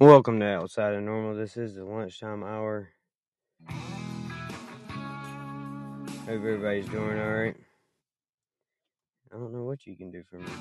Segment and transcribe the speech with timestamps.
[0.00, 1.34] Welcome to Outside of Normal.
[1.34, 2.90] This is the lunchtime hour.
[3.68, 3.80] Hope
[6.28, 7.56] everybody's doing all right.
[9.34, 10.52] I don't know what you can do for me.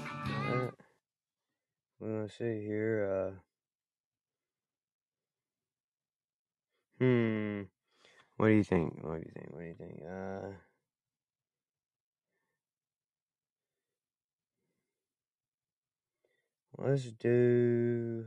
[1.99, 3.37] We're gonna see here.
[6.99, 7.61] Uh, hmm.
[8.37, 8.97] What do you think?
[9.03, 9.51] What do you think?
[9.51, 10.01] What do you think?
[10.03, 10.47] Uh,
[16.79, 18.25] let's do.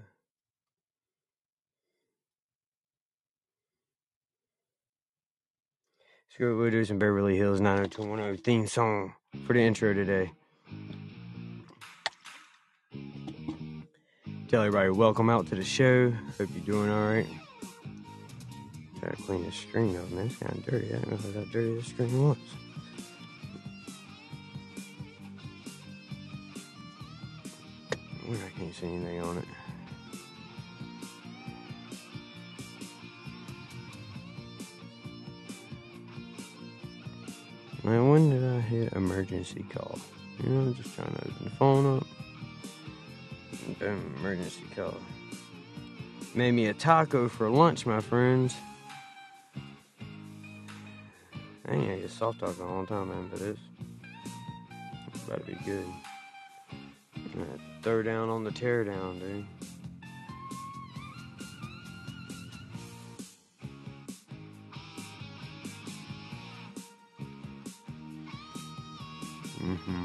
[6.40, 9.12] We'll do some Beverly Hills 90210 theme song
[9.46, 10.32] for the intro today.
[14.48, 16.10] Tell everybody welcome out to the show.
[16.38, 17.26] Hope you're doing all right.
[19.02, 20.28] Gotta clean this screen up, man.
[20.28, 20.88] It's kind of dirty.
[20.88, 22.38] I don't know how dirty this screen was.
[28.30, 29.44] I can't see anything on it.
[37.90, 39.98] Man, when did I hit emergency call?
[40.40, 42.06] You know, just trying to open the phone up.
[43.80, 44.94] Boom, emergency call.
[46.36, 48.54] Made me a taco for lunch, my friends.
[51.66, 53.60] I ain't had a soft taco in a long time, man, but it's,
[55.12, 55.86] it's about to be good.
[57.82, 59.44] Throw down on the teardown, dude.
[69.88, 70.04] Mm-hmm.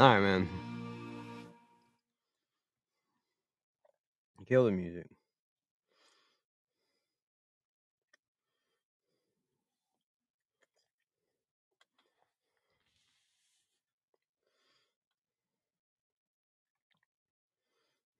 [0.00, 0.48] All right, man.
[4.48, 5.06] Kill the music.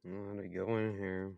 [0.04, 1.32] I'm gonna go in here.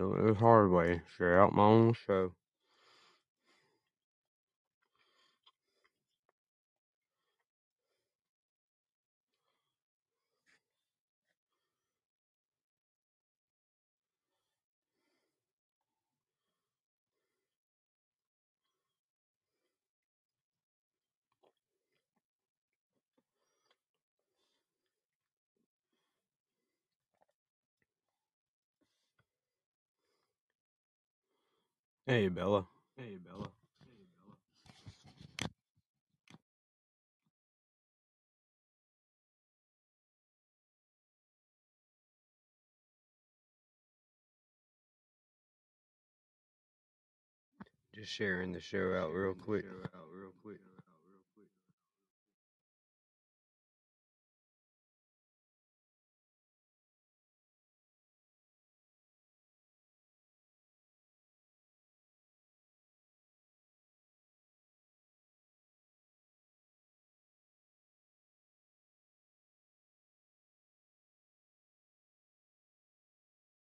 [0.00, 1.02] Do it the hard way.
[1.18, 2.32] Share out my own show.
[32.10, 32.66] Hey, Bella.
[32.96, 33.46] Hey, Bella.
[47.94, 49.66] Just sharing the show out real quick.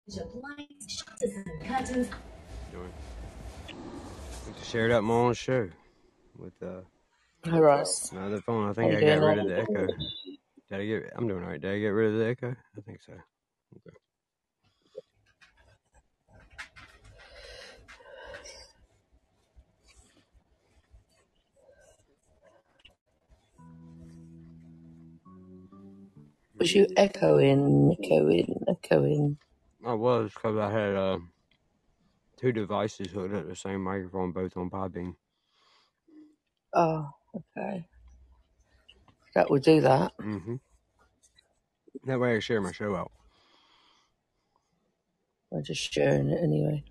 [0.09, 0.25] Doing.
[4.65, 5.69] Shared out my own show
[6.39, 6.81] with uh
[7.45, 8.11] Hi, Ross.
[8.13, 8.71] my other phone.
[8.71, 9.87] I think I got rid of the echo.
[10.71, 11.13] Did I get?
[11.15, 11.61] I'm doing all right.
[11.61, 12.57] Did I get rid of the echo?
[12.77, 13.13] I think so.
[13.13, 13.97] Okay.
[26.59, 29.39] Was you echoing, echoing, echoing?
[29.85, 31.19] I was because I had uh,
[32.37, 35.15] two devices hooked up to the same microphone, both on Podbean.
[36.75, 37.87] Oh, okay.
[39.35, 40.17] That would do that.
[40.19, 40.57] Mm-hmm.
[42.05, 43.13] That way I share my show out.
[45.53, 46.85] I'm just sharing it anyway.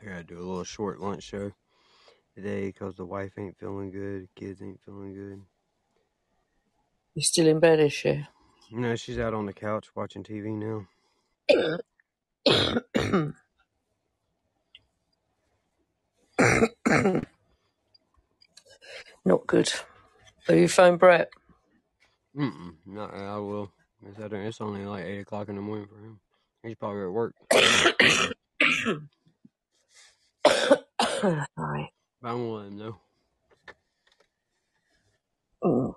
[0.00, 1.52] I gotta do a little short lunch show
[2.34, 5.42] today because the wife ain't feeling good, kids ain't feeling good.
[7.14, 8.26] You still in bed, is she?
[8.72, 10.86] Know, she's out on the couch watching TV now.
[19.24, 19.70] Not good.
[20.48, 21.30] Have you phoned Brett?
[22.36, 23.72] Mm-mm, no, I will.
[24.06, 26.20] It's, at- it's only like eight o'clock in the morning for him.
[26.62, 27.34] He's probably at work.
[31.58, 31.92] Sorry.
[32.22, 32.96] But I'm gonna let him know.
[35.64, 35.94] Mm.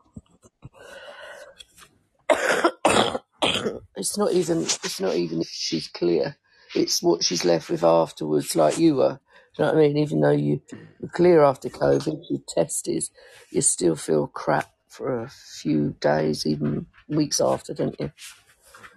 [3.96, 6.38] it's not even it's not even if she's clear.
[6.75, 9.19] It's what she's left with afterwards, like you were.
[9.56, 9.98] Do you know what I mean?
[9.98, 10.62] Even though you
[11.00, 13.04] were clear after COVID, you tested,
[13.50, 18.12] you still feel crap for a few days, even weeks after, don't you?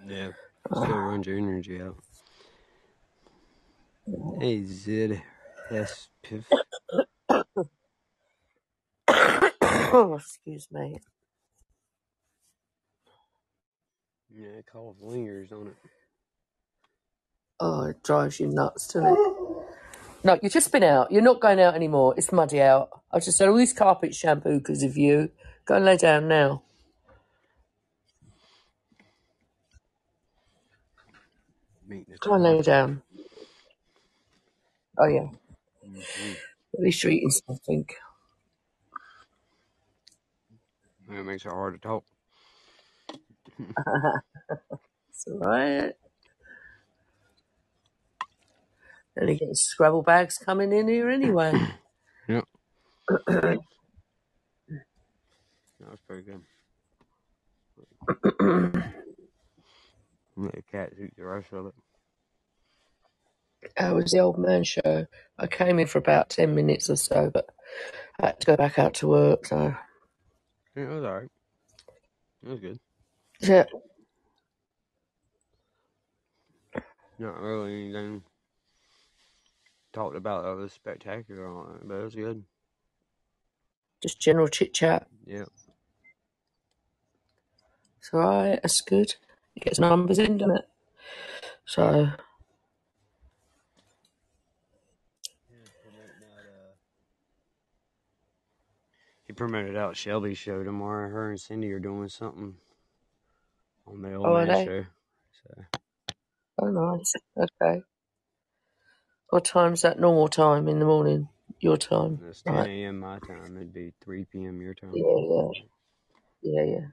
[0.07, 0.31] Yeah.
[0.71, 0.85] Ah.
[0.85, 1.97] Still runs your energy out.
[4.41, 5.23] Hey, Zid
[5.71, 6.45] Hespif.
[9.93, 10.99] oh, excuse me.
[14.35, 15.77] Yeah, it calls lingers on it.
[17.61, 19.21] Oh, it drives you nuts, doesn't it?
[20.25, 21.13] No, you've just been out.
[21.13, 22.15] You're not going out anymore.
[22.17, 22.91] It's muddy out.
[23.13, 25.31] I just had all this carpet shampoo because of you.
[25.67, 26.63] Go and lay down now.
[31.89, 33.03] Meeting Go and lay down.
[34.99, 35.29] Oh, yeah.
[36.17, 36.33] hmm
[36.75, 37.87] At least you're eating something.
[41.11, 42.05] It makes it hard to talk.
[45.11, 45.93] It's all right.
[49.17, 51.53] And you get Scrabble bags coming in here anyway.
[52.29, 52.45] Yep,
[53.27, 53.59] that
[55.81, 56.43] was pretty good.
[60.37, 61.75] Let the cat eat the rest of it.
[63.77, 65.07] How was the old man show?
[65.39, 67.47] I came in for about 10 minutes or so, but
[68.21, 69.47] I had to go back out to work.
[69.47, 69.75] So,
[70.77, 71.29] Yeah, it was alright.
[72.45, 72.79] It was good.
[73.41, 73.65] Yeah,
[77.19, 78.23] Not really anything
[79.93, 82.45] talked about that was spectacular on it, but it was good.
[84.03, 85.07] just general chit chat.
[85.27, 85.45] Yeah.
[87.99, 88.59] It's all right.
[88.63, 89.15] That's good.
[89.55, 90.69] It gets numbers in, doesn't it?
[91.67, 92.11] So,
[99.27, 101.09] He promoted out Shelby's show tomorrow.
[101.09, 102.55] Her and Cindy are doing something
[103.91, 104.65] on the old oh, are they?
[104.65, 104.85] show.
[105.43, 105.65] So
[106.63, 107.15] Oh, nice.
[107.37, 107.83] Okay.
[109.31, 111.29] What time's that normal time in the morning?
[111.61, 112.69] Your time, it's 10 right?
[112.69, 113.01] a.m.
[113.01, 113.57] my time.
[113.57, 114.61] It'd be 3 p.m.
[114.61, 114.93] your time.
[114.95, 115.49] Yeah,
[116.43, 116.87] yeah, yeah, yeah.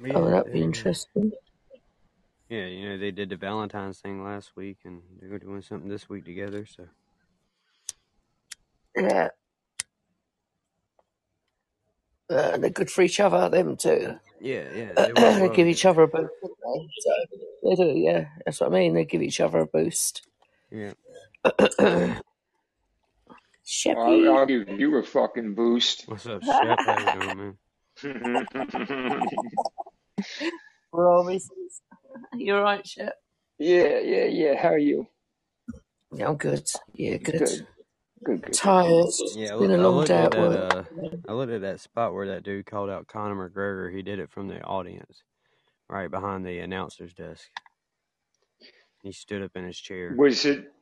[0.00, 1.32] But Oh, yeah, that'd be they, interesting.
[2.48, 6.08] yeah, you know, they did the Valentine's thing last week, and they're doing something this
[6.08, 6.66] week together.
[6.66, 6.84] So
[8.96, 9.28] Yeah,
[12.30, 14.18] uh, they're good for each other, them two.
[14.40, 16.88] yeah, yeah, they work they well give each other a boost, don't they?
[17.00, 17.12] So
[17.62, 18.26] they do, yeah.
[18.44, 18.94] That's what I mean.
[18.94, 20.26] They give each other a boost.
[20.70, 20.92] Yeah,
[21.44, 22.22] I'll,
[23.86, 26.04] I'll give you a fucking boost.
[26.06, 26.78] what's up, Shep?
[26.86, 27.58] How you doing, man?
[30.92, 31.80] Robbie says,
[32.34, 33.14] You're right, Shep.
[33.58, 34.54] yeah, yeah, yeah.
[34.60, 35.06] How are you?
[36.12, 36.66] Yeah, I'm good.
[36.94, 37.38] Yeah, good.
[37.38, 37.66] Good,
[38.24, 39.04] good, good, good, Tired.
[39.06, 40.74] It's Yeah, I, been loo- a I long looked day at at that.
[40.76, 40.88] work.
[41.02, 43.94] Uh, I looked at that spot where that dude called out Conor McGregor.
[43.94, 45.22] He did it from the audience,
[45.88, 47.44] right behind the announcer's desk.
[49.02, 50.14] He stood up in his chair.
[50.16, 50.72] Was it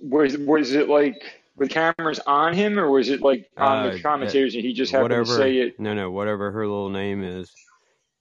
[0.00, 1.14] was was it like
[1.56, 4.72] with cameras on him, or was it like on Uh, the that commentators and he
[4.72, 5.36] just happened to whatever.
[5.36, 5.78] say it?
[5.80, 7.52] No, no, whatever her little name is,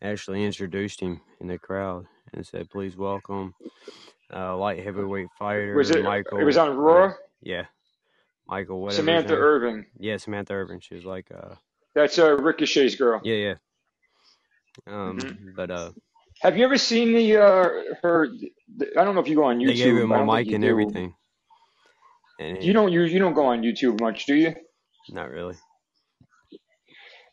[0.01, 3.53] actually introduced him in the crowd and said, "Please welcome,
[4.33, 5.71] uh, light heavyweight Was fighter it?
[5.71, 6.81] It was Michael." on Whatever.
[6.81, 7.13] Raw.
[7.41, 7.65] Yeah,
[8.47, 8.81] Michael.
[8.81, 9.33] Whatever Samantha.
[9.35, 9.85] Irvin.
[9.99, 10.79] Yeah, Samantha Irvin.
[10.79, 11.55] She was like, uh,
[11.95, 13.21] That's uh, Ricochet's girl.
[13.23, 13.53] yeah, yeah.
[14.87, 15.91] Um, hmm but uh,
[16.41, 17.69] Have you ever seen the uh
[18.01, 18.27] her?
[18.77, 20.03] The, I don't know if you go on they gave YouTube.
[20.03, 20.69] him a mic and do.
[20.69, 21.13] everything,
[22.39, 24.53] and You don't you you don't go on YouTube much, do you?
[25.09, 25.55] not really.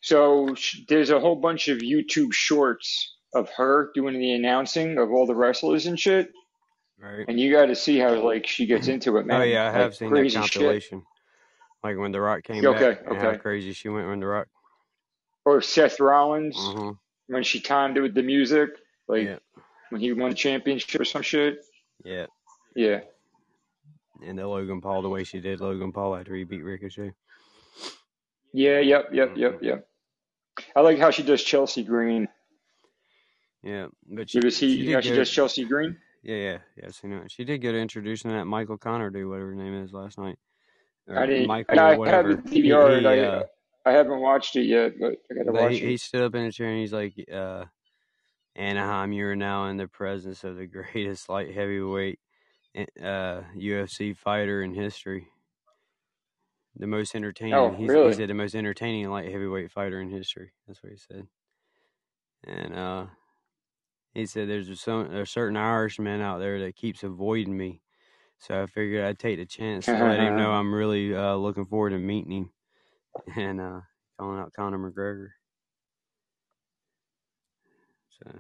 [0.03, 5.11] So sh- there's a whole bunch of YouTube shorts of her doing the announcing of
[5.11, 6.31] all the wrestlers and shit,
[7.03, 7.29] Right.
[7.29, 9.41] and you got to see how like she gets into it, man.
[9.41, 10.61] Oh yeah, I Like have seen that crazy shit.
[10.61, 11.03] compilation.
[11.83, 13.39] Like when The Rock came Yeah, back Okay, how okay.
[13.39, 14.47] crazy she went when The Rock.
[15.45, 16.93] Or Seth Rollins Uh-huh.
[17.27, 18.71] when she timed it with the music,
[19.09, 19.39] like Yeah.
[19.91, 21.65] when he won the championship or some shit.
[22.05, 22.27] Yeah.
[22.77, 23.01] Yeah.
[24.25, 27.13] And the Logan Paul the way she did Logan Paul after he beat Ricochet.
[28.53, 29.89] Yeah, yep, yep, hmm yep, yep.
[30.77, 32.29] I like how she does Chelsea Green.
[33.65, 33.87] Yeah.
[34.07, 35.97] But she she he how she does Chelsea Green.
[36.23, 37.31] Yeah, yeah, yeah, I seen it.
[37.31, 40.39] She did get introduced introducing that Michael Connor dude, whatever his name is last night.
[41.11, 41.49] I didn't.
[41.49, 42.35] Michael I have whatever.
[42.37, 43.43] the He I uh
[43.85, 46.53] I haven't watched it yet, but I gotta watch he, he stood up in a
[46.53, 47.65] chair and he's like, uh
[48.55, 52.21] Anaheim, you are now in the presence of the greatest light heavyweight
[52.77, 55.27] uh UFC fighter in history.
[56.77, 57.55] the most entertaining.
[57.55, 58.09] Oh, he's, really?
[58.09, 60.53] He said the most entertaining light heavyweight fighter in history.
[60.69, 61.27] That's what he said.
[62.45, 63.07] And uh,
[64.15, 67.81] he said there's a, some, there's certain Irishman out there that keeps avoiding me.
[68.39, 71.65] So I figured I'd take the chance to let him know I'm really uh, looking
[71.65, 72.51] forward to meeting him
[73.37, 73.81] and uh,
[74.19, 75.29] calling out Conor McGregor.
[78.11, 78.31] So,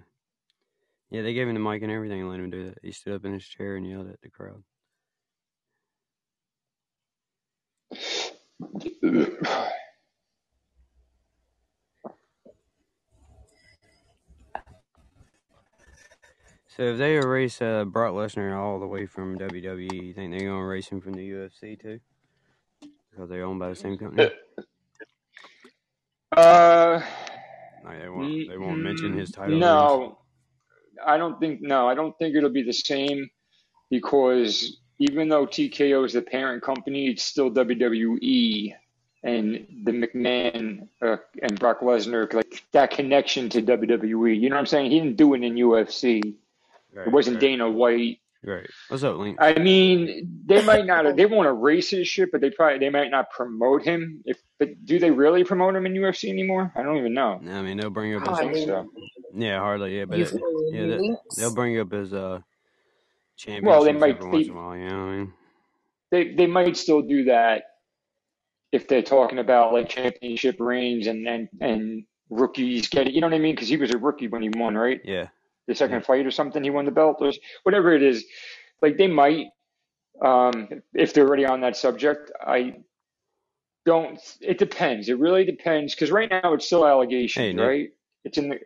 [1.10, 2.78] yeah, they gave him the mic and everything and let him do that.
[2.82, 4.62] He stood up in his chair and yelled at the crowd.
[16.76, 20.48] So if they erase uh, Brock Lesnar all the way from WWE, you think they're
[20.48, 22.00] gonna erase him from the UFC too?
[23.10, 24.30] Because they're owned by the same company.
[26.34, 27.02] Uh,
[27.84, 29.58] Like they won't they won't mention his title.
[29.58, 30.18] no,
[31.04, 31.60] I don't think.
[31.60, 33.28] No, I don't think it'll be the same
[33.90, 38.74] because even though TKO is the parent company, it's still WWE
[39.24, 44.40] and the McMahon uh, and Brock Lesnar, like that connection to WWE.
[44.40, 44.90] You know what I'm saying?
[44.90, 46.34] He didn't do it in UFC.
[46.94, 48.18] Right, It wasn't right, Dana White.
[48.44, 48.68] Right.
[48.88, 49.38] What's up, Link?
[49.40, 51.16] I mean, they might not.
[51.16, 54.22] They won't erase his shit, but they probably they might not promote him.
[54.24, 56.72] If but do they really promote him in UFC anymore?
[56.74, 57.40] I don't even know.
[57.48, 58.90] I mean, they'll bring up I his think so.
[59.34, 60.32] yeah, hardly yeah, but it,
[60.72, 61.36] yeah, any they, links?
[61.36, 62.40] they'll bring up his uh
[63.62, 64.16] Well, they might.
[64.16, 64.76] every once They, in a while.
[64.76, 65.32] You know what I mean?
[66.10, 67.62] they they might still do that
[68.72, 73.14] if they're talking about like championship reigns and and and rookies get it.
[73.14, 73.54] You know what I mean?
[73.54, 75.00] Because he was a rookie when he won, right?
[75.04, 75.28] Yeah.
[75.68, 78.24] The second fight or something, he won the belt or whatever it is.
[78.80, 79.46] Like they might,
[80.20, 82.30] um, if they're already on that subject.
[82.44, 82.74] I
[83.84, 84.18] don't.
[84.40, 85.08] It depends.
[85.08, 87.66] It really depends because right now it's still Hey, allegations, Nick.
[87.66, 87.88] right?
[88.24, 88.58] It's in the.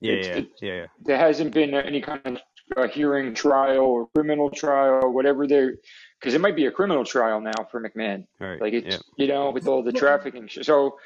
[0.00, 0.86] Yeah, yeah, it, yeah, yeah.
[1.04, 2.38] there hasn't been any kind of
[2.76, 5.74] uh, hearing trial or criminal trial, whatever they're,
[6.20, 8.24] because it might be a criminal trial now for McMahon.
[8.38, 8.60] Right.
[8.60, 8.80] Like Yeah.
[8.84, 10.48] it's, you know, with all the trafficking.
[10.62, 10.98] So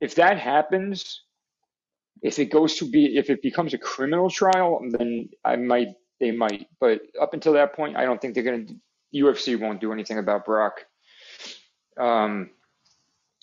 [0.00, 1.22] if that happens,
[2.22, 5.88] if it goes to be, if it becomes a criminal trial, then I might,
[6.20, 6.68] they might.
[6.80, 8.74] But up until that point, I don't think they're going to,
[9.14, 10.84] UFC won't do anything about Brock.
[11.98, 12.50] Um,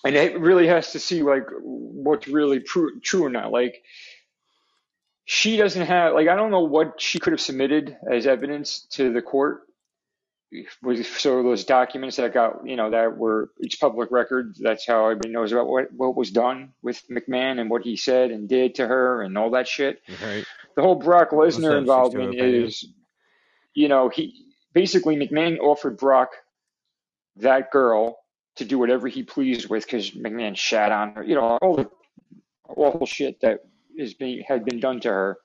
[0.06, 3.52] and it really has to see like what's really true, true or not.
[3.52, 3.82] Like
[5.26, 9.14] she doesn't have, like, I don't know what she could have submitted as evidence to
[9.14, 9.62] the court
[10.82, 15.06] was so those documents that got you know that were it's public record that's how
[15.06, 18.76] everybody knows about what what was done with McMahon and what he said and did
[18.76, 20.46] to her and all that shit Right.
[20.76, 22.86] the whole Brock Lesnar involvement is
[23.74, 26.30] you know he basically McMahon offered Brock
[27.38, 28.18] that girl
[28.58, 31.90] to do whatever he pleased with because McMahon shat on her you know all the
[32.68, 33.60] awful shit that
[33.98, 35.38] is being had been done to her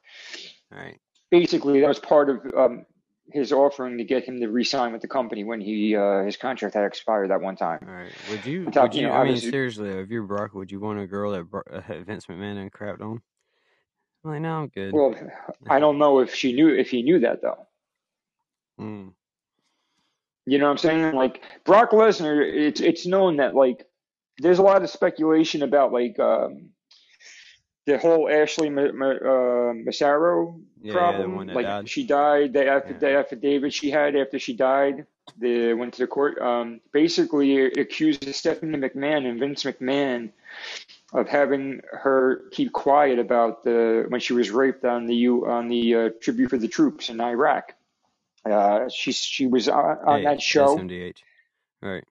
[0.72, 0.98] All right.
[1.30, 2.84] basically that was part of um,
[3.32, 6.74] his offering to get him to re-sign with the company when he uh, his contract
[6.74, 7.80] had expired that one time.
[7.86, 8.12] All right.
[8.30, 8.66] Would you?
[8.66, 9.08] On top, Would you you?
[9.08, 12.26] know, I mean, seriously, if you're Brock, would you want a girl that uh, Vince
[12.26, 13.20] McMahon and crapped on?
[14.24, 14.92] I'm like, no, I'm good.
[14.92, 15.14] well,
[15.68, 17.66] I don't know if she knew if he knew that though.
[18.80, 19.12] Mm.
[20.46, 21.14] You know what I'm saying?
[21.14, 23.86] Like Brock Lesnar, it's it's known that like
[24.38, 26.70] there's a lot of speculation about like um,
[27.88, 31.46] the whole Ashley Ma- Ma- uh, Massaro Yeah, problem.
[31.48, 31.88] like died.
[31.88, 32.98] she died, the, after, Yeah.
[32.98, 35.06] the affidavit she had after she died,
[35.38, 36.38] the went to the court.
[36.38, 40.30] Um, basically, it accuses Stephanie McMahon and Vince McMahon
[41.14, 45.68] of having her keep quiet about the when she was raped on the U on
[45.68, 47.74] the uh, tribute for the troops in Iraq.
[48.44, 51.16] Uh, she she was on, on Hey, that show SMDH.
[51.80, 52.04] Right.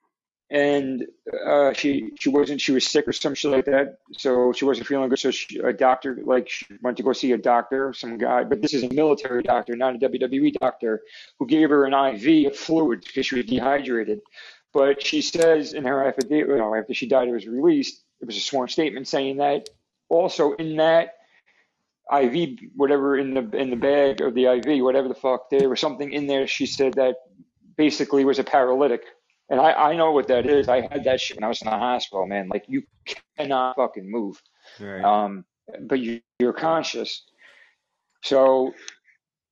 [0.49, 1.05] And
[1.45, 4.87] uh, she she wasn't she was sick or some shit like that, so she wasn't
[4.87, 5.19] feeling good.
[5.19, 8.61] So she, a doctor like she went to go see a doctor, some guy, but
[8.61, 11.01] this is a military doctor, not a WWE doctor,
[11.39, 14.21] who gave her an IV of fluid because she was dehydrated.
[14.73, 18.01] But she says in her affidavit, you know, after she died, it was released.
[18.21, 19.69] It was a sworn statement saying that
[20.09, 21.15] also in that
[22.13, 25.79] IV, whatever in the in the bag of the IV, whatever the fuck, there was
[25.79, 26.47] something in there.
[26.47, 27.15] She said that
[27.75, 29.03] basically was a paralytic.
[29.49, 30.67] And I, I know what that is.
[30.67, 32.49] I had that shit when I was in the hospital, man.
[32.49, 32.83] Like you
[33.37, 34.41] cannot fucking move.
[34.79, 35.03] Right.
[35.03, 35.45] Um,
[35.81, 37.23] but you, you're conscious.
[38.23, 38.73] So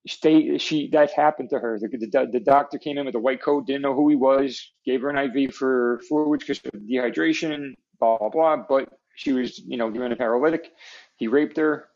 [0.05, 1.79] she, that happened to her.
[1.79, 4.71] The, the, the doctor came in with a white coat, didn't know who he was,
[4.85, 8.57] gave her an IV for fluids because of dehydration, blah, blah, blah.
[8.67, 10.71] But she was, you know, given a paralytic.
[11.17, 11.87] He raped her.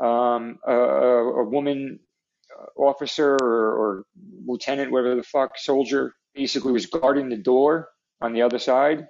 [0.00, 2.00] Um, a, a, a woman
[2.50, 4.04] uh, officer or, or
[4.46, 9.08] lieutenant, whatever the fuck, soldier, basically was guarding the door on the other side,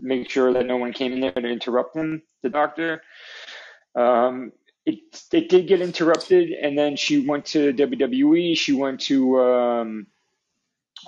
[0.00, 3.02] make sure that no one came in there to interrupt him, the doctor.
[3.94, 4.52] Um,
[4.86, 5.00] it,
[5.32, 8.56] it did get interrupted, and then she went to WWE.
[8.56, 10.06] She went to um,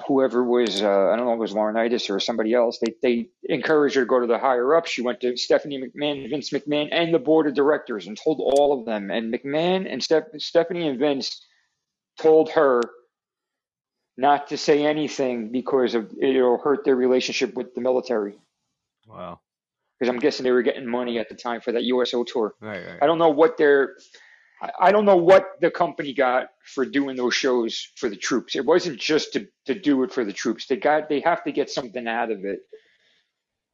[0.06, 3.96] whoever was, uh, I don't know it was Laurinaitis or somebody else, they, they encouraged
[3.96, 4.86] her to go to the higher up.
[4.86, 8.78] She went to Stephanie McMahon, Vince McMahon, and the board of directors and told all
[8.78, 9.10] of them.
[9.10, 11.44] And McMahon and Steph, Stephanie and Vince
[12.18, 12.82] told her
[14.20, 18.38] not to say anything because of it'll hurt their relationship with the military.
[19.06, 19.40] Wow.
[19.98, 22.54] Because I'm guessing they were getting money at the time for that USO tour.
[22.60, 22.98] Right, right.
[23.00, 23.96] I don't know what their
[24.78, 28.56] I don't know what the company got for doing those shows for the troops.
[28.56, 30.66] It wasn't just to, to do it for the troops.
[30.66, 32.60] They got they have to get something out of it.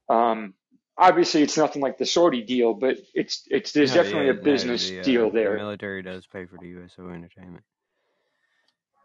[0.09, 0.55] Um,
[0.97, 4.37] obviously, it's nothing like the Saudi deal, but it's it's there's No, definitely yeah, a
[4.37, 5.53] no, business the, uh, deal there.
[5.55, 7.65] The military does pay for the USO entertainment.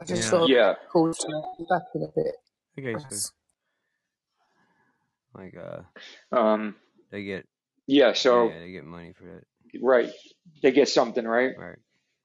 [0.01, 0.29] I just Yeah.
[0.29, 1.27] thought Yeah, called to
[1.69, 2.35] back in a bit.
[2.79, 3.31] Okay, so That's-
[5.35, 6.75] like uh, um,
[7.11, 7.47] they get
[7.87, 8.13] yeah.
[8.13, 9.43] So yeah, they get money for that.
[9.81, 10.09] right,
[10.63, 11.53] they get something right.
[11.57, 11.77] Right.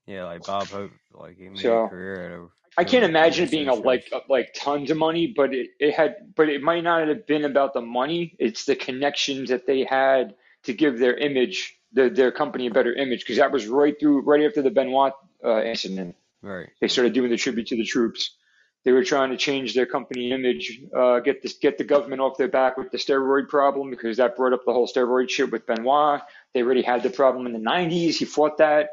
[0.07, 2.51] Yeah, like Bob Hope, like he made So- a career out of.
[2.79, 5.95] I can't imagine it being a like a- like tons of money, but it, it
[5.95, 8.37] had but it might not have been about the money.
[8.39, 12.93] It's the connections that they had to give their image, their their company a better
[12.93, 15.13] image, because that was right through right after the Benoit
[15.45, 16.17] uh, incident.
[16.47, 16.69] Right.
[16.81, 18.37] They started doing the tribute to the troops.
[18.85, 22.39] They were trying to change their company image, uh, get this get the government off
[22.39, 25.67] their back with the steroid problem because that brought up the whole steroid shit with
[25.67, 26.21] Benoit.
[26.55, 28.15] They already had the problem in the 90s.
[28.15, 28.91] He fought that.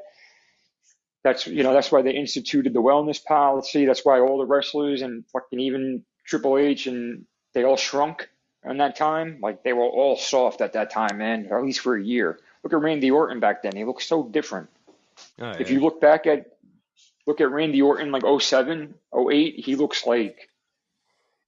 [1.23, 3.85] That's you know that's why they instituted the wellness policy.
[3.85, 8.27] That's why all the wrestlers and fucking even Triple H and they all shrunk
[8.65, 9.37] in that time.
[9.43, 11.47] Like they were all soft at that time, man.
[11.51, 12.39] Or at least for a year.
[12.63, 13.75] Look at Randy Orton back then.
[13.75, 14.69] He looked so different.
[15.39, 16.47] Oh, If you look back at
[17.25, 20.49] look at Randy Orton like 07, 08, he looks like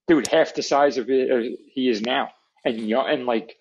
[0.08, 2.30] dude half the size of it uh, he is now,
[2.64, 3.58] and young and like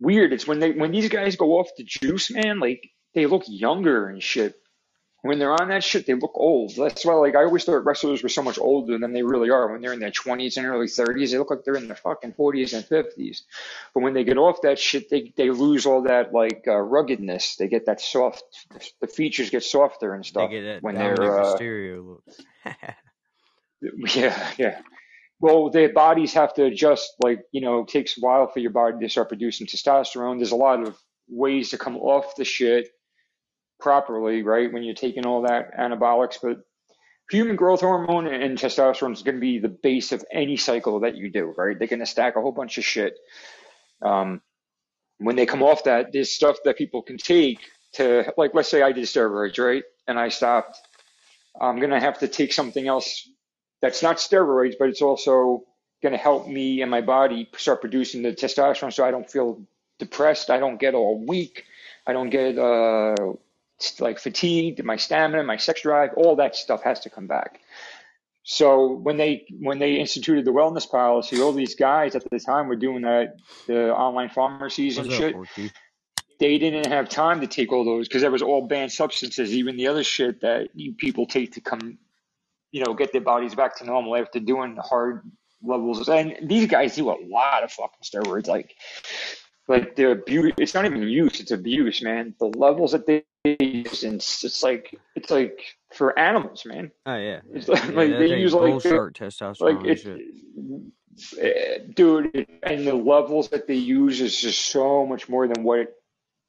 [0.00, 0.32] weird.
[0.32, 2.60] It's when they when these guys go off the juice, man.
[2.60, 4.56] Like they look younger and shit.
[5.26, 6.74] When they're on that shit, they look old.
[6.76, 9.72] That's why, like, I always thought wrestlers were so much older than they really are.
[9.72, 12.34] When they're in their 20s and early 30s, they look like they're in their fucking
[12.34, 13.42] 40s and 50s.
[13.94, 17.56] But when they get off that shit, they they lose all that like uh, ruggedness.
[17.56, 18.44] They get that soft.
[19.00, 21.58] The features get softer and They stuff get that when they're uh,
[24.14, 24.80] yeah, yeah.
[25.40, 27.14] Well, their bodies have to adjust.
[27.22, 30.38] Like you know, it takes a while for your body to start producing testosterone.
[30.38, 30.96] There's a lot of
[31.28, 32.90] ways to come off the shit
[33.80, 34.72] properly, right?
[34.72, 36.58] When you're taking all that anabolics, but
[37.30, 41.16] human growth hormone and testosterone is going to be the base of any cycle that
[41.16, 41.78] you do, right?
[41.78, 43.14] They're going to stack a whole bunch of shit.
[44.02, 44.40] Um,
[45.18, 47.60] when they come off that, there's stuff that people can take
[47.94, 49.82] to, like, let's say I did steroids, right?
[50.06, 50.78] And I stopped.
[51.60, 53.28] I'm going to have to take something else
[53.80, 55.64] that's not steroids, but it's also
[56.02, 59.62] going to help me and my body start producing the testosterone so I don't feel
[59.98, 60.50] depressed.
[60.50, 61.64] I don't get all weak.
[62.06, 63.14] I don't get, uh,
[64.00, 67.60] like fatigue, my stamina, my sex drive, all that stuff has to come back.
[68.48, 72.68] So when they when they instituted the wellness policy, all these guys at the time
[72.68, 73.36] were doing that
[73.66, 75.72] the online pharmacies and What's shit.
[76.38, 79.76] They didn't have time to take all those because that was all banned substances, even
[79.76, 81.98] the other shit that you people take to come,
[82.70, 85.22] you know, get their bodies back to normal after doing hard
[85.62, 86.08] levels.
[86.08, 88.76] And these guys do a lot of fucking steroids, like
[89.68, 90.52] like the abuse.
[90.58, 92.34] It's not even use; it's abuse, man.
[92.38, 95.60] The levels that they use, and it's, it's like it's like
[95.92, 96.92] for animals, man.
[97.04, 97.40] Oh yeah.
[97.52, 100.06] It's like, yeah, like they use like shark testosterone like it,
[101.38, 105.94] eh, dude, and the levels that they use is just so much more than what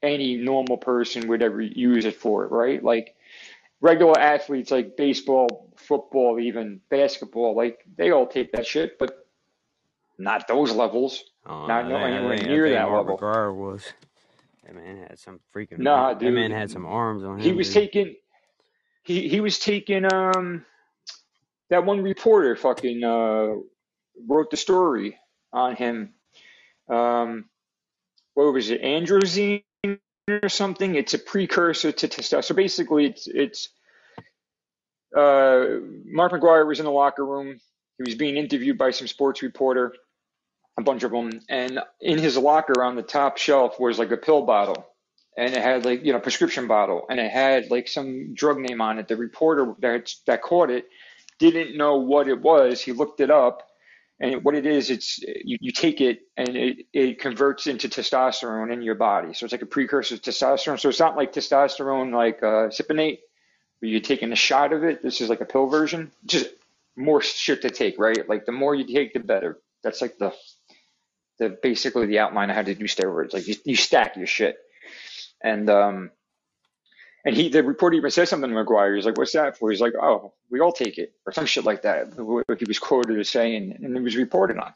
[0.04, 2.84] any normal person would ever use it for, right?
[2.84, 3.16] Like
[3.82, 9.26] regular athletes, like baseball, football, even basketball, like they all take that shit, but
[10.18, 11.24] not those levels.
[11.48, 13.18] Oh, Not I no I anywhere near that Mark level.
[13.22, 13.84] McGwire was.
[14.66, 15.80] That man had some freaking.
[15.80, 16.30] Nah, dude.
[16.30, 17.42] that man had some arms on him.
[17.42, 17.76] He was dude.
[17.76, 18.16] taking,
[19.04, 20.66] he he was taking um
[21.70, 23.56] that one reporter fucking uh
[24.28, 25.18] wrote the story
[25.54, 26.14] on him.
[26.90, 27.46] Um,
[28.36, 29.64] what was it, androzine
[30.30, 30.96] or something?
[30.96, 32.44] It's a precursor to testosterone.
[32.46, 33.70] So basically, it's it's
[35.18, 35.66] uh,
[36.06, 37.60] Mark McGwire was in the locker room.
[37.98, 39.94] He was being interviewed by some sports reporter,
[40.78, 44.18] a bunch of them, and in his locker on the top shelf was like a
[44.18, 44.86] pill bottle,
[45.38, 48.82] and it had like you know prescription bottle, and it had like some drug name
[48.82, 49.08] on it.
[49.08, 50.88] The reporter that that caught it
[51.40, 52.82] didn't know what it was.
[52.82, 53.64] He looked it up,
[54.20, 58.74] and what it is, it's you, you take it and it, it converts into testosterone
[58.74, 59.34] in your body.
[59.34, 60.80] So it's like a precursor to testosterone.
[60.80, 62.70] So it's not like testosterone like uh,
[63.80, 65.04] where you're taking a shot of it.
[65.04, 66.12] This is like a pill version.
[66.26, 66.50] Just
[66.96, 68.28] more shit to take, right?
[68.28, 69.60] Like the more you take, the better.
[69.84, 70.34] That's like the
[71.40, 73.34] the basically the outline of how to do steroids.
[73.34, 74.58] Like you, you stack your shit,
[75.44, 76.12] and um,
[77.26, 78.96] And he, the reporter even said something to McGwire.
[78.96, 81.66] He's like, "What's that for?" He's like, "Oh, we all take it," or some shit
[81.66, 82.16] like that.
[82.18, 84.74] What he was quoted as saying, and it was reported on.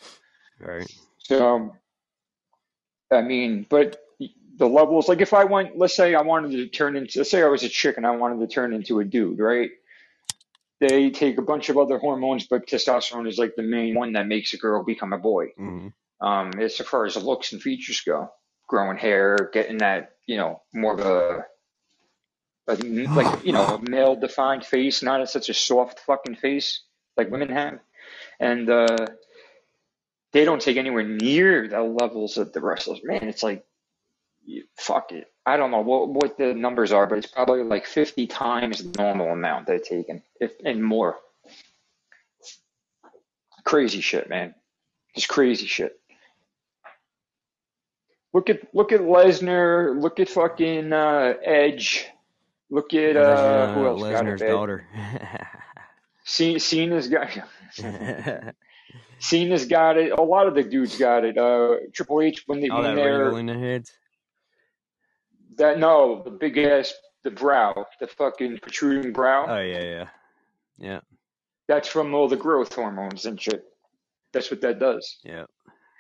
[0.60, 0.92] Right.
[1.20, 1.76] So,
[3.12, 4.02] I mean, but
[4.58, 7.42] the levels, like if I went, let's say I wanted to turn into, let's say
[7.42, 9.72] I was a chick and I wanted to turn into a dude, right?
[10.82, 14.28] They take a bunch of other hormones, but testosterone is like the main one that
[14.28, 15.48] makes a girl become a boy.
[15.58, 15.88] hmm
[16.22, 18.32] Um, as far as the looks and features go,
[18.68, 21.46] growing hair, getting that, you know, more of a,
[22.68, 26.82] like, like you know, a male defined face, not such a soft fucking face
[27.18, 27.80] like women have.
[28.40, 29.08] And, uh,
[30.32, 33.02] they don't take anywhere near the levels of the wrestlers.
[33.04, 33.66] Man, it's like,
[34.78, 35.32] fuck it.
[35.46, 39.02] I don't know what what the numbers are, but it's probably like 50 times the
[39.02, 41.18] normal amount they're taking, if and more.
[43.64, 44.56] Crazy shit, man.
[45.16, 46.00] Just crazy shit.
[48.34, 50.00] Look at look at Lesnar.
[50.02, 52.08] Look at fucking uh, Edge.
[52.70, 54.86] Look at uh, who else Lesnar's daughter.
[56.24, 57.38] Ce- Cena's got
[59.20, 60.12] Cena's got it.
[60.18, 61.38] A lot of the dudes got it.
[61.38, 63.92] Uh, Triple H when they All when they're in the heads.
[65.58, 69.46] that no the big ass the brow the fucking protruding brow.
[69.48, 70.08] Oh yeah, yeah,
[70.78, 71.00] yeah,
[71.68, 73.66] That's from all the growth hormones and shit.
[74.32, 75.18] That's what that does.
[75.24, 75.46] yeah.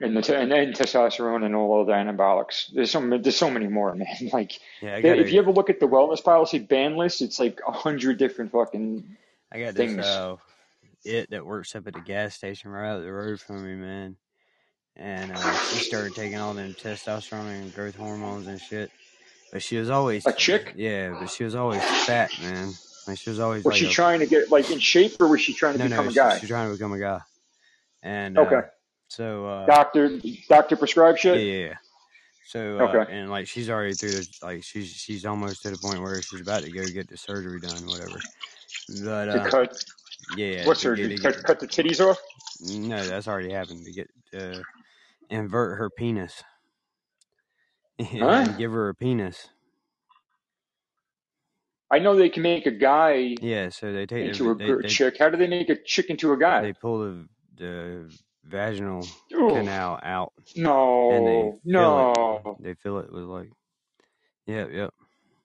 [0.03, 2.73] And the and then testosterone and all the anabolics.
[2.73, 4.07] There's so many, there's so many more, man.
[4.33, 7.21] Like Yeah, I they- got if you ever look at the wellness policy ban list,
[7.21, 9.17] it's like a hundred different fucking.
[9.51, 9.97] I got things.
[9.97, 10.37] this uh,
[11.03, 14.15] it that works up at the gas station right up the road from me, man.
[14.95, 18.91] And uh, she started taking all them testosterone and growth hormones and shit.
[19.51, 20.73] But she was always A chick?
[20.75, 22.71] Yeah, but she was always fat, man.
[23.07, 25.27] Like she was always Was like she a- trying to get like in shape, or
[25.27, 26.37] was she trying to no, become no, a she- guy?
[26.39, 27.19] she's trying to become a guy.
[28.03, 28.55] And Okay.
[28.55, 28.61] uh,
[29.11, 30.19] so uh, Doctor,
[30.49, 31.41] doctor prescribed yeah, shit.
[31.41, 31.75] yeah, yeah.
[32.43, 33.05] So uh, Okay.
[33.07, 36.41] and like she's already through this, like she's she's almost to the point where she's
[36.41, 38.25] about to go get the surgery done, whatever.
[38.89, 39.83] But To uh, cut,
[40.29, 40.97] yeah, what her?
[40.97, 42.19] get- cut, cut the titties off?
[42.59, 43.85] No, that's already happened.
[43.85, 44.63] To get uh,
[45.29, 46.43] invert her penis
[48.19, 48.45] Huh?
[48.47, 49.49] and give her a penis.
[51.91, 54.89] I know they can make a guy Yeah, so they take into a the, they,
[54.89, 55.17] they, chick.
[55.19, 56.61] How do they make a chick into a guy?
[56.61, 62.57] they pull the the vaginal Ooh, canal out and they no, no.
[62.59, 62.63] it.
[62.63, 63.51] They fill it with like,
[64.47, 64.93] yep, yep.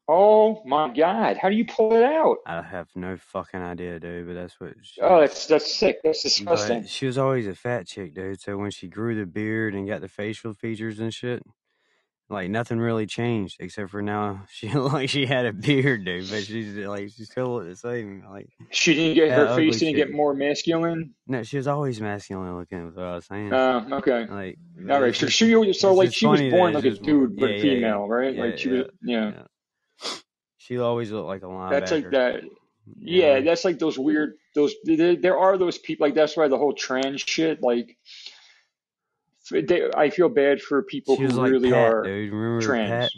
[0.08, 1.36] Oh my God!
[1.36, 2.36] How do you pull it out?
[2.46, 4.28] I have no fucking idea, dude.
[4.28, 4.74] But that's what.
[4.82, 5.98] She, Oh, that's that's sick.
[6.04, 6.84] That's disgusting.
[6.86, 8.40] She was always a fat chick, dude.
[8.40, 11.42] So when she grew the beard and got the facial features and shit,
[12.28, 16.28] like nothing really changed except for now she like she had a beard, dude.
[16.28, 18.24] But she's like she still looked the same.
[18.28, 21.14] Like She didn't get her face didn't get more masculine.
[21.26, 22.88] no, she was always masculine looking.
[22.88, 23.52] Is what I was saying.
[23.52, 24.26] Uh, okay.
[24.26, 24.58] like
[24.90, 25.14] All right.
[25.14, 28.34] So she so like she was born like a dude but yeah, yeah, female, right?
[28.34, 29.32] yeah, like she yeah, was yeah.
[29.32, 29.42] yeah.
[30.58, 31.70] She always looked like a linebacker.
[31.70, 32.42] That's like that.
[32.98, 36.58] Yeah, that's like those weird those there, there are those people like that's why the
[36.58, 37.96] whole trans shit like
[39.50, 42.62] they, I feel bad for people who like really Pat, are dude.
[42.62, 42.90] Trans.
[42.90, 43.10] Pat?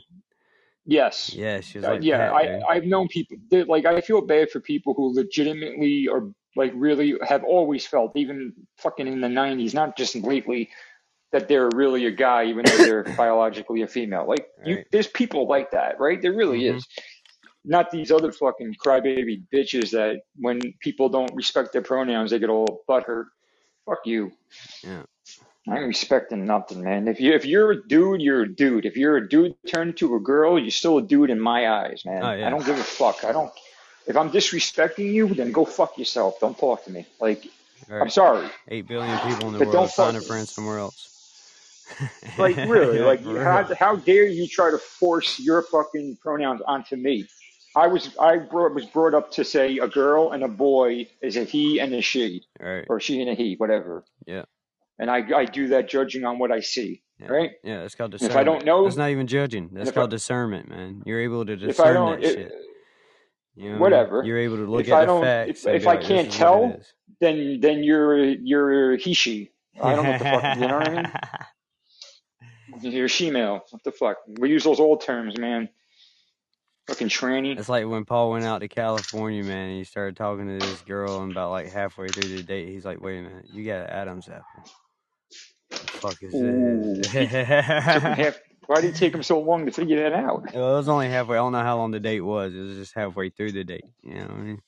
[0.85, 1.35] Yes.
[1.35, 2.35] Yeah, she was Uh, like yeah, Pat.
[2.35, 6.73] I I've known people that like I feel bad for people who legitimately are like
[6.75, 10.71] really have always felt even fucking in the 90s, not just lately
[11.31, 14.27] that they're really a guy even though they're biologically a female.
[14.27, 14.87] Like you Right.
[14.91, 16.21] there's people like that, right?
[16.21, 16.77] There really Mhm.
[16.77, 16.87] is.
[17.65, 22.49] Not these other fucking crybaby bitches that when people don't respect their pronouns they get
[22.49, 23.27] all butthurt.
[23.85, 24.33] Fuck you.
[24.83, 25.03] Yeah.
[25.71, 27.09] I ain't respecting nothing, man.
[27.09, 28.87] If you if you're a dude, you're a dude.
[28.87, 32.05] If you're a dude turned into a girl, you're still a dude in my eyes,
[32.05, 32.23] man.
[32.23, 32.47] Oh, yeah.
[32.47, 33.25] I don't give a fuck.
[33.25, 33.53] I don't.
[34.07, 36.41] If I'm disrespecting you, then go fuck yourself.
[36.41, 37.07] Don't talk to me.
[37.21, 37.47] Like
[37.91, 38.49] I'm sorry.
[38.69, 39.73] Eight billion people in the But world.
[39.73, 41.15] don't Find a friend somewhere else.
[42.39, 47.27] Like really, like how, how dare you try to force your fucking pronouns onto me?
[47.75, 51.37] I was I brought, was brought up to say a girl and a boy is
[51.37, 52.85] a he and a she, Right.
[52.89, 54.05] or she and a he, whatever.
[54.27, 54.45] Yeah.
[54.99, 57.29] And I I do that judging on what I see, Yeah.
[57.29, 57.51] right?
[57.63, 58.35] Yeah, it's called discernment.
[58.35, 58.41] if.
[58.41, 59.71] I don't know- it's not even judging.
[59.73, 61.03] That's called I- discernment, man.
[61.07, 62.53] You're able to If I discern don't, that it, shit.
[63.55, 64.23] You know, whatever.
[64.25, 65.67] You're able to look If at I the don't- facts.
[65.67, 66.81] if- if I like, can't tell,
[67.21, 69.51] then then you're you're he she.
[69.81, 70.57] I don't know what the fuck.
[70.59, 71.13] You know what I mean?
[72.93, 73.65] You're she-male.
[73.71, 74.19] What the fuck?
[74.39, 75.69] We use those old terms, man.
[76.87, 77.59] Fucking tranny.
[77.59, 80.81] It's like when Paul went out to California, man, and he started talking to this
[80.83, 83.83] girl, and about like halfway through the date, he's like, "Wait a minute, you got
[83.85, 84.45] an Adam's apple?
[85.87, 86.97] Fuck is Ooh.
[86.97, 90.53] this?" Took him half- Why did it take him so long to figure that out?
[90.55, 91.37] well, it was only halfway.
[91.37, 92.55] I don't know how long the date was.
[92.55, 93.85] It was just halfway through the date.
[94.03, 94.59] You know what I mean?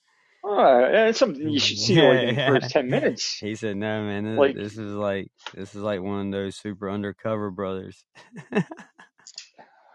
[0.42, 3.34] Oh, that's something you should see like in the first ten minutes.
[3.38, 4.24] He said, "No, man.
[4.24, 8.02] This, Like- this is like this is like one of those super undercover brothers."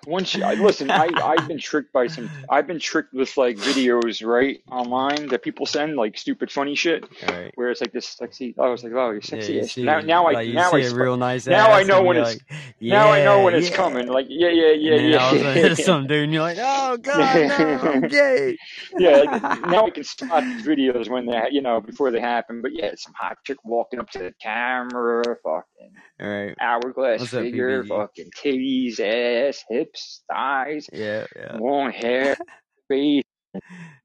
[0.07, 2.29] once you, I listen, I I've been tricked by some.
[2.49, 7.05] I've been tricked with like videos right online that people send like stupid funny shit.
[7.27, 7.51] Right.
[7.55, 8.55] Where it's like this sexy.
[8.57, 9.53] Oh, I was like, oh, you're Yeah, sexy.
[9.53, 11.83] you as- see, now now I like, you now see I real nice now I
[11.83, 14.07] know when it's like, now I know yeah, when it's coming.
[14.07, 15.33] Like yeah yeah yeah and yeah.
[15.33, 15.53] yeah.
[15.53, 18.57] hit some dude and you're like, oh god, no, I'm gay.
[18.97, 22.61] Yeah, like, now I can spot these videos when they, you know, before they happen.
[22.61, 25.74] But yeah, some hot chick walking up to the camera, fucking
[26.21, 26.55] All right.
[26.61, 27.87] hourglass What's up, figure, PBG?
[27.89, 31.57] fucking titties, ass, hips, thighs, Yeah, yeah.
[31.57, 32.35] long hair,
[32.89, 33.23] face,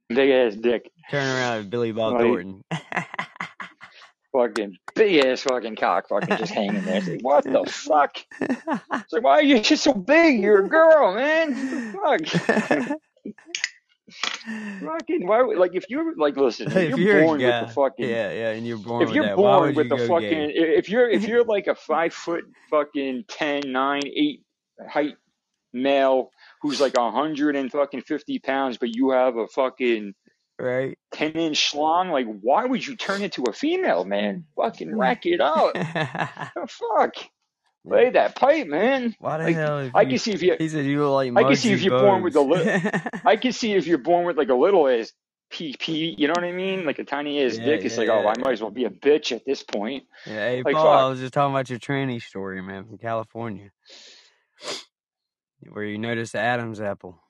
[0.08, 2.62] big ass dick, Turn around at Billy Bob Like- Thornton.
[4.32, 6.98] fucking big ass fucking cock, fucking just hanging there.
[6.98, 8.16] It's like, what the fuck?
[8.40, 10.40] It's like, why are you just so big?
[10.40, 11.92] You're a girl, man.
[11.94, 12.38] What the
[12.88, 12.98] fuck?
[14.10, 15.42] Fucking, why?
[15.42, 18.08] would- Like, if you're like, listen, if, if you're, you're born guy, with the fucking
[18.08, 20.54] yeah, yeah, and you're born if you're that, born with you the fucking gay?
[20.54, 24.42] if you're if you're like a five foot fucking ten nine 8
[24.88, 25.16] height
[25.72, 26.30] male
[26.62, 30.14] who's like a hundred and fucking fifty pounds but you have a fucking
[30.58, 30.98] Right?
[31.12, 35.40] 10 inch schlong like why would you turn into a female man fucking rack it
[35.40, 37.14] out the fuck
[37.84, 39.84] lay that pipe man Why the Like, hell?
[39.94, 40.58] I you, can see if you.
[40.58, 41.32] He said you look like.
[41.36, 42.68] I can see if you're born with a little.
[43.24, 45.12] I can see if you're born with like a little ass
[45.52, 46.86] PP, you know what I mean?
[46.86, 47.84] Like a tiny ass Yeah, dick.
[47.84, 48.28] It's yeah, like, oh, yeah.
[48.28, 50.04] I might as well be a bitch at this point.
[50.26, 53.70] Yeah, hey Like, Paul, I was just talking about your tranny story, man, from California,
[55.70, 57.20] where you noticed the Adam's apple.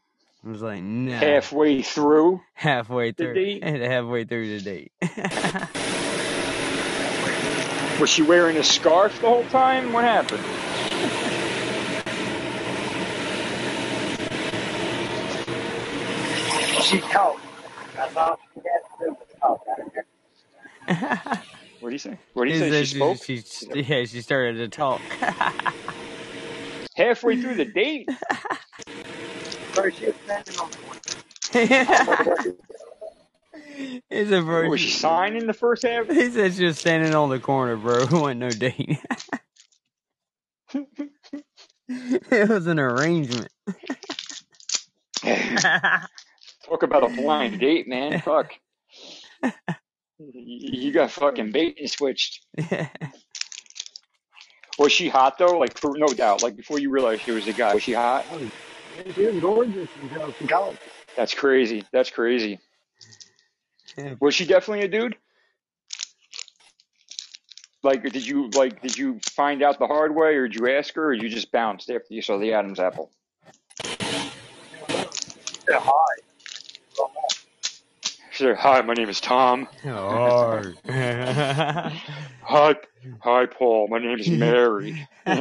[0.45, 3.41] I was like, nah, Halfway through, halfway through.
[3.61, 3.69] the date?
[3.89, 4.93] halfway through the date.
[8.01, 9.93] was she wearing a scarf the whole time?
[9.93, 10.43] What happened?
[16.83, 17.41] She talked.
[17.95, 19.61] That's all she had to do was talk.
[21.81, 22.17] What do you say?
[22.33, 22.71] What do you say?
[22.71, 25.03] said She spoke she, she, yeah, she started to talk.
[26.97, 28.09] halfway through the date.
[34.11, 36.07] First, she was standing on he said, bro, Was she signing the first half?
[36.11, 38.03] He said she was standing on the corner, bro.
[38.03, 38.99] It wasn't no date.
[42.31, 43.51] it was an arrangement.
[45.23, 48.21] Talk about a blind date, man.
[48.21, 48.53] Fuck.
[50.19, 52.45] You got fucking bait and switched.
[54.79, 55.59] Was she hot though?
[55.59, 56.43] Like, for, no doubt.
[56.43, 57.75] Like before you realized she was a guy.
[57.75, 58.25] Was she hot?
[59.15, 60.79] She was gorgeous until she called.
[61.17, 61.85] That's crazy.
[61.93, 62.61] That's crazy.
[64.01, 64.21] Mm.
[64.21, 65.17] Was she definitely a dude?
[67.83, 68.83] Like, did you like?
[68.83, 71.31] Did you find out the hard way, or did you ask her, or did you
[71.31, 73.11] just bounced after you saw the Adam's apple?
[75.71, 76.11] Said hi.
[78.33, 79.69] She "Hi, my name is Tom.
[79.83, 80.79] Hard.
[80.89, 80.93] Oh.
[82.43, 82.75] Hi,
[83.21, 83.89] hi, Paul.
[83.89, 85.07] My name is Mary.
[85.27, 85.37] you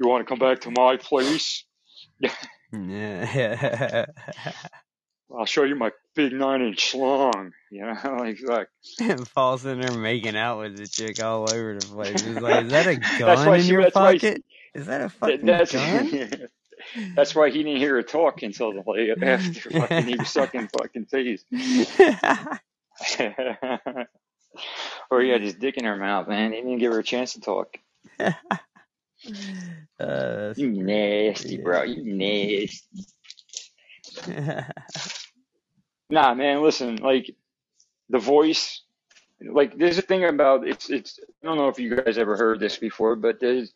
[0.00, 1.64] want to come back to my place?
[2.72, 4.06] yeah.
[5.38, 8.68] I'll show you my big nine-inch long, You know, like, like
[9.28, 12.22] falls in there making out with the chick all over the place.
[12.26, 14.14] It's like, is that a gun in she- your why?
[14.74, 16.48] Is that a fucking that's gun?
[17.14, 20.68] that's why he didn't hear her talk until the like, after fucking he was sucking
[20.68, 21.44] fucking titties.
[25.10, 26.52] or he had his dick in her mouth, man.
[26.52, 27.76] He didn't give her a chance to talk.
[30.00, 31.82] uh, You nasty, bro.
[31.82, 32.80] You nasty.
[36.12, 36.62] Nah, man.
[36.62, 37.34] Listen, like
[38.10, 38.82] the voice.
[39.40, 40.90] Like there's a thing about it's.
[40.90, 41.18] It's.
[41.42, 43.72] I don't know if you guys ever heard this before, but there's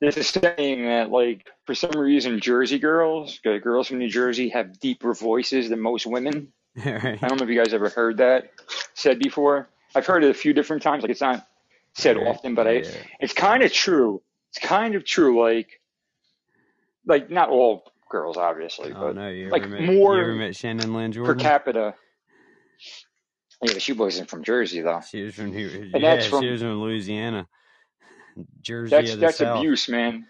[0.00, 4.80] there's a saying that like for some reason Jersey girls, girls from New Jersey, have
[4.80, 6.52] deeper voices than most women.
[6.84, 7.22] right.
[7.22, 8.50] I don't know if you guys ever heard that
[8.94, 9.68] said before.
[9.94, 11.02] I've heard it a few different times.
[11.02, 11.46] Like it's not
[11.94, 12.26] said Right.
[12.26, 12.90] often, but I Yeah.
[13.20, 14.22] it's kind of true.
[14.50, 15.40] It's kind of true.
[15.40, 15.80] Like,
[17.06, 20.56] like not all girls, obviously, Oh but no, you like met, more you ever met
[20.56, 21.94] Shannon Lynn per capita.
[23.62, 25.00] Yeah, she wasn't from Jersey though.
[25.10, 25.70] She was from here.
[25.70, 27.46] And yeah, that's from- she was from Louisiana,
[28.60, 29.58] Jersey That's that's South.
[29.58, 30.26] abuse, man.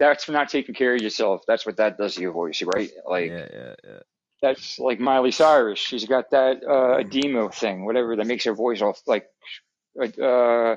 [0.00, 1.42] That's for not taking care of yourself.
[1.48, 2.90] That's what that does to your voice, right?
[3.06, 3.98] Like yeah, yeah, yeah.
[4.40, 5.78] that's like Miley Cyrus.
[5.78, 9.26] She's got that uh, edema thing, whatever that makes her voice off like
[10.22, 10.76] uh,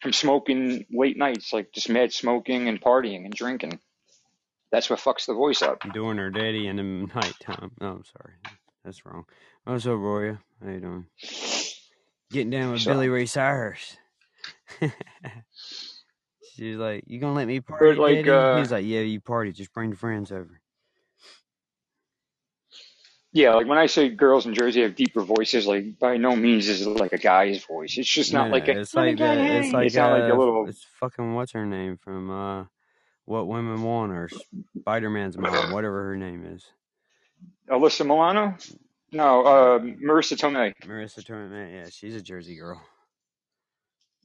[0.00, 3.78] from smoking late nights, like just mad smoking and partying and drinking.
[4.72, 5.78] That's what fucks the voice up.
[5.92, 7.70] Doing her daddy in the nighttime.
[7.80, 8.34] Oh, I'm sorry,
[8.84, 9.24] that's wrong.
[9.64, 10.40] What's up, Roya?
[10.62, 11.06] How you doing?
[12.30, 13.96] Getting down with So- Billy Ray Cyrus.
[16.56, 19.52] She's like, "You gonna let me party, like, daddy?" uh, He's like, "Yeah, you party.
[19.52, 20.60] Just bring the friends over."
[23.32, 26.68] Yeah, like when I say girls in Jersey have deeper voices, like by no means
[26.68, 27.98] is it like a guy's voice.
[27.98, 29.36] It's just not No, like a, it's like "Oh my that.
[29.36, 30.68] God, It's like it's not like uh, a little.
[30.68, 32.64] It's fucking what's her name from uh,
[33.26, 34.28] What Women Want or
[34.80, 36.64] Spider Man's mom, whatever her name is.
[37.70, 38.56] Alyssa Milano?
[39.12, 40.74] No, uh, Marisa Tomei.
[40.84, 42.82] Marisa Tomei, yeah, she's a Jersey girl.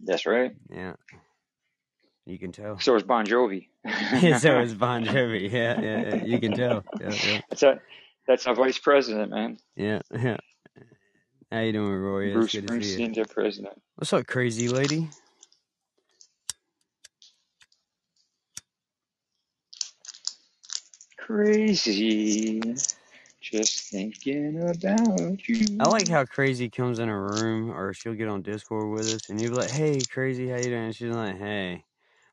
[0.01, 0.51] That's right.
[0.69, 0.93] Yeah.
[2.25, 2.79] You can tell.
[2.79, 3.67] So is Bon Jovi.
[4.39, 5.51] so is Bon Jovi.
[5.51, 6.23] Yeah, yeah, yeah.
[6.23, 6.83] You can tell.
[6.99, 7.41] Yeah, yeah.
[7.49, 7.79] That's a
[8.27, 9.57] that's a vice president, man.
[9.75, 10.37] Yeah, yeah.
[11.51, 12.33] How you doing, Roy?
[12.33, 13.25] Bruce see you.
[13.25, 13.81] President.
[13.95, 15.09] What's up, crazy lady?
[21.29, 22.73] Crazy.
[23.39, 25.65] Just thinking about you.
[25.79, 29.29] I like how crazy comes in a room, or she'll get on Discord with us,
[29.29, 31.85] and you'll be like, "Hey, crazy, how you doing?" And she's like, "Hey,"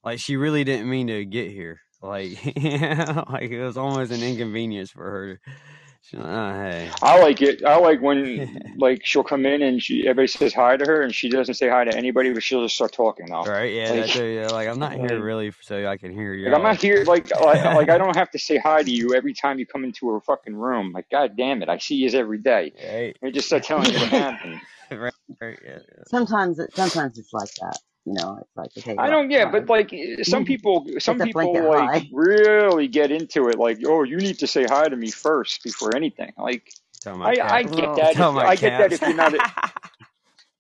[0.05, 1.81] like she really didn't mean to get here.
[2.03, 5.41] Like, like it was almost an inconvenience for her.
[6.09, 7.65] She's "Oh, hey." I like it.
[7.65, 11.13] I like when like she'll come in and she everybody says hi to her and
[11.13, 13.45] she doesn't say hi to anybody, but she'll just start talking now.
[13.45, 13.73] Right?
[13.75, 14.47] Yeah, Like- that's it, yeah.
[14.49, 16.47] Like I'm not here really so I can hear you.
[16.47, 19.15] Like I'm not here like like, like I don't have to say hi to you
[19.15, 20.93] every time you come into her fucking room.
[20.93, 22.73] Like god damn it, I see you every day.
[22.89, 24.61] Right, I just start telling you what happened.
[24.93, 25.59] right, right.
[25.65, 26.03] Yeah, yeah.
[26.07, 27.79] Sometimes, it, sometimes it's like that.
[28.07, 28.95] You know, it's like okay.
[28.97, 29.31] I don't.
[29.33, 29.51] Yeah, hi.
[29.51, 29.93] but like
[30.23, 32.09] some people, some It's a people blanket like hi.
[32.13, 33.59] really get into it.
[33.59, 36.33] Like, oh, you need to say hi to me first before anything.
[36.39, 37.77] Like, Talking I, I cats.
[37.77, 38.11] get that.
[38.13, 39.35] If, Talking about I get that if you're not.
[39.35, 39.73] A,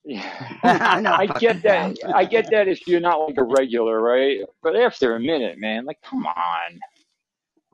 [0.04, 0.58] yeah.
[0.64, 1.12] I know.
[1.12, 1.98] I get that.
[1.98, 4.40] fucking I get that if you're not like a regular, right?
[4.62, 6.80] But after a minute, man, like, come on.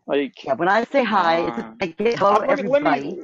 [0.07, 3.01] Like, Yeah, when I say hi, it's Uh, I get hello I'm gonna- let everybody.
[3.17, 3.23] me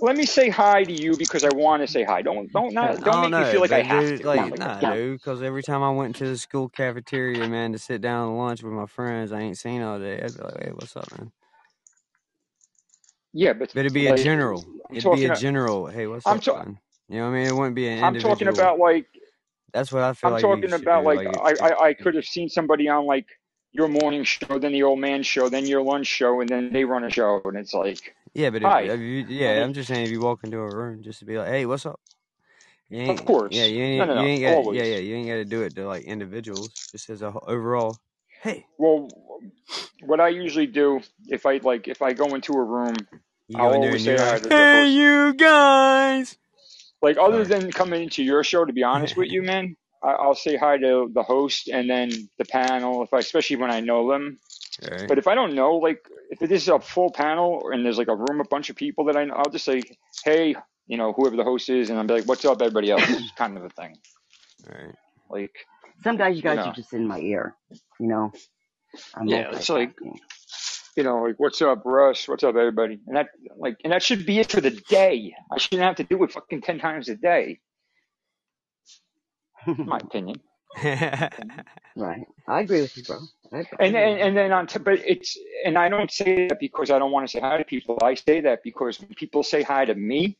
[0.00, 2.22] let me say hi to you because I want to say hi.
[2.22, 4.26] Don't don't not don't don't make know, me feel like I have dude, to.
[4.26, 4.94] like, Like, nah, yeah.
[4.94, 8.36] dude, because every time I went to the school cafeteria, man, to sit down at
[8.36, 11.06] lunch with my friends I ain't seen all day, I'd be like, hey, what's up,
[11.18, 11.30] man?
[13.32, 14.64] yeah, but But it'd be like, a general.
[14.88, 16.78] I'm It'd talking be a about- general, hey, what's I'm up, ta- man?
[17.08, 17.46] You know what I mean?
[17.48, 18.34] It wouldn't be an I'm individual.
[18.34, 19.06] talking about like
[19.72, 20.42] That's what I feel I'm like.
[20.42, 23.06] you talking should about do, like it- I, I I could have seen somebody on
[23.06, 23.26] like
[23.74, 26.84] your morning show, then the old man show, then your lunch show, and then they
[26.84, 30.06] run a show, and it's like yeah, but if, if you, yeah, I'm just saying
[30.06, 32.00] if you walk into a room just to be like, hey, what's up?
[32.88, 33.56] You ain't, Of course.
[33.56, 34.76] Yeah, you ain't, No, no, no, you ain't got, always.
[34.76, 36.72] yeah, yeah, you ain't got to do it to like individuals.
[36.92, 38.00] Just as a overall,
[38.42, 39.08] hey, well,
[40.02, 42.96] what I usually do if I like if I go into a room,
[43.54, 46.36] I'll go in there always say hi like, to the hey, you guys.
[47.02, 47.44] like other Sorry.
[47.44, 50.76] than coming into your show, to be honest with you, man, I, I'll say hi
[50.78, 54.38] to the host and then the panel, if I especially when I know them.
[54.90, 55.06] Right.
[55.08, 58.08] But if I don't know, like if this is a full panel and there's like
[58.08, 59.82] a room, a bunch of people that I know, I'll just say,
[60.24, 60.54] hey,
[60.86, 63.02] you know, whoever the host is, and I'll be like, what's up, everybody else,
[63.36, 63.96] kind of a thing.
[64.68, 64.94] right.
[65.30, 65.54] Like,
[66.02, 66.64] Some guys, you guys No.
[66.64, 67.54] are just in my ear.
[67.98, 68.32] You know.
[69.14, 70.18] I'm Yeah, it's like- multitasking.
[70.96, 72.28] you know, like what's up, Russ?
[72.28, 72.98] What's up, everybody?
[73.06, 75.34] And that, like, and that should be it for the day.
[75.50, 77.60] I shouldn't have to do it fucking ten times a day.
[79.78, 80.40] my opinion.
[81.96, 82.26] right.
[82.48, 83.18] I agree with you, bro.
[83.52, 86.98] And and, and then on, t- but it's, and I don't say that because I
[86.98, 87.98] don't want to say hi to people.
[88.02, 90.36] I say that because when people say hi to me,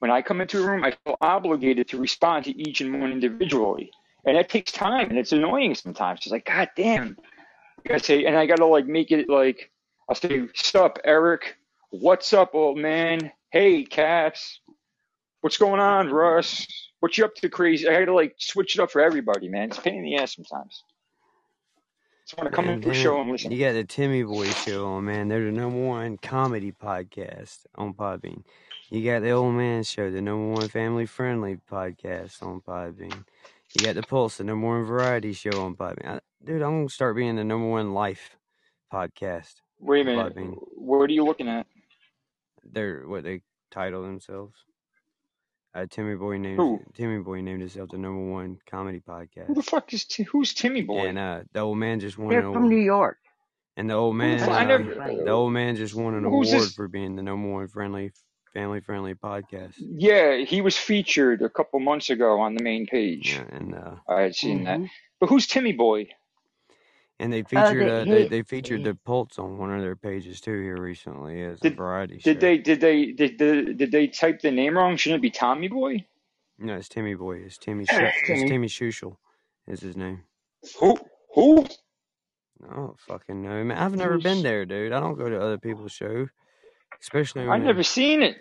[0.00, 3.12] when I come into a room, I feel obligated to respond to each and one
[3.12, 3.90] individually,
[4.24, 6.20] and that takes time, and it's annoying sometimes.
[6.20, 7.16] It's like, God damn,
[7.84, 9.70] I gotta say, and I gotta like make it like,
[10.08, 11.56] I'll say, "Sup, Eric?
[11.90, 13.32] What's up, old man?
[13.50, 14.60] Hey, Caps,
[15.40, 16.66] what's going on, Russ?
[17.00, 19.68] What you up to, crazy?" I gotta like switch it up for everybody, man.
[19.68, 20.84] It's a pain in the ass sometimes.
[22.24, 24.86] So when I come into a show and listen, You got the Timmy Boy show
[24.86, 25.28] on, man.
[25.28, 28.44] They're the number one comedy podcast on Podbean.
[28.90, 33.24] You got the Old Man Show, the number one family friendly podcast on Podbean.
[33.72, 36.06] You got the Pulse, the number one variety show on Podbean.
[36.06, 38.36] I, dude, I'm gonna start being the number one life
[38.92, 39.54] podcast.
[39.78, 40.34] Wait a minute.
[40.34, 40.54] Podbean.
[40.74, 41.66] What are you looking at?
[42.64, 44.54] They're what they title themselves.
[45.78, 46.80] Uh, Timmy Boy named Who?
[46.94, 49.46] Timmy Boy named himself the number one comedy podcast.
[49.46, 49.54] Who podcast.
[49.56, 51.06] the fuck is Ti- who's Timmy Boy?
[51.06, 52.84] And uh, the old man just won They're an from New award.
[52.84, 53.18] York.
[53.76, 56.50] And the old man, fuck- I uh, never- the old man just won an Who's
[56.52, 56.74] award this?
[56.74, 58.10] for being the number one friendly,
[58.52, 59.74] family friendly podcast.
[59.78, 63.34] Yeah, he was featured a couple months ago on the main page.
[63.36, 64.80] Yeah, and uh, I had seen that.
[64.80, 64.90] Mhm.
[65.20, 66.08] But who's Timmy Boy?
[67.20, 69.96] And they Uh, featured they- uh, they, they featured the Pulse on one of their
[69.96, 72.32] pages too here recently as a Did- variety show.
[72.32, 74.96] Did they did they did, did, did they type the name wrong?
[74.96, 76.04] Shouldn't it be Tommy Boy?
[76.58, 77.38] No, it's Timmy Boy.
[77.38, 77.84] It's Timmy.
[77.86, 78.66] Shu- it's Timmy.
[78.66, 79.16] Schuschel
[79.66, 80.22] is his name.
[80.80, 80.98] Who
[81.34, 81.64] who?
[82.68, 83.78] I don't fucking know, man.
[83.78, 84.92] I've never been there, dude.
[84.92, 86.26] I don't go to other people's show,
[87.00, 88.36] especially I've never seen it.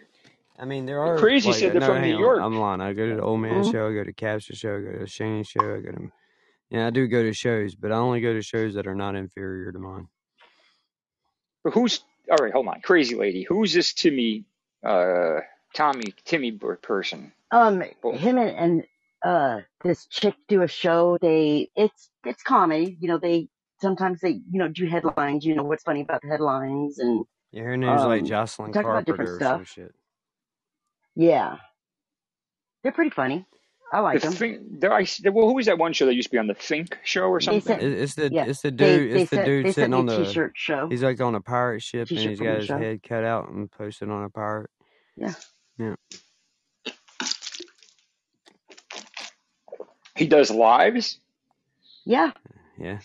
[0.59, 2.39] I mean, there are Crazy like, said they're no, from New on, York.
[2.41, 2.81] I'm lying.
[2.81, 3.71] I go to the Old Man Mhm.
[3.71, 3.87] show.
[3.89, 4.77] I go to Capster show.
[4.77, 5.61] I go to Shane show.
[5.75, 6.11] I go to
[6.69, 9.15] yeah, I do go to shows, but I only go to shows that are not
[9.15, 10.07] inferior to mine.
[11.63, 12.53] But who's all right?
[12.53, 13.43] Hold on, crazy lady.
[13.43, 14.45] Who's this Timmy?
[14.85, 15.39] Uh,
[15.73, 17.31] Tommy Timmy Boy person?
[17.51, 18.83] Um, Well- him and, and
[19.23, 21.17] uh this chick do a show.
[21.19, 22.97] They it's it's comedy.
[22.99, 23.49] You know they
[23.81, 25.45] sometimes they, you know, do headlines.
[25.45, 28.85] You know what's funny about the headlines, and Yeah, her name's like um, Jocelyn talk
[28.85, 29.73] about different Carpenter or some stuff.
[29.73, 29.95] shit.
[31.15, 31.57] Yeah,
[32.83, 33.45] they're pretty funny.
[33.91, 34.33] I The like them.
[34.33, 36.53] thing, there, I, well, who was that one show that used to be on the
[36.53, 37.61] Think show or something?
[37.61, 40.05] sent, It, it's the yeah, it's the dude they it's the sent dude sitting on
[40.07, 42.65] the T-shirt show, he's like on a pirate ship and T-shirt he's from got his
[42.65, 42.77] show.
[42.77, 44.69] head cut out and posted on a pirate.
[45.15, 45.33] Yeah,
[45.77, 45.95] Yeah.
[50.15, 51.19] He does lives.
[52.05, 52.31] yeah.
[52.79, 52.99] Yeah.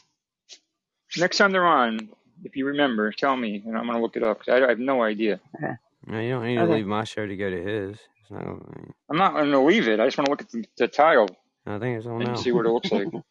[1.19, 2.09] Next time they're on,
[2.45, 4.79] if you remember, tell me, and I'm gonna look it up 'cause I, I have
[4.79, 5.41] no idea.
[5.57, 5.75] Okay.
[6.07, 7.99] No, you don't need to leave my show to go to his.
[8.33, 10.01] It's not I, I'm not gonna leave it.
[10.01, 11.29] I just want to look at the, the title
[11.67, 12.35] I think it's on and now.
[12.35, 13.09] see what it looks like.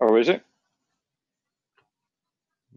[0.00, 0.44] Oh, is it?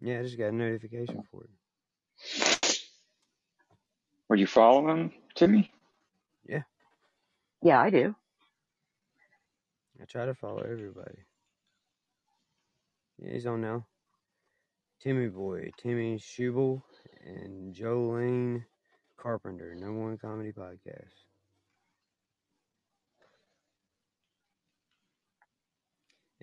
[0.02, 2.82] Yeah, I just got a notification for it.
[4.28, 5.70] Were you following Timmy?
[6.50, 6.64] Yeah.
[7.62, 8.16] Yeah, I do.
[10.02, 11.20] I try to follow everybody.
[13.20, 13.86] Yeah, he's on now.
[15.00, 16.82] Timmy Boy, Timmy Schubel,
[17.24, 18.66] and Jolene
[19.16, 21.31] Carpenter, number one comedy podcast.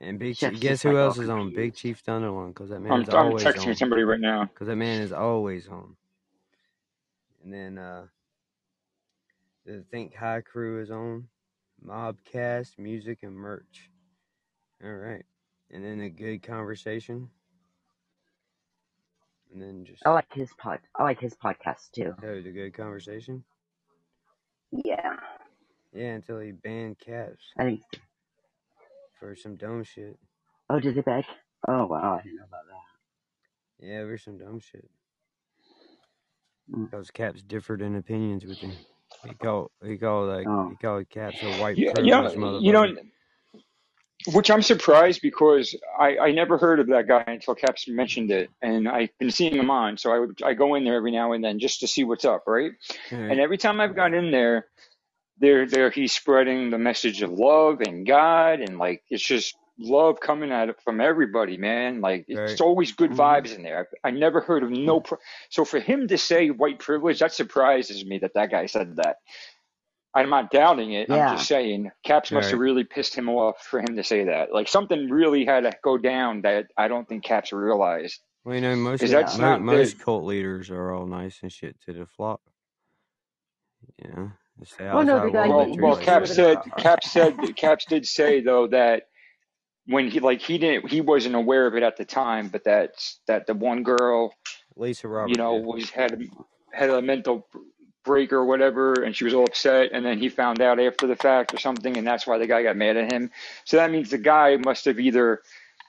[0.00, 1.52] And Big Chief, guess who else is on?
[1.52, 1.74] Big.
[1.74, 3.74] Chief Thunderlun, because that man I'm is I'm always texting on.
[3.74, 4.44] somebody right now.
[4.44, 5.96] Because that man is always on.
[7.42, 8.04] And then uh,
[9.66, 11.26] the Think High crew is on.
[11.84, 13.90] Mobcast, music, and merch.
[14.84, 15.24] All right.
[15.70, 17.28] And then a good conversation.
[19.52, 20.80] And then just I like his pod.
[20.94, 22.14] I like his podcast too.
[22.22, 23.42] oh, the good conversation.
[24.70, 25.16] Yeah,
[25.94, 27.82] Yeah, until he banned caps I think.
[29.18, 30.18] For some dumb shit.
[30.70, 31.24] Oh, did they back?
[31.66, 33.86] Oh wow, I didn't know about that.
[33.86, 34.88] Yeah, for some dumb shit.
[36.72, 36.90] Mm.
[36.90, 38.76] Because caps differed in opinions with him.
[39.24, 42.72] He called he called like Oh, he called caps a white Yeah, you know, you
[42.72, 42.86] know,
[44.32, 48.50] which I'm surprised because I, I never heard of that guy until Caps mentioned it,
[48.60, 51.32] and I've been seeing him on, so I would I go in there every now
[51.32, 52.72] and then just to see what's up, right?
[53.12, 54.66] All And every time I've gone in there,
[55.40, 60.20] there there he's spreading the message of love and God, and like it's just love
[60.20, 62.00] coming out of, from everybody, man.
[62.00, 63.16] Like it's always good Mhm.
[63.16, 63.88] vibes in there.
[64.04, 65.00] I, I never heard of no.
[65.00, 65.18] Pro-
[65.50, 69.16] so for him to say white privilege, that surprises me that that guy said that.
[70.14, 71.08] I'm not doubting it.
[71.10, 71.30] Yeah.
[71.30, 74.52] I'm just saying Caps must have really pissed him off for him to say that.
[74.52, 78.20] Like something really had to go down that I don't think Caps realized.
[78.44, 79.08] Well, you know, most Yeah.
[79.08, 80.04] that's not most good.
[80.04, 82.40] cult leaders are all nice and shit to the flock.
[84.02, 84.47] You know, it's the
[84.92, 86.58] Well, no, the guy Well, well, treats he like Caps live in shit.
[86.64, 89.04] said Cap said Caps did say though that
[89.86, 92.92] when he like he didn't he wasn't aware of it at the time, but that
[93.26, 94.34] that the one girl
[94.76, 95.64] Lisa Roberts, you know yeah.
[95.64, 97.46] was had a, had a mental
[98.04, 101.16] break or whatever, and she was all upset, and then he found out after the
[101.16, 103.30] fact or something, and that's why the guy got mad at him.
[103.64, 105.42] So that means the guy must have either,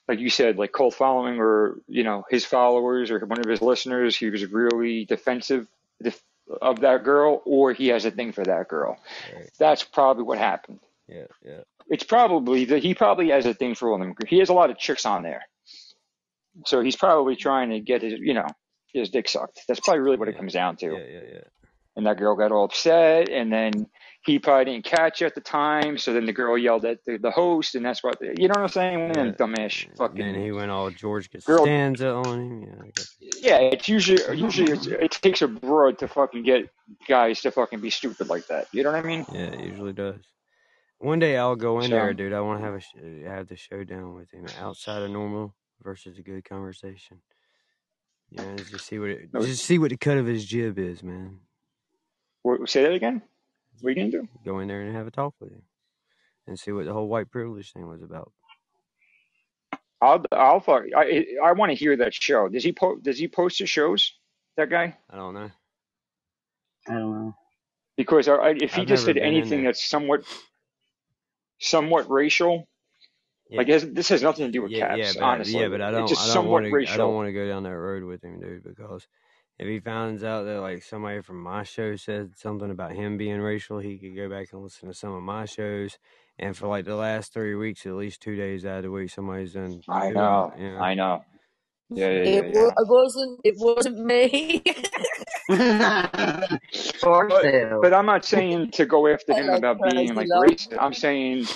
[0.07, 3.61] like you said, like cult following, or you know his followers or one of his
[3.61, 5.67] listeners, he was really defensive
[6.01, 6.23] def-
[6.61, 8.97] of that girl, or he has a thing for that girl.
[9.35, 9.49] Right.
[9.59, 10.79] That's probably what happened.
[11.07, 11.61] Yeah, yeah.
[11.87, 14.13] It's probably that he probably has a thing for them.
[14.27, 15.43] He has a lot of chicks on there,
[16.65, 18.45] so he's probably trying to get his, you know,
[18.93, 19.61] his dick sucked.
[19.67, 21.41] That's probably really what it comes down to Yeah, yeah, yeah.
[21.95, 23.87] and that girl got all upset and then
[24.25, 27.17] he probably didn't catch it at the time so then the girl yelled at the,
[27.17, 29.31] the host and that's what you know what i'm saying one of them Yeah.
[29.33, 32.91] dumbass And then he went all George girl Costanza on him.
[32.91, 33.03] Yeah,
[33.41, 36.69] yeah it's usually usually it's, it takes a broad to fucking get
[37.07, 39.93] guys to fucking be stupid like that you know what i mean Yeah, it usually
[39.93, 40.21] does.
[40.99, 42.33] One day I'll go in there, dude.
[42.33, 46.17] I want to have a sh- have the showdown with him outside of normal versus
[46.17, 47.21] a good conversation.
[48.29, 51.01] You know, just see what it, just see what the cut of his jib is,
[51.01, 51.39] man.
[52.65, 53.21] say that again
[53.81, 54.29] what are you gonna do?
[54.45, 55.63] Go in there and have a talk with him
[56.47, 58.31] and see what the whole white privilege thing was about.
[60.01, 60.63] i'll i'll
[60.97, 62.49] i i want to hear that show.
[62.49, 64.13] Does he po- does he post his shows
[64.57, 64.97] that guy?
[65.11, 65.51] I don't know.
[66.89, 67.33] I don't know.
[67.97, 70.23] because I, I- if he I've just never did anything that's somewhat
[71.59, 72.67] somewhat racial
[73.49, 75.43] Yeah, like has, this has nothing to do with yeah, yeah, caps but I, honestly.
[75.43, 77.47] yeah, but I don't, just I don't somewhat want to, I don't want to go
[77.47, 79.07] down that road with him, dude, because
[79.59, 83.41] if he finds out that like somebody from my show said something about him being
[83.41, 85.99] racial, he could go back and listen to some of my shows,
[86.39, 89.11] and for like the last three weeks, at least two days out of the week,
[89.11, 90.85] somebody's done I doing, know, you know.
[90.85, 91.23] I know.
[91.95, 93.41] Yeah, So yeah, It, yeah, it wasn't.
[93.45, 94.63] It wasn't me.
[97.27, 97.51] But
[97.81, 100.43] but I'm not saying to go after him about being like love.
[100.45, 100.77] racist.
[100.79, 101.47] I'm saying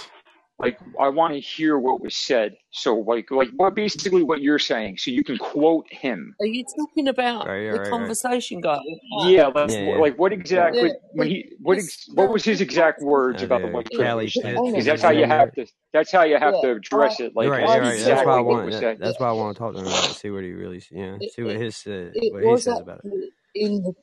[0.64, 2.56] like I want to hear what was said.
[2.72, 6.36] So like like what basically what you're saying, so you can quote him.
[6.40, 7.90] Are you talking about Right, yeah, the right, right.
[7.92, 8.80] conversation guy?
[9.28, 9.98] Yeah, like, Yeah, yeah.
[9.98, 13.62] like what exactly Yeah, when he what ex, what was his exact words Uh, about
[13.62, 14.44] the the white privilege shit.
[14.44, 14.56] thing?
[14.56, 14.72] Hang on.
[14.72, 16.76] Because that's how you have to that's how you have to Yeah.
[16.76, 17.36] address it.
[17.36, 18.00] Like You're right, that's right.
[18.16, 18.66] That's why I want.
[18.66, 20.16] was That, that's why I want to talk to him about it.
[20.16, 23.02] See what he really, yeah, It, see what it, his uh, what he says about
[23.04, 23.30] it.
[23.56, 23.94] in the.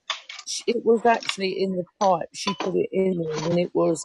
[0.67, 2.29] It was actually in the pipe.
[2.35, 4.05] She put it in and it was.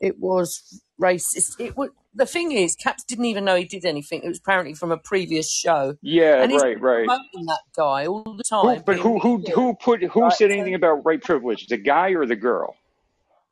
[0.00, 1.58] It was racist.
[1.60, 1.90] It was.
[2.14, 4.22] The thing is, Caps didn't even know he did anything.
[4.24, 7.06] It was apparently from a previous show, Yeah, and he's right, right.
[7.06, 10.32] that guy all the Who, time, but who, who, who put, who Right?
[10.32, 11.66] said So, anything about white privilege?
[11.66, 12.74] The guy or the girl?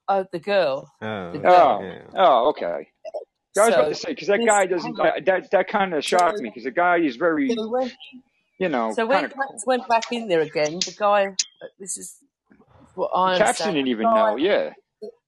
[0.09, 1.79] oh, the girl, Oh, the okay, girl.
[1.83, 2.03] Oh, yeah.
[2.17, 2.89] oh, okay.
[3.57, 4.97] I was about to say because that this, guy doesn't.
[4.97, 5.13] hang on.
[5.15, 7.93] I, that that kind of So, shocked me because the guy is very, so when
[8.59, 9.33] you know, so kind when of.
[9.35, 11.27] Caps went back in there again, the guy.
[11.27, 12.17] Uh, this is
[12.95, 14.37] what I Caps didn't even know.
[14.37, 14.73] Yeah,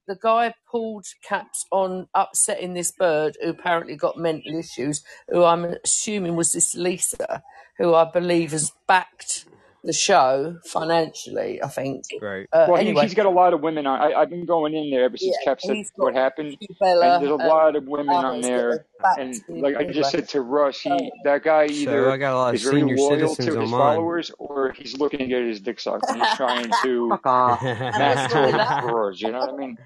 [0.06, 5.64] the guy pulled caps on upsetting this bird who apparently got mental issues, who I'm
[5.84, 7.42] assuming was this Lisa,
[7.78, 9.46] who I believe has backed
[9.86, 12.04] the show financially, I think.
[12.20, 12.46] Right.
[12.52, 14.00] Uh, well, he, anyway, he's got a lot of women on.
[14.00, 17.22] I, I've been going in there ever since yeah, Cap said what happened, Hugh and
[17.22, 18.84] there's a and lot of women on there.
[19.16, 22.36] And like I just said to Russ, he that guy So I either got a
[22.36, 23.80] lot of is very loyal citizens to his mine.
[23.80, 27.62] followers or he's looking to get his dick sucked and he's trying to Fuck off.
[27.62, 29.22] and match not only George that, George.
[29.22, 29.78] You know what I mean?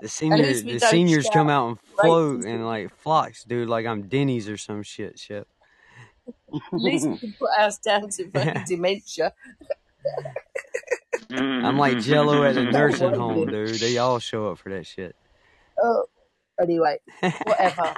[0.00, 2.46] The senior, the seniors come out and float racism.
[2.46, 5.18] in like flocks, dude, like I'm Denny's or some shit.
[5.18, 5.46] Shit.
[6.54, 9.32] At least we can put ours down to fucking dementia.
[11.30, 13.80] I'm like Jello at the nursing home, dude.
[13.80, 15.16] They all show up for that shit.
[15.82, 16.04] Oh,
[16.60, 17.94] anyway, whatever.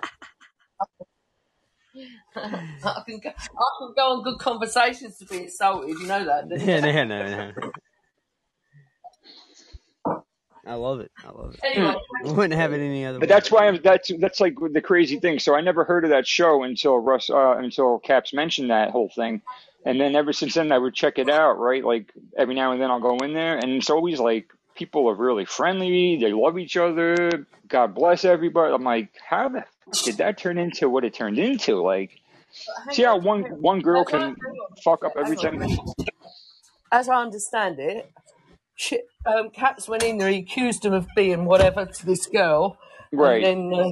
[2.37, 3.31] I can go.
[3.31, 5.91] I can go on good conversations to be insulted.
[5.91, 7.71] You know that, Yeah, no, no, no.
[10.67, 11.11] I love it.
[11.25, 11.61] I love it.
[11.65, 11.95] Anyway,
[12.25, 13.35] I wouldn't have it any other But way.
[13.35, 15.39] that's why I'm, that's that's like the crazy thing.
[15.39, 19.11] So I never heard of that show until Russ uh, until Caps mentioned that whole
[19.15, 19.43] thing,
[19.85, 21.59] and then ever since then I would check it out.
[21.59, 25.09] Right, like every now and then I'll go in there, and it's always like people
[25.09, 26.19] are really friendly.
[26.21, 27.47] They love each other.
[27.69, 28.73] God bless everybody.
[28.73, 29.65] I'm like, how the
[30.03, 31.83] did that turn into what it turned into?
[31.83, 32.11] Like,
[32.87, 34.37] hang see how one one girl As I, hang can
[34.83, 35.61] fuck up Hang everything.
[36.93, 38.11] As I understand it,
[38.77, 40.29] she, um, Caps went in there.
[40.31, 42.79] He accused him of being whatever to this girl,
[43.13, 43.43] and Right.
[43.45, 43.91] then uh,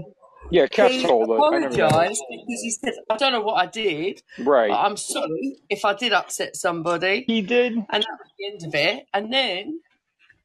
[0.51, 1.41] Yeah, Caps he told us.
[1.53, 4.71] I apologised because he said, "I don't know what I did, Right.
[4.71, 7.73] I'm sorry if I did upset somebody." He did.
[7.75, 9.07] And that was the end of it.
[9.15, 9.81] And then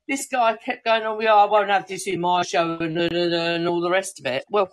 [0.08, 3.12] this guy kept going on, yeah, I won't have this in my show and, and,
[3.14, 4.46] and, and all the rest of it.
[4.50, 4.70] Well,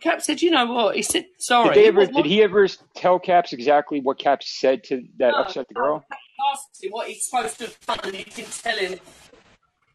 [0.00, 0.94] Cap said, you know what?
[0.94, 1.74] He said, Did sorry.
[1.74, 2.00] they ever?
[2.02, 5.74] What, Did he ever tell Caps exactly what Caps said to that No, upset the
[5.74, 5.80] no.
[5.80, 6.04] girl?
[6.52, 8.98] Asked him what he's supposed to have done and he didn't tell him.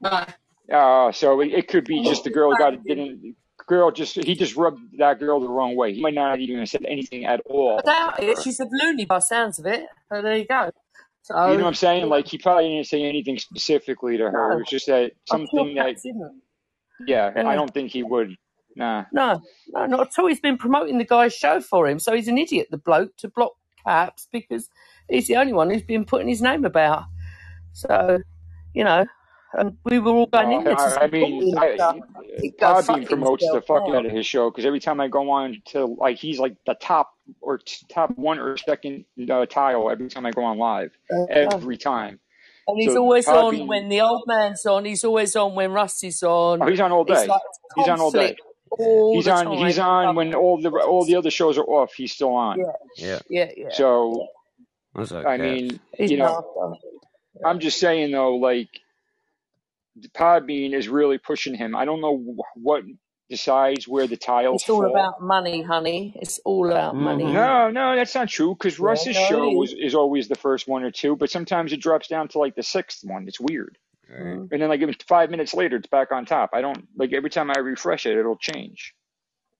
[0.01, 0.25] No.
[0.73, 3.35] Uh, so it, it could be just the girl got didn't
[3.67, 5.93] girl just he just rubbed that girl the wrong way.
[5.93, 7.81] He might not even have said anything at all.
[7.85, 8.37] doubt to it.
[8.37, 8.43] her.
[8.43, 9.85] She said loony by sounds of it.
[10.09, 10.71] So there you go.
[11.29, 12.09] You know what I'm saying?
[12.09, 14.53] Like he probably didn't say anything specifically to her.
[14.53, 16.41] It was just that something that didn't.
[17.05, 18.35] yeah, I don't think he would.
[18.75, 19.05] Nah.
[19.11, 20.27] No, no, not at all.
[20.27, 21.99] He's been promoting the guy's show for him.
[21.99, 23.51] So he's an idiot, the bloke, to block
[23.85, 24.69] Caps because
[25.11, 27.03] he's the only one who's been putting his name about.
[27.73, 28.19] So,
[28.73, 29.05] you know,
[29.53, 31.57] and we were all going in there to I, I support mean.
[31.57, 32.01] I, So
[32.39, 34.99] he'd go fuck Podbean promotes the himself fuck out of his show because every time
[35.01, 39.05] I go on to like he's like the top or t- top one or second
[39.29, 42.19] uh, tile every time I go on live Uh, every time.
[42.67, 44.85] and he's So always on when the old man's on.
[44.85, 46.61] He's always on when Rusty's on.
[46.61, 47.27] oh, he's on all day.
[47.27, 47.41] like
[47.75, 48.35] He's on all day.
[48.69, 49.45] all He's on.
[49.45, 49.57] time.
[49.65, 51.93] He's on when all the all the other shows are off.
[51.93, 52.57] He's still on.
[52.59, 52.65] Yeah,
[52.97, 53.19] Yeah.
[53.29, 53.69] yeah, yeah.
[53.73, 54.27] So
[54.93, 56.87] What's up, I mean, He's you know, nasty.
[57.45, 58.69] I'm just saying though, like
[60.15, 61.75] Podbean is really pushing him.
[61.75, 62.17] I don't know
[62.55, 62.83] what
[63.29, 64.91] decides where the tiles It's all fall.
[64.91, 66.13] about money, honey.
[66.21, 67.25] It's all about money.
[67.25, 68.55] hmm No, no, that's not true.
[68.55, 69.73] Because Yeah, Russ's no, show is.
[69.73, 72.63] is always the first one or two, but sometimes it drops down to like the
[72.63, 73.27] sixth one.
[73.27, 73.77] It's weird.
[74.09, 74.19] Right.
[74.19, 74.49] Mm.
[74.51, 76.51] And then like even five minutes later, it's back on top.
[76.53, 78.93] I don't like every time I refresh it, it'll change.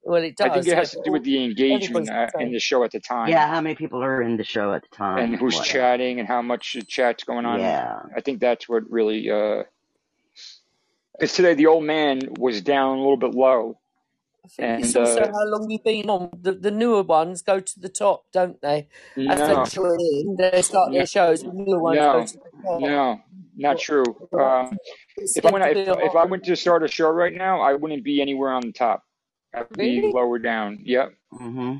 [0.03, 0.49] Well, it does.
[0.49, 2.99] I think it has to do with the engagement uh, in the show at the
[2.99, 5.55] time Yeah, how many people are in the show at the time and and who's
[5.55, 5.73] whatever.
[5.73, 7.59] chatting and how much chat's going on.
[7.59, 7.99] Yeah.
[8.15, 9.29] I think that's what really.
[9.29, 9.63] uh
[11.13, 13.79] Because today the old man was down a little bit low,
[14.43, 16.31] I think it's and also uh how long you've been on.
[16.41, 18.87] The, the newer ones go to the top, don't they?
[19.15, 21.43] They no, join they start no, their shows.
[21.43, 22.81] The newer ones go no, to the top.
[22.81, 23.21] no,
[23.55, 24.03] not true.
[24.33, 24.77] Um,
[25.15, 26.15] if I went, if, if.
[26.15, 29.03] I went to start a show right now, I wouldn't be anywhere on the top.
[29.53, 30.13] I would be Really?
[30.13, 30.79] lower down.
[30.83, 31.13] Yep.
[31.31, 31.77] hmm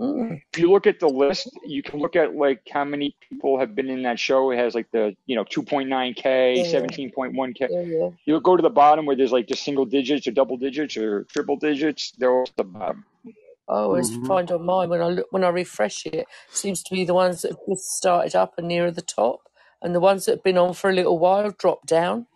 [0.00, 0.40] Mm.
[0.52, 3.76] If you look at the list, you can look at like how many people have
[3.76, 4.50] been in that show.
[4.50, 6.62] It has like the you know 2.9k, Yeah.
[6.64, 7.68] 17.1k.
[7.70, 8.10] Yeah, yeah.
[8.24, 11.22] You go to the bottom where there's like just single digits or double digits or
[11.24, 12.10] triple digits.
[12.18, 13.04] They're all at the bottom.
[13.68, 14.26] I always Mhm.
[14.26, 17.14] find on mine when I look when I refresh it, it, seems to be the
[17.14, 19.48] ones that have just started up and nearer the top,
[19.80, 22.26] and the ones that have been on for a little while drop down.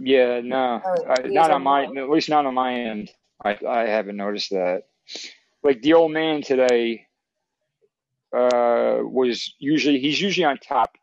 [0.00, 1.98] Yeah, no, Oh, I, not on on my, mine.
[1.98, 3.10] at least not on my end.
[3.44, 4.82] I I haven't noticed that.
[5.62, 7.06] Like the old man today,
[8.36, 10.96] uh, was usually he's usually on top.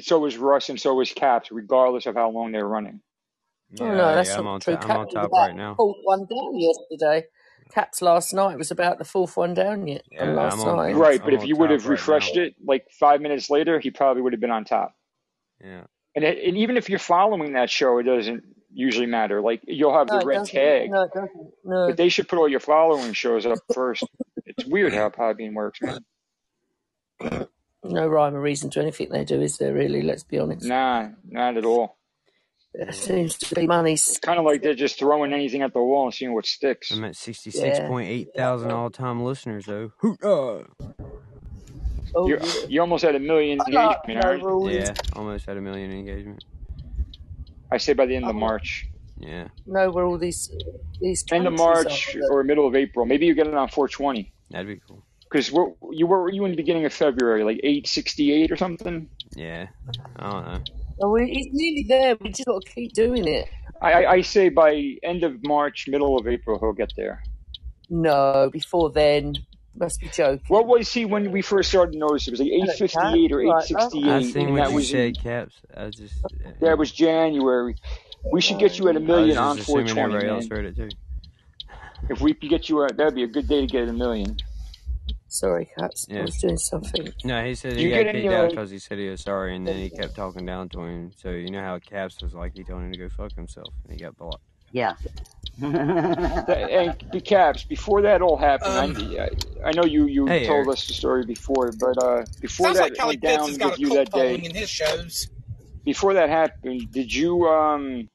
[0.00, 3.00] So was Russ and so was Caps, regardless of how long they're running.
[3.80, 4.74] Oh Yeah, no, that's yeah, I'm not on true.
[4.76, 4.84] top.
[4.84, 5.74] I'm on top right now.
[5.74, 7.26] fourth one down yesterday.
[7.72, 10.76] Caps last night was about the fourth one down yet Yeah, last I'm on.
[10.76, 10.94] night.
[10.94, 12.42] I'm, Right, but if you would have right refreshed now.
[12.42, 14.94] it like five minutes later, he probably would have been on top.
[15.64, 15.84] Yeah.
[16.14, 19.40] And it, and even if you're following that show, it doesn't usually matter.
[19.40, 20.54] Like you'll have No, the it red doesn't.
[20.54, 21.10] tag, No, it.
[21.64, 21.86] No.
[21.88, 24.04] but they should put all your following shows up first.
[24.46, 26.04] It's weird how Podbean works, man.
[27.84, 30.02] No rhyme or reason to anything they do, is there really?
[30.02, 30.64] Let's be honest.
[30.66, 31.96] Nah, not at all.
[32.74, 33.92] There seems to be money.
[33.94, 36.90] It's kind of like they're just throwing anything at the wall and seeing what sticks.
[36.90, 37.32] I'm at Yeah.
[37.34, 39.92] 66.8 thousand all-time listeners though.
[39.98, 40.66] Hoorah!
[42.14, 42.66] Oh You yeah.
[42.68, 44.46] you almost had a million engagement, no aren't you?
[44.48, 44.72] rules.
[44.72, 46.44] Yeah, almost had a million engagement.
[47.72, 48.38] I say by the end of oh.
[48.38, 48.86] March,
[49.18, 49.48] Yeah.
[49.66, 50.50] know where all these
[51.00, 51.88] these end of countries are.
[51.88, 53.06] March or middle of April.
[53.06, 54.32] Maybe you get it on 420.
[54.50, 55.04] That'd be cool.
[55.22, 55.50] Because
[55.92, 59.08] you were you in the beginning of February, like 868 or something.
[59.34, 59.66] Yeah.
[60.16, 60.60] I don't know.
[61.00, 62.16] Oh, we, it's nearly there.
[62.20, 63.48] We just got to keep doing it.
[63.80, 67.22] I, I, I say by end of March, middle of April, he'll get there.
[67.88, 69.34] No, before then,
[69.74, 70.40] must be joking.
[70.48, 72.28] What was he when we first started to notice?
[72.28, 73.64] It was like 858 or Right, right.
[73.70, 75.54] 868, I seen and what that you was in, said, Caps.
[75.76, 76.14] I just.
[76.60, 77.74] that was January.
[78.32, 80.48] We should get you at a I was million on just assuming 420, everybody else
[80.48, 80.88] heard it too.
[82.10, 84.36] If we could get you, a, that'd be a good day to get a million.
[85.28, 86.06] Sorry, Caps.
[86.10, 86.22] I Yeah.
[86.22, 87.08] was doing something.
[87.24, 89.08] No, he said he you got get any kicked out uh, because he said he
[89.08, 91.12] was sorry, and then he kept talking down to him.
[91.16, 93.94] So you know how Caps was like, he told him to go fuck himself, and
[93.94, 94.42] he got blocked.
[94.72, 94.92] Yeah.
[95.58, 98.76] That, and the caps before that all happened?
[98.76, 99.28] Um, I,
[99.64, 100.68] I know you you Hey, told Eric.
[100.68, 103.90] us the story before, but uh, before sounds that like Kelly went down with you
[103.90, 105.28] that day, in his shows.
[105.84, 108.08] before that happened, did you um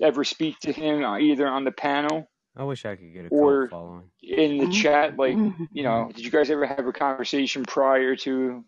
[0.00, 3.30] ever speak to him uh, either on the panel I wish I could get a
[3.30, 4.10] or following.
[4.22, 5.16] in the chat?
[5.18, 5.64] Like, Mm-hmm.
[5.72, 8.64] you know, did you guys ever have a conversation prior to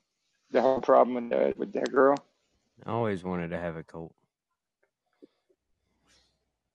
[0.51, 2.17] the whole problem with that with that girl?
[2.85, 4.15] I always wanted to have a cult.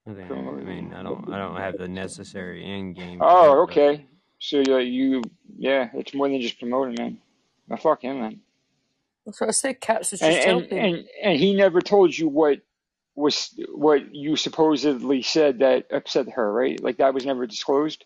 [0.06, 3.20] I think, I mean, I don't, I don't have the necessary end game.
[3.22, 4.06] Oh, it, but- okay.
[4.39, 5.22] So uh, you,
[5.58, 7.18] yeah, it's more than just promoting, man.
[7.70, 8.41] Now, fuck him, man.
[9.26, 9.80] That's what I said.
[9.80, 10.78] Caps was And just and, helping.
[10.80, 12.60] and and he never told you what
[13.16, 16.82] was what you supposedly said that upset her, right?
[16.84, 18.04] Like that was never disclosed.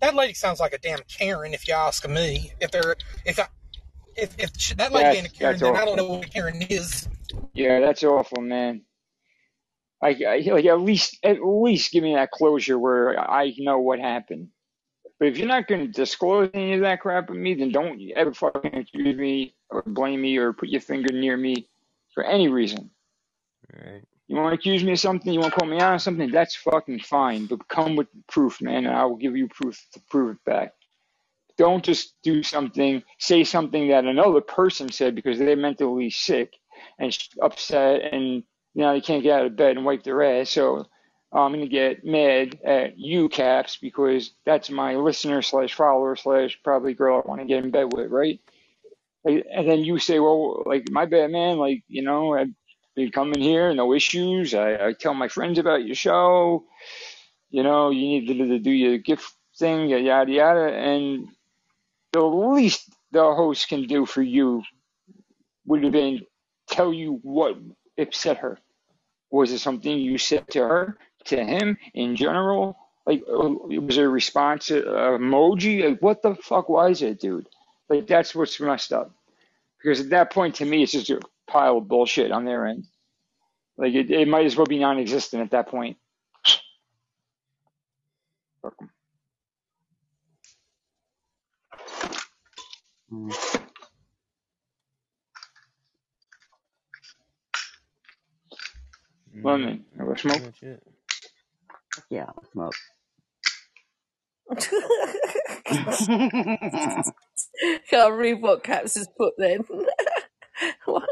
[0.00, 2.52] That lady sounds like a damn Karen, if you ask me.
[2.60, 2.96] If they're
[3.26, 3.48] if I,
[4.16, 6.28] if if she, that lady ain't a Karen, that's then I don't know what a
[6.30, 7.08] Karen is.
[7.54, 8.82] Yeah, that's awful, man.
[10.02, 14.00] I, I like at least at least give me that closure where I know what
[14.00, 14.48] happened.
[15.18, 18.00] But if you're not going to disclose any of that crap with me, then don't
[18.16, 21.68] ever fucking accuse me or blame me or put your finger near me
[22.12, 22.90] for any reason.
[23.72, 24.02] Right.
[24.26, 26.30] You want to accuse me of something, you want to call me out on something,
[26.30, 27.46] that's fucking fine.
[27.46, 30.72] But come with proof, man, and I will give you proof to prove it back.
[31.58, 36.54] Don't just do something, say something that another person said because they're mentally sick
[36.98, 38.42] and upset and
[38.74, 40.50] now they can't get out of bed and wipe their ass.
[40.50, 40.86] So
[41.32, 46.58] I'm going to get mad at you, Caps, because that's my listener slash follower slash
[46.62, 48.40] probably girl I want to get in bed with, right?
[49.24, 52.50] And then you say, well, like, my bad, man, like, you know, I've
[52.96, 54.52] been coming here, no issues.
[54.52, 56.64] I, I tell my friends about your show.
[57.50, 60.74] You know, you need to, to do your gift thing, yada, yada.
[60.74, 61.28] And
[62.12, 64.62] the least the host can do for you
[65.66, 66.22] would have been
[66.72, 67.56] tell you what
[67.98, 68.58] upset her.
[69.30, 72.78] Was it something you said to her, to him, in general?
[73.06, 73.50] Like, uh,
[73.80, 74.82] was there a response, uh,
[75.20, 75.88] emoji?
[75.88, 77.48] Like, what the fuck was it, dude?
[77.90, 79.12] Like, that's what's messed up.
[79.82, 82.86] Because at that point, to me, it's just a pile of bullshit on their end.
[83.78, 85.98] Like, it, it might as well be non existent at that point.
[88.62, 88.90] Fuck 'em.
[93.12, 93.51] Mm.
[99.42, 100.34] Well, then, have a smoke?
[100.34, 100.82] Pretty much it.
[102.10, 102.74] Yeah, smoke.
[107.90, 109.64] Can't read what Caps has put then.
[110.84, 111.08] what?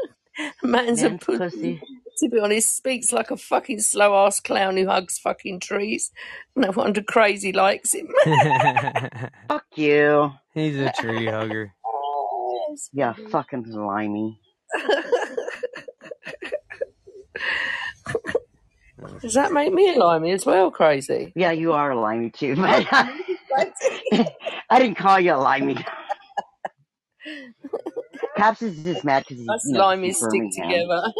[0.63, 1.37] Man's a Man's pussy.
[1.39, 1.81] pussy.
[2.19, 6.11] To be honest, speaks like a fucking slow ass clown who hugs fucking trees.
[6.55, 8.09] No wonder Crazy likes him.
[9.47, 10.31] Fuck you.
[10.53, 11.73] He's a tree hugger.
[12.93, 14.39] Yeah, fucking limey.
[19.21, 21.31] Does that make me a limey as well, Crazy?
[21.35, 24.25] Yeah, you are a limey too, but oh,
[24.69, 25.77] I didn't call you a limey.
[28.35, 31.13] Caps is just mad because he's Us you know, limeys stick together.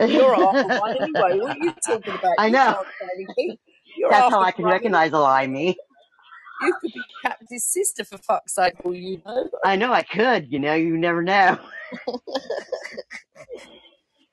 [0.12, 1.38] You're one anyway.
[1.38, 2.34] What are you talking about?
[2.38, 2.74] I know.
[2.74, 3.58] can't say anything.
[3.96, 4.72] You're That's how I can one.
[4.72, 5.76] recognize a limey.
[6.60, 9.48] You could be Cap's sister for fuck's sake, all you know.
[9.64, 11.58] I know I could, you know, you never know.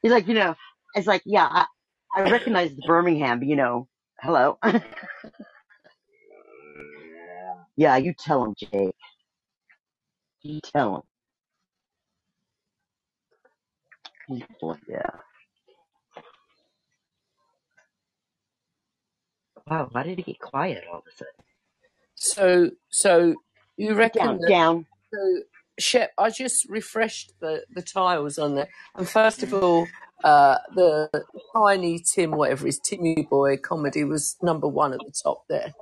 [0.02, 0.56] He's like, you know,
[0.96, 1.66] it's like, yeah, I,
[2.16, 3.88] I recognize the Birmingham, but you know,
[4.22, 4.58] hello.
[7.78, 8.96] yeah, you tell him, Jake.
[10.42, 11.02] You tell him.
[14.28, 15.02] He's full Yeah.
[19.68, 21.34] Wow, why did it get quiet all of a sudden?
[22.16, 23.36] So, so
[23.78, 24.50] you reckon Down, that?
[24.50, 24.86] down.
[25.14, 25.42] So,
[25.80, 29.88] Shep, I just refreshed the, the tiles on there, and first of all,
[30.24, 31.10] uh, the
[31.56, 35.74] tiny Tim, whatever his Timmy Boy comedy was number one at the top there,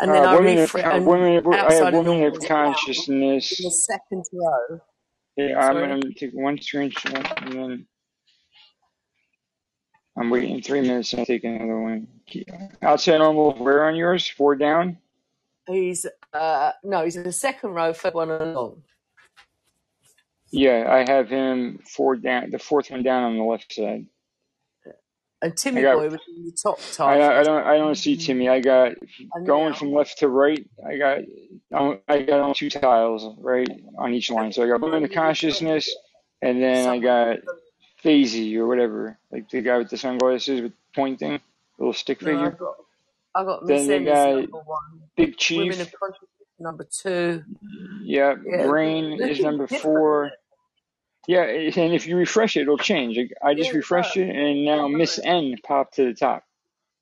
[0.00, 1.36] and then Uh, I women uh, and women.
[1.36, 3.60] Of, outside of women of consciousness.
[3.60, 4.80] in the second row.
[5.36, 5.88] Yeah, I'm Sorry.
[5.88, 7.86] gonna take one screenshot and then
[10.18, 12.06] I'm waiting three minutes and I'll take another one.
[12.82, 13.52] Outside normal.
[13.54, 14.28] Where on yours?
[14.28, 14.98] Four down.
[15.66, 18.82] He's uh no, he's in the second row, third one along.
[20.52, 22.50] Yeah, I have him four down.
[22.50, 24.06] The fourth one down on the left side.
[25.42, 25.96] And I Timmy got.
[25.96, 28.48] Boy was in the top I tile I don't I don't see Timmy.
[28.48, 28.92] I got
[29.44, 30.64] going from left to right.
[30.86, 31.18] I got
[32.08, 34.52] I got on two tiles right on each line.
[34.52, 35.92] So I got women of consciousness,
[36.42, 37.38] and then I got
[38.04, 41.40] Phasey or whatever, like the guy with the sunglasses with pointing,
[41.78, 42.50] little stick no, I figure.
[42.50, 42.74] got
[43.34, 44.80] I got Then Emmy's got number one,
[45.16, 45.80] Big Women Chief.
[45.80, 46.28] of Consciousness
[46.60, 47.44] number two.
[48.02, 50.30] Yeah, Yeah, Brain is number four.
[51.28, 53.16] Yeah, and if you refresh it, it'll change.
[53.42, 54.24] I just Yeah, it refreshed does.
[54.24, 56.44] it, and now Miss N popped to the top.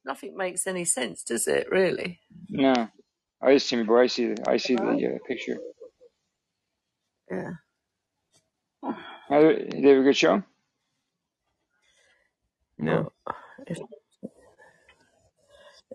[0.04, 1.70] Nothing makes any sense, does it?
[1.70, 2.20] Really?
[2.48, 2.88] No,
[3.42, 4.02] I just Timmy boy.
[4.02, 4.96] I see the I see No.
[4.96, 5.58] the uh, picture.
[7.30, 7.50] Yeah.
[8.82, 8.92] Uh,
[9.30, 10.42] They have a good show.
[12.78, 13.12] No.
[13.26, 13.78] Well, if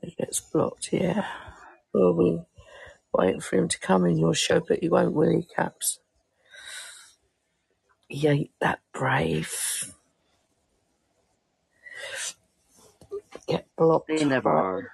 [0.02, 1.26] it gets blocked, yeah.
[1.94, 2.46] Well, we're
[3.14, 6.00] waiting for him to come in your show, but he won't, will he, Caps?
[8.08, 9.94] He ain't that brave.
[13.48, 14.08] Get blocked.
[14.08, 14.92] They never are.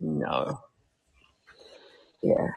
[0.00, 0.60] No.
[2.22, 2.48] Yeah.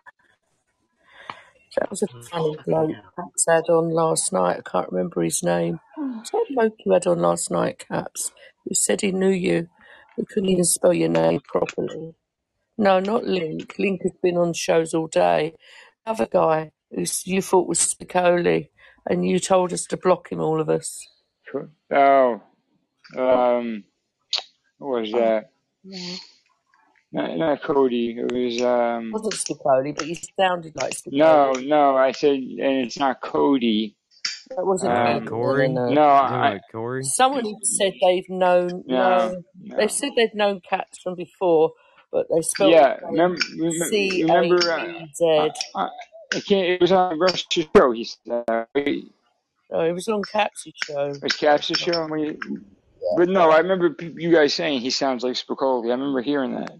[1.77, 2.21] That was a hmm.
[2.21, 2.91] funny bloke.
[3.15, 4.57] Caps had on last night.
[4.65, 5.79] I can't remember his name.
[5.95, 8.31] What's that bloke you had on last night, Caps?
[8.65, 9.69] Who said he knew you?
[10.17, 12.15] Who couldn't even spell your name properly.
[12.77, 13.75] No, not Link.
[13.79, 15.55] Link has been on shows all day.
[16.05, 18.69] Other guy who s- you thought was Spicoli,
[19.09, 21.07] and you told us to block him, all of us.
[21.93, 22.41] Oh,
[23.17, 23.83] um,
[24.79, 25.51] what was Oh, that?
[25.83, 26.15] no.
[27.11, 28.17] Not, not Cody.
[28.19, 29.11] It was It um.
[29.13, 31.13] wasn't Spicoli, but you sounded like Spicoli.
[31.17, 31.97] No, no.
[31.97, 33.95] I said, and it's not Cody.
[34.55, 35.19] That wasn't me.
[35.19, 35.67] Um, No, Corey?
[35.67, 35.95] no, no.
[35.95, 37.03] no, I about Corey?
[37.05, 39.77] Someone had said they've known, no, no, no.
[39.77, 41.73] they've said they've known caps from before,
[42.11, 43.37] but they spelled Yeah, his remember,
[43.89, 45.51] C A remember, uh, B I, Z.
[45.75, 45.89] I,
[46.33, 47.91] I can't, it was on Russ's show.
[47.93, 49.05] He said, uh, it
[49.71, 51.21] Oh, it was on Cap's show.
[51.21, 52.07] was Cap's show.
[52.07, 52.37] When he,
[53.01, 53.17] Yeah.
[53.17, 55.87] but no, I remember p- you guys saying he sounds like Spicoli.
[55.87, 56.71] I remember hearing that.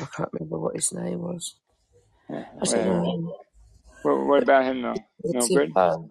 [0.00, 1.56] I can't remember what his name was.
[2.30, 3.04] Yeah, I don't whatever.
[3.04, 3.34] know.
[4.02, 5.04] What, what about him though?
[5.22, 5.76] The No good.
[5.76, 6.10] Zippo.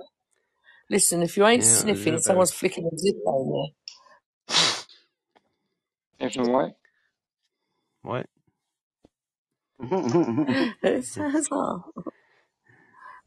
[0.90, 2.20] Listen, if you ain't Yeah, sniffing, Zippo.
[2.20, 3.52] someone's flicking a Zippo in
[6.20, 6.78] If and what?
[8.04, 8.28] What?
[9.80, 10.74] There.
[10.84, 11.06] It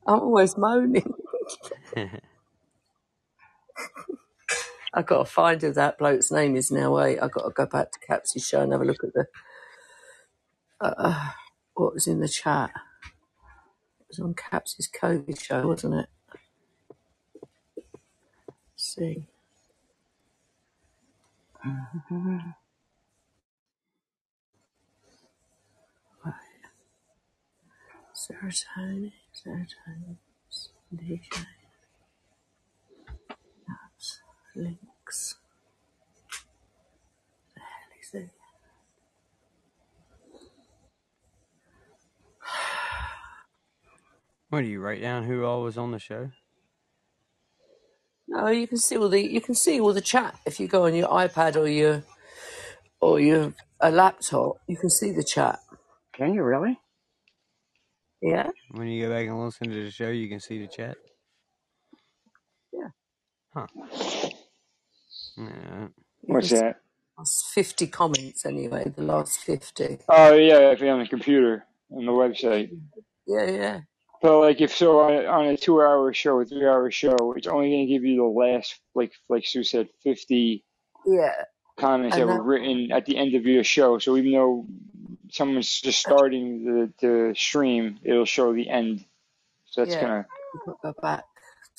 [0.06, 1.14] I'm always moaning.
[4.94, 6.96] I've got to find who that bloke's name is now.
[6.96, 9.26] Wait, i got to go back to Cap's show and have a look at the
[10.80, 11.30] uh,
[11.74, 12.70] what was in the chat.
[14.00, 16.06] It was on Cap's COVID show, wasn't it?
[18.72, 19.26] Let's see.
[28.30, 30.16] Serotonin, serotonin,
[30.94, 31.46] DJ,
[33.68, 34.20] nuts,
[34.56, 35.36] links.
[37.54, 38.30] The hell is it?
[44.50, 46.30] What do you write down who all was on the show?
[48.28, 50.68] No, No, you can see all the you can see all the chat if you
[50.68, 52.04] go on your iPad or your
[53.00, 54.58] or your a laptop.
[54.68, 55.58] You can see the chat.
[56.12, 56.78] Can you really?
[58.22, 60.96] Yeah, When you go back and listen to the show, you can see the chat.
[62.72, 62.88] yeah.
[63.54, 63.66] Huh.
[65.38, 65.88] Yeah.
[66.22, 66.76] What's that?
[67.18, 68.92] last fifty comments anyway.
[68.96, 69.98] The last fifty.
[70.08, 72.70] Oh yeah, if you're on the computer on the website.
[73.26, 73.80] Yeah, yeah,
[74.22, 77.46] But like if so on, on a two hour show, a three hour show, it's
[77.46, 80.64] only gonna give you the last like like Sue said, fifty
[81.06, 81.32] yeah.
[81.78, 83.98] comments that And were written at the end of your show.
[83.98, 84.66] So even though
[85.32, 89.04] someone's just starting the, the stream, it'll show the end.
[89.66, 90.00] So that's yeah.
[90.02, 91.24] gonna You can go back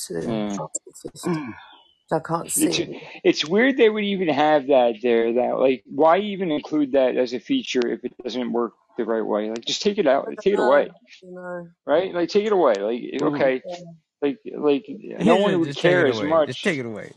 [0.08, 0.58] to yeah.
[0.58, 1.42] past the fifty.
[2.08, 3.04] So I can't It's see it.
[3.24, 5.34] it's weird they would even have that there.
[5.34, 9.22] That like why even include that as a feature if it doesn't work the right
[9.26, 9.50] way?
[9.50, 10.90] Like just take it out, I take it away.
[11.24, 11.68] You know.
[11.86, 12.14] right?
[12.14, 12.74] Like take it away.
[12.76, 13.34] Like Mhm.
[13.36, 13.76] okay, Yeah.
[14.22, 14.86] like like
[15.24, 16.48] no one would care it as much.
[16.50, 17.12] Just take it away.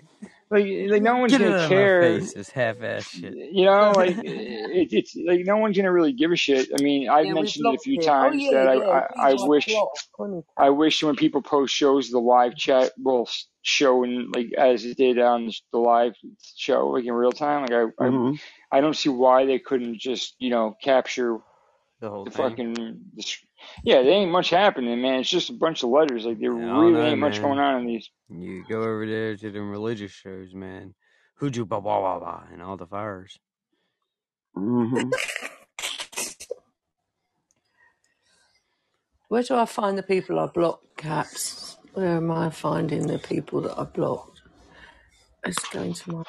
[0.51, 1.99] Like like no one's Get gonna out of my care.
[2.01, 2.33] face.
[2.35, 3.39] This half-ass shit.
[3.53, 6.69] You know, like it, it's like no one's gonna really give a shit.
[6.75, 8.15] I mean, I've Yeah, mentioned it a few it.
[8.21, 8.99] Oh times yeah, that I yeah.
[8.99, 9.69] I, I We wish
[10.57, 13.29] I wish when people post shows, the live chat will
[13.63, 16.15] show in like as it did on the live
[16.57, 17.63] show, like in real time.
[17.63, 18.39] Like I I, Mhm.
[18.73, 21.39] I don't see why they couldn't just you know capture
[22.05, 22.51] The whole the thing.
[22.51, 23.37] fucking the,
[23.83, 24.03] yeah.
[24.03, 25.21] There ain't much happening, man.
[25.21, 26.27] It's just a bunch of letters.
[26.27, 28.11] Like there I really know, ain't much going on in these.
[28.29, 30.95] You go over there to them religious shows, man.
[31.41, 33.39] Hooju ba ba ba ba and all the fires.
[34.55, 35.13] Mhm.
[39.29, 41.79] Where do I find the people I blocked, Caps?
[41.95, 44.43] Where am I finding the people that I blocked?
[45.47, 46.23] It's going to into my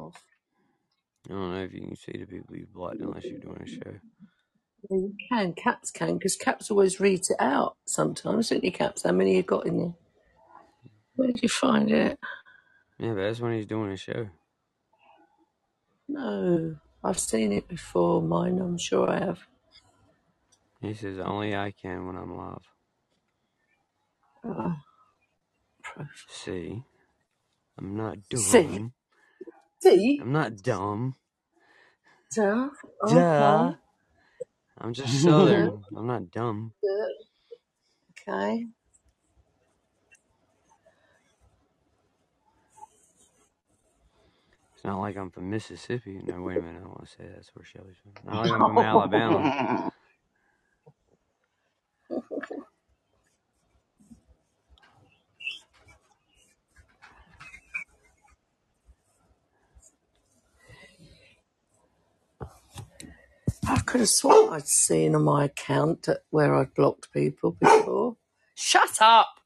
[0.00, 0.24] off.
[1.28, 3.66] I don't know if you can see the people you've blocked unless you're doing a
[3.66, 4.00] show.
[4.90, 5.54] You can.
[5.54, 9.04] Caps can, because Caps always reads it out sometimes, don't you, Caps?
[9.04, 9.94] How many you got in there?
[11.16, 12.18] Where did you find it?
[12.98, 14.28] Yeah, but that's when he's doing a show.
[16.08, 18.22] No, I've seen it before.
[18.22, 19.40] Mine, I'm sure I have.
[20.82, 22.64] He says only I can when I'm live.
[24.44, 24.74] Uh,
[26.28, 26.84] See,
[27.78, 28.92] I'm not see, dumb.
[29.82, 31.16] See, I'm not dumb.
[32.34, 32.68] duh.
[33.02, 33.14] Uh-huh.
[33.14, 33.68] Duh.
[33.68, 33.76] Okay,
[34.78, 35.84] I'm just southern.
[35.96, 36.72] I'm not dumb.
[36.82, 37.12] good.
[38.34, 38.66] Okay.
[44.74, 46.20] It's not like I'm from Mississippi.
[46.24, 46.78] No, wait a minute.
[46.78, 48.12] I don't want to say that's where Shelby's from.
[48.32, 49.92] Not like I'm from Alabama.
[63.66, 68.16] I could have sworn I'd seen on my account where I'd blocked people before.
[68.54, 69.40] Shut up,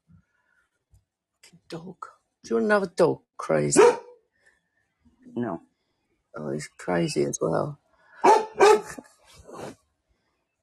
[1.67, 1.95] dog.
[2.43, 3.21] Do you want another dog?
[3.37, 3.81] Crazy.
[5.35, 5.63] no.
[6.37, 7.79] Oh, he's crazy as well.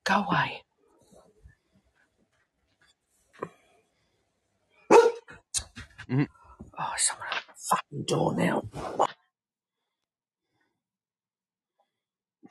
[0.04, 0.62] Go away.
[6.08, 6.28] Mhm.
[6.78, 8.62] Oh, someone at the fucking door now.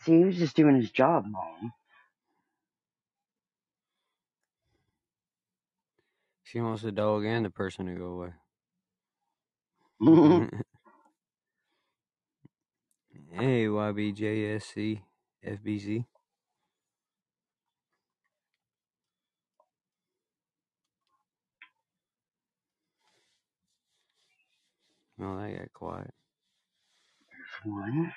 [0.04, 1.74] See, he was just doing his job, Mom.
[6.44, 8.34] She wants the dog and the person to go away.
[13.32, 15.02] hey, YBJSC,
[15.48, 16.06] FBZ.
[25.22, 26.14] Oh, that got quiet.
[27.64, 28.14] There's One.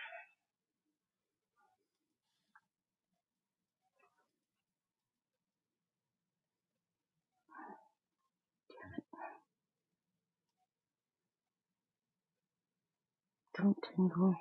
[13.58, 14.36] Don't tingle.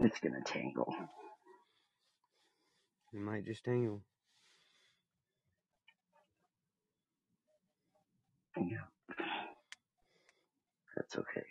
[0.00, 0.94] It's gonna tangle.
[3.14, 4.02] It might just tangle.
[8.56, 8.86] Yeah,
[10.96, 11.46] that's okay.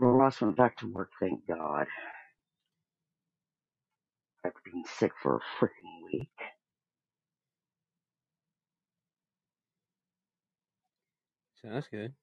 [0.00, 1.86] Ross went back to work, thank God.
[4.44, 6.30] After being sick for a freaking week.
[11.62, 12.14] So that's good.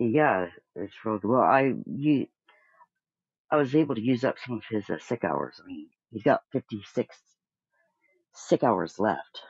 [0.00, 1.20] Yeah, it's real.
[1.24, 2.26] Well, I you,
[3.50, 5.60] I was able to use up some of his uh, sick hours.
[5.64, 7.16] I mean, he's got 56
[8.34, 9.42] sick hours left.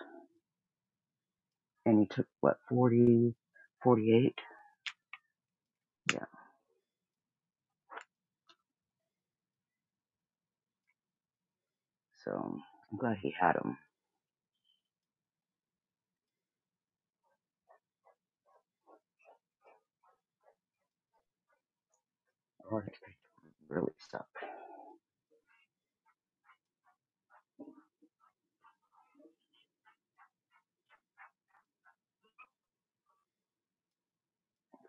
[1.87, 3.35] And he took, what, 40?
[3.83, 4.41] 48.
[12.27, 12.61] So
[12.93, 13.79] I'm glad he had them.
[22.71, 22.95] Or it
[23.69, 24.27] really suck.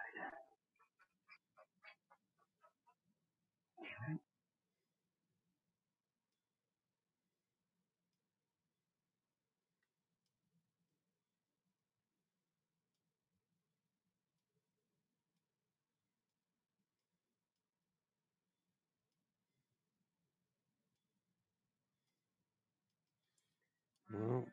[24.14, 24.48] Well,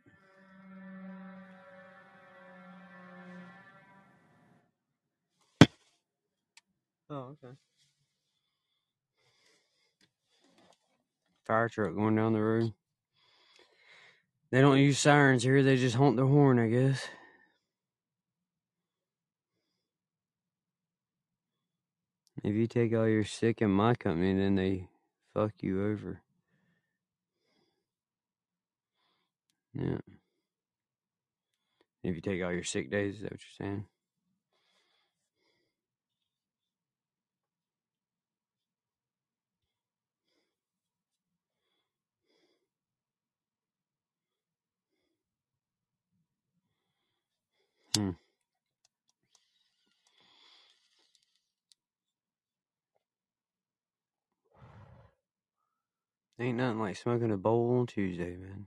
[7.12, 7.54] oh, okay.
[11.46, 12.72] Fire truck going down the road.
[14.50, 15.62] They don't use sirens here.
[15.62, 17.08] They just honk their horn, I guess.
[22.44, 24.88] If you take all your sick in my company, then they
[25.32, 26.20] fuck you over.
[29.74, 29.98] Yeah.
[32.02, 33.84] If you take all your sick days, is that what you're saying?
[47.96, 48.10] Hmm.
[56.38, 58.66] Ain't nothing like smoking a bowl on Tuesday, man.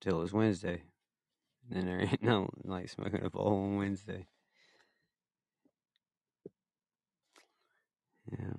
[0.00, 0.82] Till it's Wednesday.
[1.68, 4.26] Then there ain't nothing like smoking a bowl on Wednesday.
[8.30, 8.54] Yeah.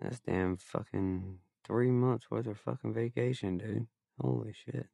[0.00, 1.38] That's damn fucking
[1.70, 3.86] three months worth of fucking vacation, dude.
[4.20, 4.88] Holy shit.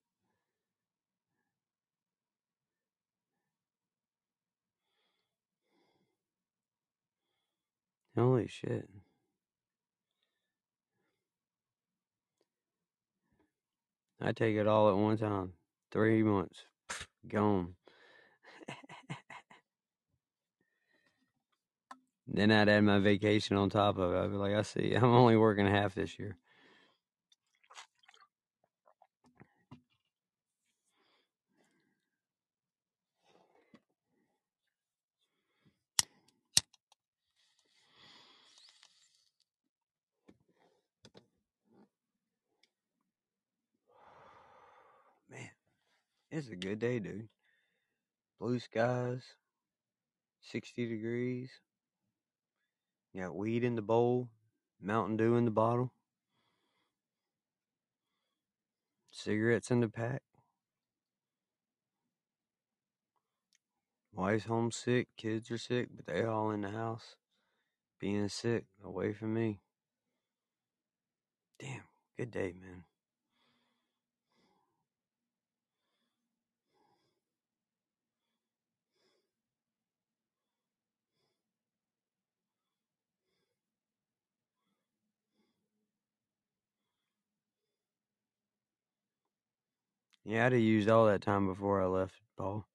[8.15, 8.91] Holy shit.
[14.21, 15.53] I take it all at one time.
[15.91, 16.67] Three months.
[17.27, 17.77] Gone.
[22.27, 24.19] then I'd add my vacation on top of it.
[24.19, 26.37] I'd be like, I see, I'm only working half this year.
[46.37, 47.29] It's a good day, dude.
[48.39, 49.23] Blue skies,
[50.43, 51.51] 60 degrees.
[53.17, 54.29] Got weed in the bowl,
[54.79, 55.93] Mountain Dew in the bottle,
[59.11, 60.21] cigarettes in the pack.
[64.13, 67.17] Wife's homesick, kids are sick, but they all in the house,
[67.99, 69.61] being sick, away from me.
[71.59, 71.85] Damn,
[72.19, 72.85] good day, man.
[90.27, 92.67] Yeah, I'd have used all that time before I left, Paul.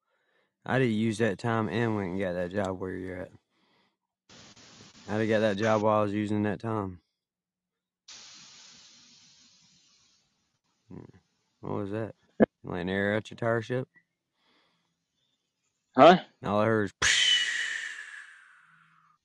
[0.65, 3.31] I'd have used that time and went and got that job where you're at.
[5.09, 7.01] I'd have got that job while I was using that time.
[10.89, 11.01] Hmm.
[11.59, 12.15] What was that?
[12.65, 13.89] An air out your tire ship?
[15.97, 16.19] Huh?
[16.45, 16.93] All I heard is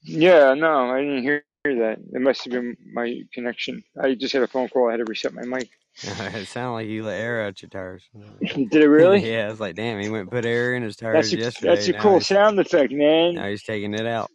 [0.02, 1.98] Yeah, no, I didn't hear that.
[2.12, 3.84] It must have been my connection.
[4.02, 4.88] I just had a phone call.
[4.88, 5.70] I had to reset my mic.
[6.02, 8.04] it sounded like you let air out your tires.
[8.40, 9.20] Did it really?
[9.30, 11.74] yeah, it's like damn, he went and put air in his tires That's a, yesterday.
[11.74, 13.34] that's a cool sound effect, man.
[13.34, 14.30] Now he's taking it out.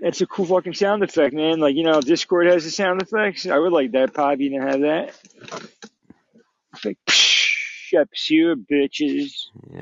[0.00, 1.58] That's a cool fucking sound effect, man.
[1.58, 3.44] Like, you know, Discord has the sound effects.
[3.46, 5.18] I would like that, Podbean, to have that.
[6.74, 9.32] It's like, shut you bitches.
[9.68, 9.80] yeah.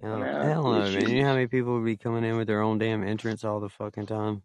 [0.00, 1.08] Hell, Yeah, hell no, man.
[1.08, 3.60] You know how many people would be coming in with their own damn entrance all
[3.60, 4.42] the fucking time?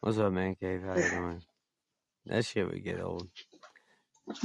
[0.00, 0.82] What's up, man cave?
[0.84, 1.42] How you doing?
[2.26, 3.28] That shit would get old.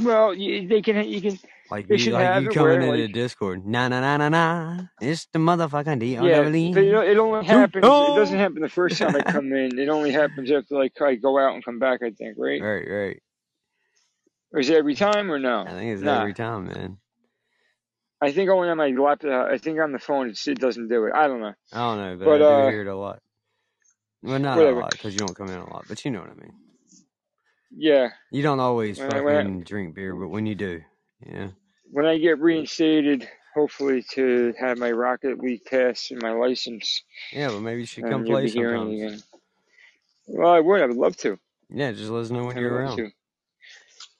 [0.03, 1.39] Well, you, they can, you can,
[1.71, 3.65] Like They you, like have you coming into like- Discord.
[3.65, 4.83] Nah, nah, nah, nah, nah.
[4.99, 6.71] It's the motherfucking D O yeah, but it, E.
[6.71, 8.39] it only happens, it doesn't Oh!
[8.39, 9.79] happen the first time I come in.
[9.79, 12.61] It only happens after, like, I go out and come back, I think, right?
[12.61, 13.23] Right, right.
[14.51, 15.61] Or is it every time or no?
[15.61, 16.21] I think it's Nah.
[16.21, 16.97] every time, man.
[18.21, 19.49] I think only on my laptop.
[19.49, 21.13] I think on the phone it doesn't do it.
[21.15, 21.53] I don't know.
[21.71, 23.19] I don't know, but, But, I do uh, hear it a lot.
[24.23, 24.79] Well, not whatever.
[24.79, 26.51] a lot because you don't come in a lot, but you know what I mean.
[27.71, 28.09] Yeah.
[28.31, 30.81] You don't always When I- when I- fucking drink beer, but when you do,
[31.25, 31.49] yeah.
[31.91, 37.03] When I get reinstated, hopefully to have my Rocket League pass and my license,
[37.33, 39.21] Yeah, but maybe you should come play be hearing sometimes.
[39.23, 39.23] again.
[40.27, 40.81] Well, I would.
[40.81, 41.39] I would love to.
[41.69, 42.97] Yeah, just let us know when I you're around.
[42.97, 43.11] to.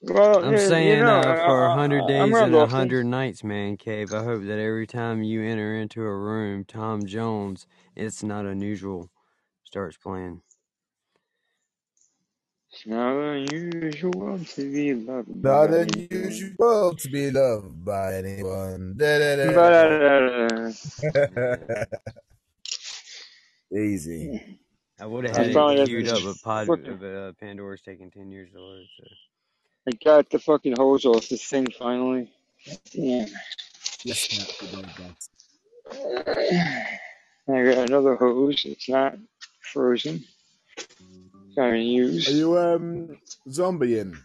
[0.02, 3.44] Well, I'm yeah, saying you know, uh, for a hundred days and a hundred nights,
[3.44, 4.12] man, Cave.
[4.14, 9.10] I hope that every time you enter into a room, Tom Jones, it's not unusual,
[9.62, 10.40] starts playing.
[12.72, 16.08] It's not unusual to be loved Not by anyone.
[16.10, 18.94] unusual to be loved by anyone.
[18.96, 19.52] Da, da, da, da.
[19.54, 21.84] Ba-da-da-da-da.
[23.76, 24.58] Easy.
[25.00, 27.06] I would have I had finally it got queued this up, but Pod, fucking- but,
[27.06, 28.86] uh, Pandora's taking ten years to load.
[28.98, 29.04] So
[29.88, 32.30] I got the fucking hose off this thing finally.
[32.92, 33.26] Damn.
[34.04, 35.30] Yes, Matt, you did best.
[37.48, 38.62] I got another hose.
[38.64, 39.16] It's not
[39.60, 40.24] frozen.
[41.56, 44.16] Got to Are you um zombieing?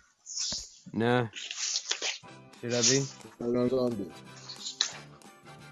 [0.93, 1.29] no,
[2.61, 3.05] should I be?
[3.41, 4.11] Are you on zombie?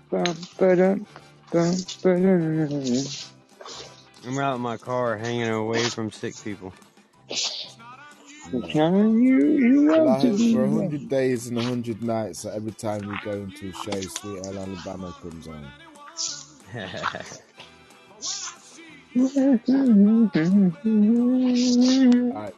[0.10, 1.08] Bum, ba-dum,
[1.52, 3.06] bum, ba-dum.
[4.26, 6.74] I'm out in my car, hanging away from sick people.
[8.52, 12.50] It's not unusual Like to be for a hundred days and a hundred nights, so
[12.50, 15.72] every time we go into a show, Sweet Alabama comes on.
[19.16, 19.62] Alright,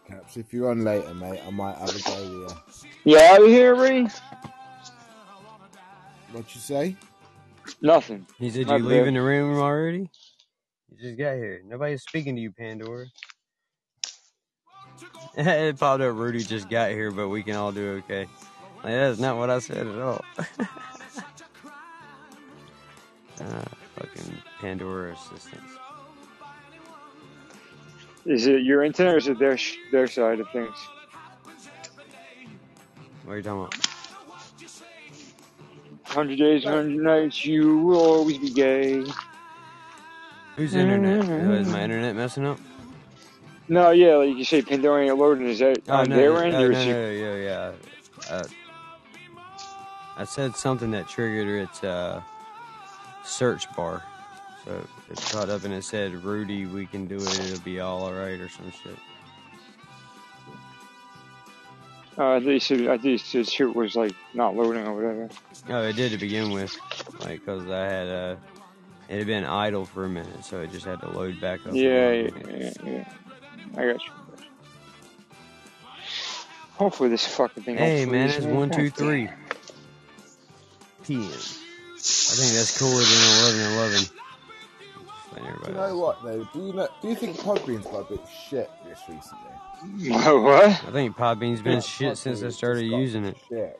[0.08, 3.12] Caps, if you're on later, mate, I might have a go with you.
[3.12, 4.08] You out of here already?
[6.32, 6.96] What you say?
[7.82, 8.26] Nothing.
[8.40, 10.10] he said you leaving the room already?
[10.90, 11.62] You just got here.
[11.66, 13.08] Nobody's speaking to you, Pandora.
[15.36, 16.16] it popped up.
[16.16, 18.28] Rudy just got here, but we can all do okay.
[18.78, 20.24] Like, that's not what I said at all.
[23.42, 25.74] uh, fucking Pandora assistants.
[28.26, 30.76] Is it your internet or is it their sh- their side of things?
[33.24, 33.76] What are you talking about?
[36.06, 39.04] Hundred days, hundred nights, you will always be gay.
[40.56, 41.30] Whose internet?
[41.30, 42.60] Oh, is my internet messing up?
[43.68, 45.48] No, yeah, like you say, Pandora ain't loading.
[45.48, 46.94] Is that Oh on no, their no, end no, or no, is it?
[46.94, 47.72] no, yeah, yeah.
[48.30, 48.44] Uh,
[50.18, 52.22] I said something that triggered its uh,
[53.24, 54.04] search bar.
[54.66, 58.04] So it caught up and it said, Rudy, we can do it, it'll be all
[58.04, 58.98] alright, or some shit.
[62.18, 65.30] Uh, you said, I think said shit was like not loading or whatever.
[65.70, 66.76] Oh, it did to begin with.
[67.20, 68.36] Like, because I had, uh,
[69.10, 71.74] it had been idle for a minute, so it just had to load back up.
[71.74, 73.14] Yeah, yeah, yeah, yeah.
[73.76, 74.12] I got you.
[76.78, 77.78] Hopefully this fucking thing.
[77.78, 79.30] Hey, man, it's 1, 2, 3
[81.04, 81.22] p.m.
[81.22, 84.25] I think that's cooler than 11, 11.
[85.36, 85.98] Just letting Do you know know.
[85.98, 86.48] what though?
[86.54, 86.88] Do you know?
[87.02, 90.12] Do you think Podbean's got a bit shit this recently?
[90.42, 90.66] what?
[90.66, 93.38] I think Podbean's been Yeah, shit since I started using it.
[93.50, 93.80] Shit.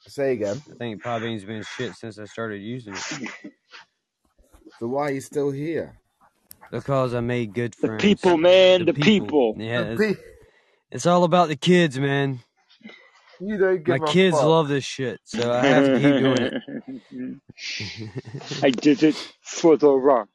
[0.00, 0.62] Say again.
[0.70, 3.52] I think Podbean's been shit since I started using it.
[4.78, 5.98] So why are you still here?
[6.70, 8.02] Because I made good friends.
[8.02, 9.54] The people, man, the, people.
[9.58, 10.20] Yeah, The it's,
[10.90, 12.40] it's all about the kids, man.
[13.40, 14.44] You don't My give a kids fuck.
[14.44, 16.54] love this shit, so I have to keep doing it.
[18.62, 20.28] I did it for the rock.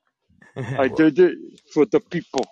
[0.78, 1.38] I did it
[1.74, 2.48] for the people.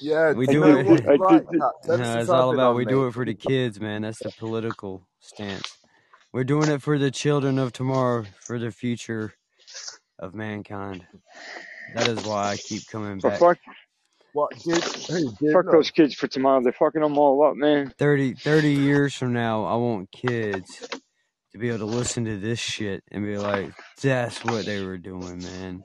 [0.00, 1.08] Yeah, We do do it- what?
[1.08, 3.34] I Right, did- Caps, ever no, it's all about on, we do it for the
[3.34, 4.02] kids, man.
[4.02, 5.78] That's the political stance.
[6.32, 9.34] We're doing it for the children of tomorrow, for the future
[10.18, 11.06] of mankind.
[11.94, 13.40] That is why I keep coming So back.
[13.40, 13.58] fuck,
[14.38, 14.56] What?
[14.60, 15.72] Did, who did fuck not?
[15.72, 16.62] those kids for tomorrow.
[16.62, 17.92] They're fucking them all up, man.
[17.98, 20.88] 30, 30 years from now, I want kids
[21.50, 24.96] to be able to listen to this shit and be like, that's what they were
[24.96, 25.82] doing, man.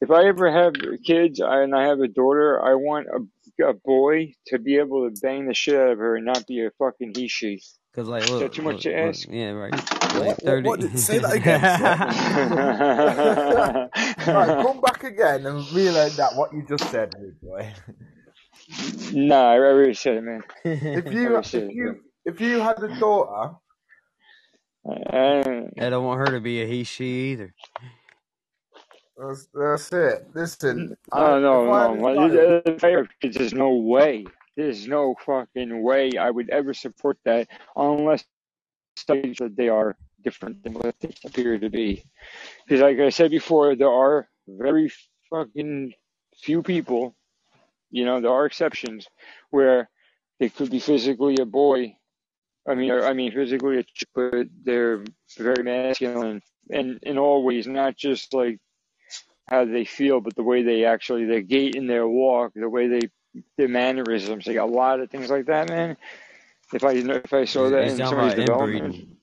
[0.00, 0.72] If I ever have
[1.04, 5.20] kids and I have a daughter, I want a, a boy to be able to
[5.20, 7.60] bang the shit out of her and not be a fucking he she.
[7.98, 9.28] Cause like, Is look, too much look, to look, ask?
[9.28, 9.74] yeah, right.
[10.10, 10.14] What?
[10.14, 10.62] Like thirty.
[10.62, 10.80] What?
[10.80, 11.60] Did, say that again,
[14.32, 17.72] right, come back again and reload that what you just said, rude boy.
[19.12, 20.42] nah, I already said it, man.
[20.94, 21.70] If you if it.
[21.70, 23.54] you if you had a daughter,
[25.78, 27.54] I don't want her to be a he she either.
[29.16, 30.28] that's, that's it.
[30.34, 31.94] Listen, I, no, no, if I had no.
[31.94, 32.88] a Well, child, if I
[33.22, 34.26] There's no way.
[34.58, 38.24] There's no fucking way I would ever support that unless
[38.96, 42.02] studies that they are different than what they appear to be.
[42.66, 44.90] Because, like I said before, there are very
[45.30, 45.94] fucking
[46.42, 47.14] few people,
[47.92, 49.06] you know, there are exceptions
[49.50, 49.88] where
[50.40, 51.94] they could be physically a boy.
[52.68, 55.04] I mean, I mean physically but they're
[55.38, 58.58] very masculine, and in all ways, not just like
[59.46, 62.88] how they feel, but the way they actually their gait and their walk, the way
[62.88, 63.08] they
[63.58, 65.96] their mannerisms, like a lot of things like that, man.
[66.72, 69.18] If I if I saw that He's in talking somebody's development, inbreeding.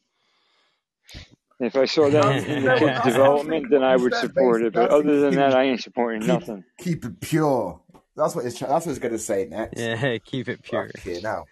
[1.59, 4.73] if I saw that in the kid's development, then I would support it.
[4.73, 6.65] But other than that, I ain't supporting nothing.
[6.79, 7.81] keep it pure.
[8.15, 8.59] That's what it's.
[8.59, 9.91] That's what it's going to say next.
[10.01, 10.91] Yeah, keep it pure.
[10.95, 11.49] Fucking hell.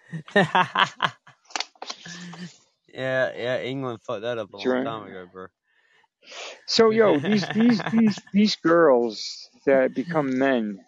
[2.88, 3.60] yeah, yeah.
[3.62, 4.82] England fucked that up a That's long right.
[4.82, 5.46] time ago, bro.
[6.66, 10.84] So yo, these these these these girls that become men, i-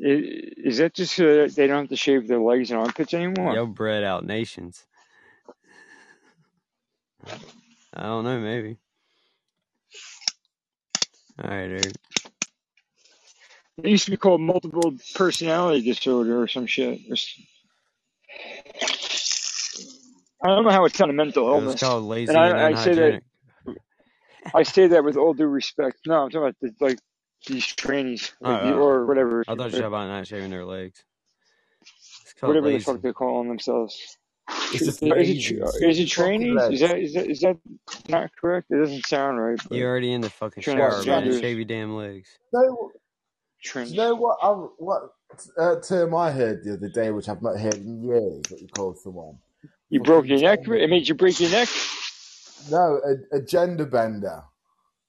[0.00, 3.54] is that just so that they don't have to shave their legs and armpits anymore?
[3.54, 4.84] Yo, bred out nations.
[7.94, 8.78] I don't know, maybe.
[11.42, 11.98] All right, dude.
[13.82, 17.00] It used to be called multiple personality disorder or some shit.
[20.42, 22.74] I don't know how it's not a mental illness, called lazy and and I, I
[22.74, 23.16] say that.
[24.54, 25.98] I say that with all due respect.
[26.06, 26.98] No, I'm talking about the, like
[27.46, 28.78] these trainees Oh, like, the- oh.
[28.82, 31.02] or whatever, I thought you were about not shaving their legs.
[32.22, 34.16] It's called whatever the fuck they're calling themselves.
[34.72, 35.54] It's just No, is it lazy.
[35.56, 36.62] is it Fucking trainees?
[36.72, 37.56] Is that is that is that
[38.08, 38.66] not correct?
[38.70, 39.58] It doesn't sound right.
[39.70, 41.40] You're already in the fucking Trans- shower, man.
[41.40, 42.28] Shave your damn legs.
[42.52, 42.90] No,
[43.74, 44.38] you know what?
[44.42, 44.48] I,
[44.78, 45.02] what
[45.58, 48.66] uh, term I heard the other day, which I've not heard in years, that you
[48.68, 49.38] called someone.
[49.88, 50.60] you broke your neck.
[50.66, 51.68] It made you break your neck.
[52.70, 53.00] No,
[53.32, 54.42] a, a gender bender.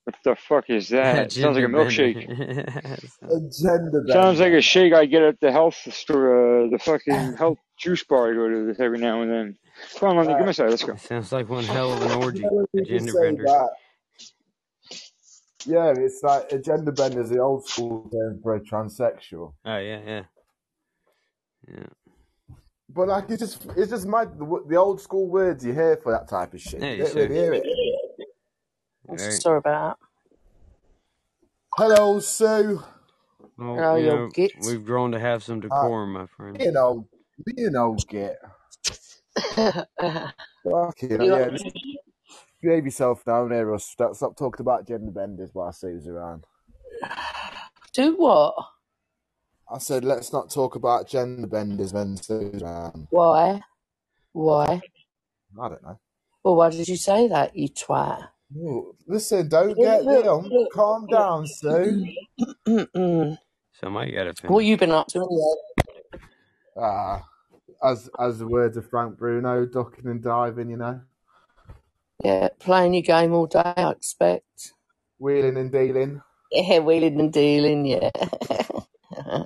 [0.04, 1.32] What the fuck is that?
[1.32, 2.28] Sounds like a milkshake.
[2.28, 2.98] bender.
[3.24, 4.04] A gender.
[4.10, 8.04] Sounds like a shake I get at the health store, uh, the fucking health juice
[8.04, 9.58] bar I go to every now and then.
[10.00, 10.70] Come on, Lundy, give me a side.
[10.70, 10.96] Let's go.
[10.98, 12.40] Sounds like one hell of an orgy.
[12.40, 13.44] You know, A when you gender say bender.
[13.44, 13.70] that,
[15.66, 19.54] yeah, it's like a gender bender is the old school term for a transsexual.
[19.66, 20.24] Oh yeah, yeah,
[21.68, 21.84] yeah.
[22.90, 26.12] But like, it's just it's just mad the, the old school words you hear for
[26.12, 26.82] that type of shit.
[26.82, 27.64] Yeah, you you don't really hear it.
[29.10, 29.32] I'm Very.
[29.32, 30.08] sorry about that.
[31.78, 32.84] Hello, Sue.
[33.58, 34.52] Well, Hello, you you know, git.
[34.66, 36.58] we've grown to have some Uh, decorum, my friend.
[36.60, 37.06] you know, old,
[37.46, 38.38] be an old git.
[39.56, 39.88] that.
[40.64, 41.50] Fucking you yeah.
[41.50, 41.66] Just
[42.62, 46.46] behave yourself down here, or stop, stop talking about gender benders while Sue's around.
[47.94, 48.54] do what?
[49.74, 53.08] I said, let's not talk about gender benders when Sue's around.
[53.10, 53.62] Why?
[54.34, 54.82] Why?
[55.62, 56.00] I don't know.
[56.44, 58.28] Well, why did you say that, you twat?
[58.58, 60.50] Ooh, listen, don't get look, down.
[60.50, 60.72] look.
[60.74, 62.06] Calm down, Sue.
[62.68, 63.38] Mm-mm.
[63.80, 65.56] Somebody got What you been up to anyway?
[66.78, 67.28] Ah,
[67.84, 71.02] as as the words of Frank Bruno, ducking and diving, you know,
[72.24, 74.74] Yeah, playing your game all day, I expect.
[75.18, 76.22] wheeling and dealing.
[76.52, 78.12] Yeah, wheeling and dealing, yeah.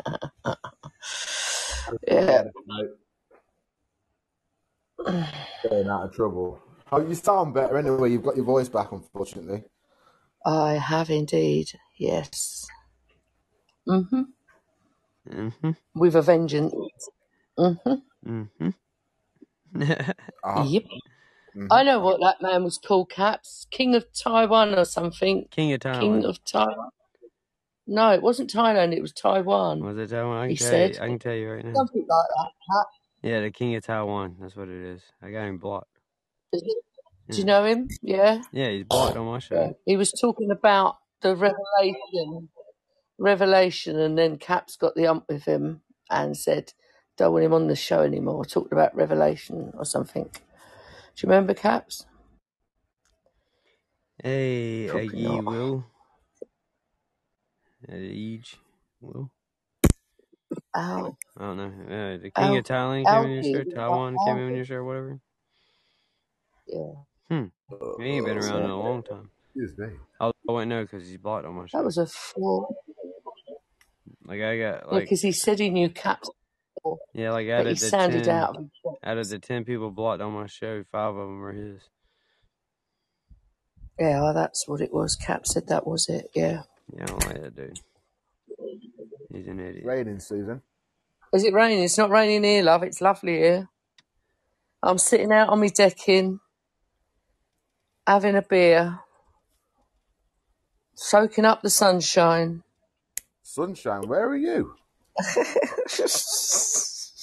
[2.08, 2.44] yeah.
[5.60, 6.60] Staying out of trouble.
[6.96, 8.12] Oh, you sound better anyway.
[8.12, 9.64] You've got your voice back, unfortunately.
[10.46, 12.66] I have indeed, yes.
[13.86, 14.02] hmm
[15.30, 15.72] Mm-hmm.
[15.96, 16.74] With a vengeance.
[17.58, 17.74] hmm
[18.26, 18.70] Mm-hmm.
[20.44, 20.84] Ah, Yep.
[21.58, 21.68] mhm.
[21.72, 23.68] I know what that man was called, Caps.
[23.72, 25.48] King of Taiwan or something.
[25.52, 26.00] King of Taiwan.
[26.02, 26.90] King of Taiwan.
[27.88, 29.84] No, it wasn't Thailand, it was Taiwan.
[29.84, 30.38] Was it Taiwan?
[30.38, 30.94] I He can tell you.
[30.94, 31.04] said.
[31.04, 31.74] I can tell you right now.
[31.74, 32.88] Something like that, Cap.
[33.22, 34.38] Yeah, the King of Taiwan.
[34.40, 35.02] That's what it is.
[35.22, 35.95] I got him blocked.
[36.62, 37.48] Do you hmm.
[37.48, 37.88] know him?
[38.02, 38.42] Yeah.
[38.52, 39.76] Yeah, he's blocked on my show.
[39.86, 42.50] He was talking about the revelation,
[43.18, 46.74] revelation, and then Caps got the ump with him and said,
[47.18, 50.26] "Don't want him on the show anymore." Talking about revelation or something.
[50.26, 52.06] Do you remember Caps?
[54.22, 55.46] Hey, a Probably ye not.
[55.46, 55.86] will.
[57.90, 58.58] A each
[59.02, 59.32] will.
[60.76, 61.96] Ow, I don't know.
[61.96, 63.60] Uh, the King of Thailand came in your.
[63.60, 64.84] Alfie, Taiwan came in your show.
[64.84, 65.20] Whatever.
[66.68, 66.94] Yeah,
[67.30, 67.46] Hmm.
[68.00, 69.30] He ain't been around in a long time.
[69.56, 69.88] Excuse me.
[70.20, 72.76] I, I wouldn't know because he's blocked on my that was a four.
[74.26, 76.30] Like I got like because he said he knew Caps,
[77.14, 78.98] yeah, like out he of the sounded ten, out of his depth.
[79.04, 81.82] out of the ten people blocked on my show, five of them were his.
[84.00, 85.16] Yeah, well, that's what it was.
[85.16, 86.30] Cap said that was it.
[86.36, 86.64] Yeah.
[86.94, 87.80] Yeah, I don't like that dude.
[89.34, 89.86] He's an idiot.
[89.86, 90.62] raining, Susan.
[91.34, 91.84] Is it raining?
[91.84, 92.84] It's not raining here, love.
[92.84, 93.70] It's lovely here.
[94.84, 96.40] I'm sitting out on my decking,
[98.08, 99.00] having a beer,
[100.96, 102.64] soaking up the sunshine.
[103.44, 104.74] Sunshine, where are you?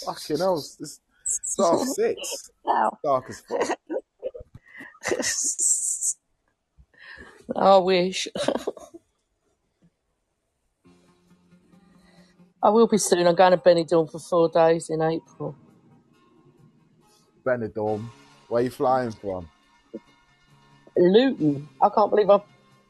[0.05, 1.01] Fucking hell, it's
[1.59, 2.51] half six.
[2.67, 2.99] Ow.
[3.05, 3.79] Dark as fuck.
[7.57, 8.29] I wish.
[12.63, 13.27] I will be soon.
[13.27, 15.57] I'm going to Benidorm for four days in April.
[17.45, 18.09] Benidorm.
[18.49, 19.49] Where are you flying from?
[20.97, 21.69] Luton.
[21.83, 22.43] I can't believe I've,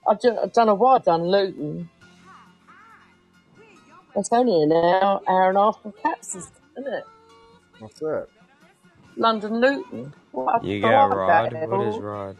[0.08, 1.90] I've ju- I don't know why I've done Luton.
[4.16, 6.42] It's only an hour, hour and a half from Caxton,
[6.78, 7.04] isn't it?
[7.78, 8.28] What's it?
[9.16, 10.14] London Luton.
[10.32, 11.26] What, You I got like Rod.
[11.26, 11.98] that What is airport.
[11.98, 12.38] Rod?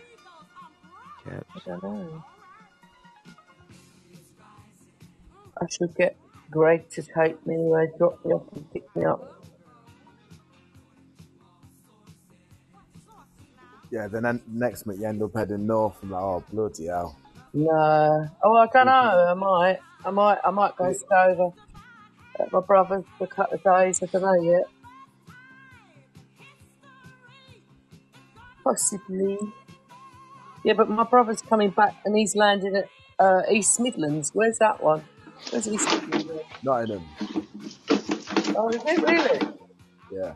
[1.24, 1.46] Caps.
[1.56, 2.24] I don't know.
[5.60, 6.16] I should get
[6.50, 9.41] Greg to take me anyway, drop me off and pick me up.
[13.92, 17.14] Yeah, then en- next month you end up heading north and like, oh bloody hell.
[17.52, 18.26] No.
[18.42, 18.92] Oh, I don't know.
[18.92, 19.78] I might.
[20.06, 20.38] I might.
[20.42, 21.50] I might go stay over
[22.40, 24.02] at my brother's for a couple of days.
[24.02, 24.64] I don't know yet.
[28.64, 29.36] Possibly.
[30.64, 32.88] Yeah, but my brother's coming back and he's landing at
[33.18, 34.30] uh, East Midlands.
[34.32, 35.04] Where's that one?
[35.50, 36.42] Where's East Midlands?
[36.62, 37.04] Nottingham.
[38.56, 39.54] Oh, is it really?
[40.10, 40.32] Yeah.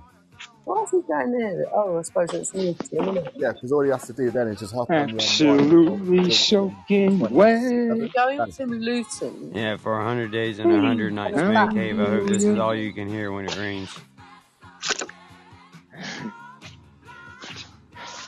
[0.67, 1.65] Why is he going there?
[1.73, 3.33] Oh, I suppose it's near to him, isn't it?
[3.37, 5.15] Yeah, because all he has to do then is just hop on the M1.
[5.15, 7.63] Absolutely soaking Are wet.
[7.63, 9.53] we going to Luton?
[9.55, 12.01] Yeah, for 100 days and 100 nights, man cave.
[12.01, 13.97] I hope this is all you can hear when it rains.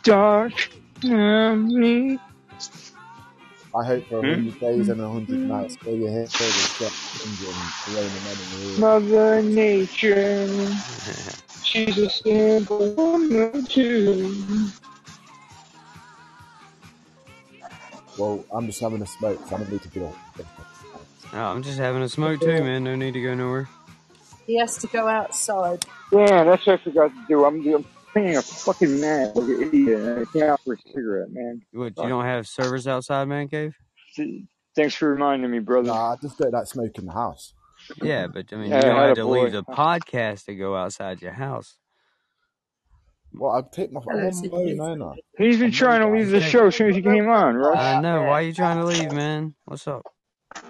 [0.05, 0.53] Dark
[1.03, 2.21] me.
[3.77, 4.49] I hope for Hmm?
[4.49, 6.29] 100 days and a 100 nights where you hear the
[6.79, 6.93] shot
[7.25, 8.79] engine raining enemy.
[8.79, 10.49] Mother Nature.
[11.63, 14.35] She's a simple woman too.
[18.17, 20.17] Well, I'm just having a smoke, so I don't need to get off.
[21.35, 22.85] Oh, I'm just having a smoke too, man.
[22.85, 23.69] No need to go nowhere.
[24.47, 25.85] He has to go outside.
[26.11, 27.45] Yeah, that's what I forgot to do.
[27.45, 27.85] I'm, I'm
[28.23, 30.01] paying a fucking man like an idiot.
[30.01, 31.63] and I can't out for a cigarette, man.
[31.73, 33.75] What, you don't have servers outside, man cave?
[34.75, 35.89] Thanks for reminding me, brother.
[35.89, 37.55] Nah, I just don't like smoke in the house.
[38.03, 39.45] Yeah, but I mean, Yeah, you don't have to attaboy.
[39.45, 41.77] leave the podcast to go outside your house.
[43.33, 45.17] Well, I take my I'm on my phone.
[45.37, 47.97] He's been trying to leave the show as soon as he came on, right?
[47.97, 48.23] I know.
[48.23, 49.55] Why are you trying to leave, man?
[49.67, 50.03] What's up?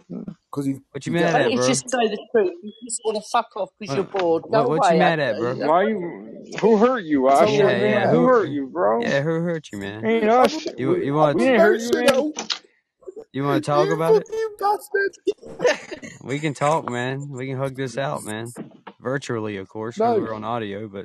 [0.08, 0.76] Because he.
[0.90, 1.66] What you he mad at, You bro?
[1.68, 2.52] just say the truth.
[2.62, 4.44] You just want to fuck off because you're bored.
[4.50, 5.54] Go what- what you mad at, bro?
[5.56, 6.44] Why you?
[6.60, 7.50] Who hurt you, Ash?
[7.50, 9.00] Yeah, yeah, Who who- hurt you, bro?
[9.02, 10.04] Yeah, who hurt you, man?
[10.06, 10.66] Ain't us.
[10.78, 12.32] You you want We ain't hurt you, man.
[13.32, 14.26] you want to talk You about it?
[14.26, 16.12] fucking bastard!
[16.24, 17.28] We can talk, man.
[17.30, 18.46] We can hug this out, man.
[19.00, 20.22] Virtually, of course, 'cause No.
[20.22, 21.04] we're on audio, but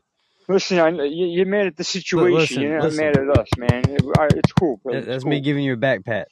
[0.50, 2.38] Listen, I, you, you're mad at the situation.
[2.38, 3.06] listen, you're not listen.
[3.06, 3.90] mad at us, man.
[3.90, 4.78] It- I- it's cool.
[4.84, 5.00] brother.
[5.00, 5.44] that- that's It's me cool.
[5.46, 6.28] giving you a back pat.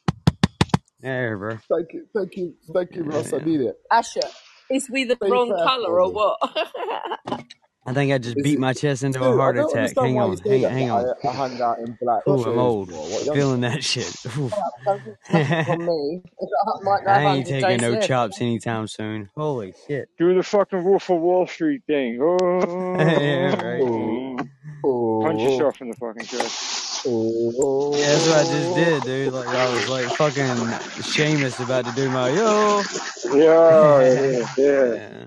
[1.01, 1.57] There, bro.
[1.69, 3.33] Thank you, thank you, thank you, Ross.
[3.33, 3.75] I need it.
[3.91, 4.21] Asher,
[4.69, 6.37] is we the Very wrong fair, colour or what?
[7.83, 9.95] I think I just Is beat it- my chest into Dude, a heart attack.
[9.97, 11.05] Hang on, hang, that, hang on.
[11.23, 12.91] I, I hung out in black Ooh, I'm old.
[12.91, 14.15] what, Feeling that shit.
[14.37, 14.51] Ooh.
[14.85, 16.21] Don't be taking on me.
[16.41, 19.29] I might not I have ain't taking no chops anytime soon.
[19.35, 20.09] Holy shit.
[20.19, 22.19] Do the fucking Wolf of Wall Street thing.
[22.21, 22.37] Oh,
[22.99, 23.81] Yeah, right.
[23.83, 24.37] Oh.
[24.85, 26.80] oh, punch yourself in the fucking chest.
[27.05, 27.53] Oh,
[27.93, 29.33] Yeah, that's what I just did, dude.
[29.33, 32.85] Like I was like fucking Sheamus about to do my yo.
[33.25, 34.95] Yeah, yeah, yeah.
[34.97, 35.25] Yeah.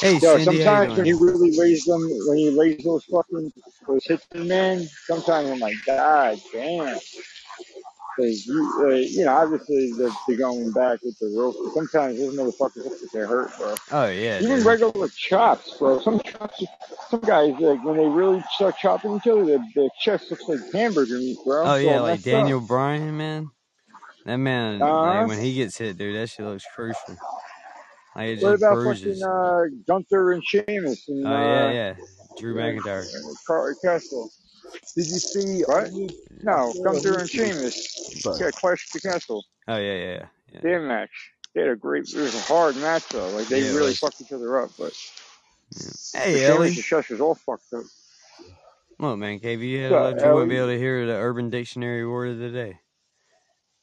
[0.00, 3.04] Hey, Yo, Cindy, how you sometimes when he really lays them, when he lays those
[3.06, 3.52] fucking
[3.86, 6.98] those hits man, sometimes I'm like, God damn.
[8.16, 11.54] Cause you, uh, you know, obviously they're, they're going back with the rope.
[11.74, 13.74] Sometimes those motherfuckers look like they're hurt, bro.
[13.92, 14.66] Oh yeah, Even dude.
[14.66, 16.00] regular chops, bro.
[16.00, 16.64] Some chops,
[17.10, 20.60] some guys like when they really start chopping each other, their, their chest looks like
[20.72, 21.66] hamburger meat, bro.
[21.66, 22.32] Oh It's yeah, like messed up.
[22.32, 23.50] Daniel Bryan, man.
[24.24, 25.02] That man, Uh-huh.
[25.18, 27.16] like when he gets hit, dude, that shit looks crucial.
[28.16, 29.20] Like it What about bruises.
[29.20, 31.94] fucking uh, Gunther and Sheamus and Oh yeah, uh, yeah.
[32.38, 33.06] Drew McIntyre.
[33.46, 34.30] Carl Castle?
[34.96, 35.64] Did you see?
[35.64, 35.90] Uh, what?
[36.42, 38.20] No, Gunther and Sheamus.
[38.20, 38.40] Sorry.
[38.40, 39.44] Yeah, Clash at the Castle.
[39.68, 40.26] Oh yeah, yeah, yeah.
[40.52, 40.60] yeah.
[40.62, 41.32] Their match.
[41.54, 42.08] They had a great.
[42.14, 43.28] It was a hard match though.
[43.30, 43.98] Like they Yeah, really was.
[43.98, 44.70] fucked each other up.
[44.78, 44.92] But
[46.14, 46.66] Hey, Sheamus Ellie.
[46.68, 47.84] and chest was all fucked up.
[48.98, 51.50] Look, man, KB, you had Yeah, left, you wouldn't be able to hear the Urban
[51.50, 52.78] Dictionary word of the day.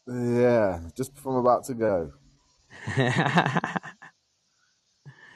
[0.08, 2.12] Yeah, just before I'm about to go.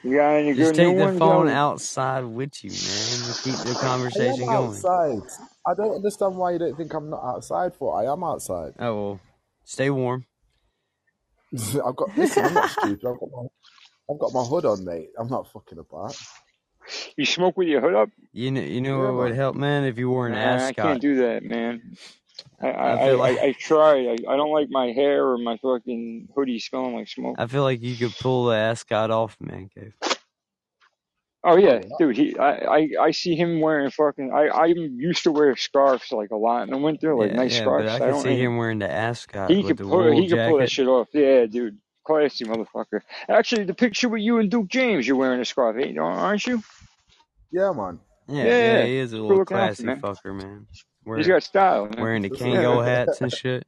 [0.02, 1.10] You got any Just good take new the ones?
[1.10, 1.48] phone Ellie?
[1.48, 3.26] outside with you, man.
[3.26, 4.86] to Keep the conversation I conversation am going.
[4.86, 5.22] outside.
[5.66, 7.96] I don't understand why you don't think I'm not outside for.
[8.00, 8.74] I am outside.
[8.78, 9.20] Oh well,
[9.64, 10.26] stay warm.
[11.54, 12.16] I've got.
[12.16, 13.06] Listen, I'm not stupid.
[13.08, 13.46] I've got my.
[14.10, 15.10] I've got my hood on, mate.
[15.18, 16.16] I'm not fucking about.
[17.16, 18.10] You smoke with your hood up?
[18.32, 20.72] You know, you know Yeah, what would help, man, if you wore an Nah, I
[20.72, 20.74] ascot.
[20.74, 21.96] can't do that, man.
[22.60, 24.06] I I, I I, like I, I tried.
[24.06, 27.36] I, I don't like my hair or my fucking hoodie smelling like smoke.
[27.38, 29.94] I feel like you could pull the ascot off, man cave.
[31.44, 32.16] Oh yeah, Oh, dude.
[32.16, 34.32] He, I, I, I see him wearing fucking.
[34.32, 37.54] I, I'm used to wear scarves like a lot in the winter, like Yeah, nice
[37.58, 37.92] yeah, but scarves.
[37.92, 38.22] I I could don't.
[38.22, 39.98] see him wearing the ascot he with could the pull.
[40.04, 41.08] wool He could pull that shit off.
[41.12, 41.78] Yeah, dude.
[42.04, 43.02] Classy motherfucker.
[43.28, 46.62] Actually, the picture with you and Duke James, you're wearing a scarf, ain't, aren't you?
[47.52, 48.00] yeah, man.
[48.26, 48.84] Yeah, Yeah, yeah, yeah.
[48.86, 50.00] he is a little looking outfit, classy man.
[50.00, 50.66] fucker, man.
[51.16, 52.00] He's Wearing, got style, man.
[52.00, 53.66] wearing the Listen, Kangol hats and shit.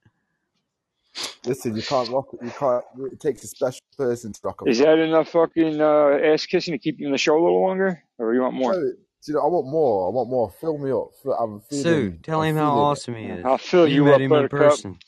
[1.44, 2.44] listen, you can't rock it.
[2.44, 2.84] You can't.
[3.12, 6.72] It takes a special person to rock a Is that enough fucking uh, ass kissing
[6.72, 8.74] to keep you in the show a little longer, or you want more?
[8.74, 8.92] No,
[9.26, 10.08] you know, I want more.
[10.08, 10.50] I want more.
[10.60, 11.08] Fill me up.
[11.38, 11.82] I'm feeling.
[11.82, 12.82] Sue, tell I'm him how feeling it.
[12.82, 13.44] awesome he is.
[13.44, 14.58] I'll fill You you met up, him in Buttercup.
[14.58, 14.98] person.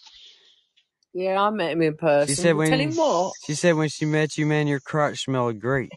[1.14, 2.28] Yeah, I met him in person.
[2.34, 3.32] She said Well, Tell him what.
[3.44, 5.90] she said when she met you, man, your crotch smelled great.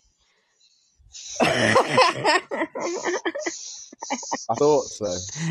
[1.41, 1.75] I
[4.57, 5.17] thought so.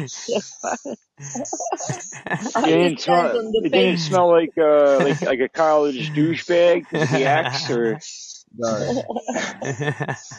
[2.64, 3.30] It didn't just smell.
[3.30, 6.84] stand on the It didn't smell like uh like like a college douchebag.
[6.92, 7.98] with The axe, or
[8.56, 9.04] No,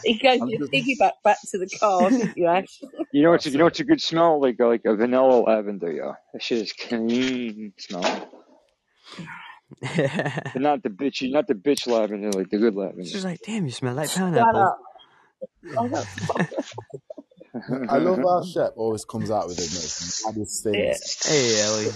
[0.04, 0.72] He gave I'm you a just.
[0.74, 2.80] piggyback back to the car, didn't you, Ash?
[3.12, 3.66] you know what's That's you know it.
[3.66, 6.14] what's a good smell like like a vanilla lavender, yo.
[6.32, 8.30] That shit is clean smell,
[10.52, 13.04] but not the bitchy, not the bitch lavender, like the good lavender.
[13.04, 14.76] She's like, damn, you smell like Shut pineapple.
[15.42, 15.50] Up.
[15.78, 16.16] Oh, that's
[17.88, 21.18] I love how Shep always comes out with the most maddest things.
[21.26, 21.92] Hey, Ellie.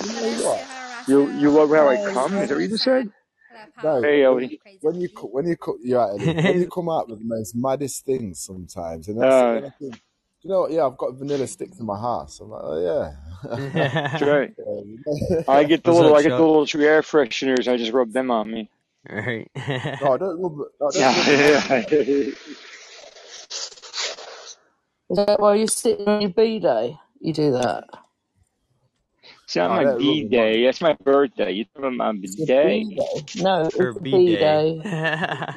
[0.00, 0.68] You know what?
[1.08, 2.42] You you love how I come?
[2.42, 3.10] Is that what you just said?
[3.82, 4.60] No, Hey Ellie.
[4.82, 6.06] when you when you co- yeah,
[6.42, 10.00] when you come out with the most maddest things sometimes, and that's Uh, when think,
[10.42, 10.72] you know what?
[10.72, 12.40] Yeah, I've got vanilla sticks in my house.
[12.40, 13.12] I'm like, oh yeah.
[13.74, 14.54] that's right.
[15.48, 16.46] I get the What's little up, I get the Chuck?
[16.46, 17.68] little air fresheners.
[17.72, 18.70] I just rub them on me.
[19.10, 19.50] Right.
[20.00, 20.58] no, I don't rub.
[20.80, 21.66] No, I don't Yeah, rub them on me.
[21.90, 22.32] yeah.
[25.10, 26.98] Is that why you're sitting on your B day?
[27.20, 27.84] You do that.
[29.44, 30.54] It's not No, my B them on.
[30.54, 30.64] day.
[30.64, 31.52] That's my birthday.
[31.52, 32.54] You talking about my It's day?
[32.62, 33.26] B day.
[33.36, 34.62] No, it's a B B day.
[34.84, 34.84] day.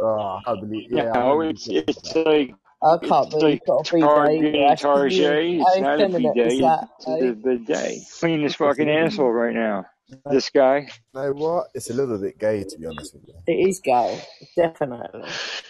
[0.00, 0.90] Oh, I believe.
[0.92, 3.80] Yeah, No, remember you it's talking it's like I can't it's believe like you've got
[3.82, 4.86] a B day Target either, and Ash.
[4.92, 5.60] 'cause you, Tarjay.
[5.60, 6.58] how It's not a B effeminate day.
[6.60, 8.02] that, It's a bidet.
[8.20, 9.86] Clean this fucking asshole right now.
[10.30, 10.88] This guy.
[11.14, 11.68] You know what?
[11.74, 13.34] It's a little bit gay, to be honest with you.
[13.46, 14.22] It is gay,
[14.56, 15.24] definitely.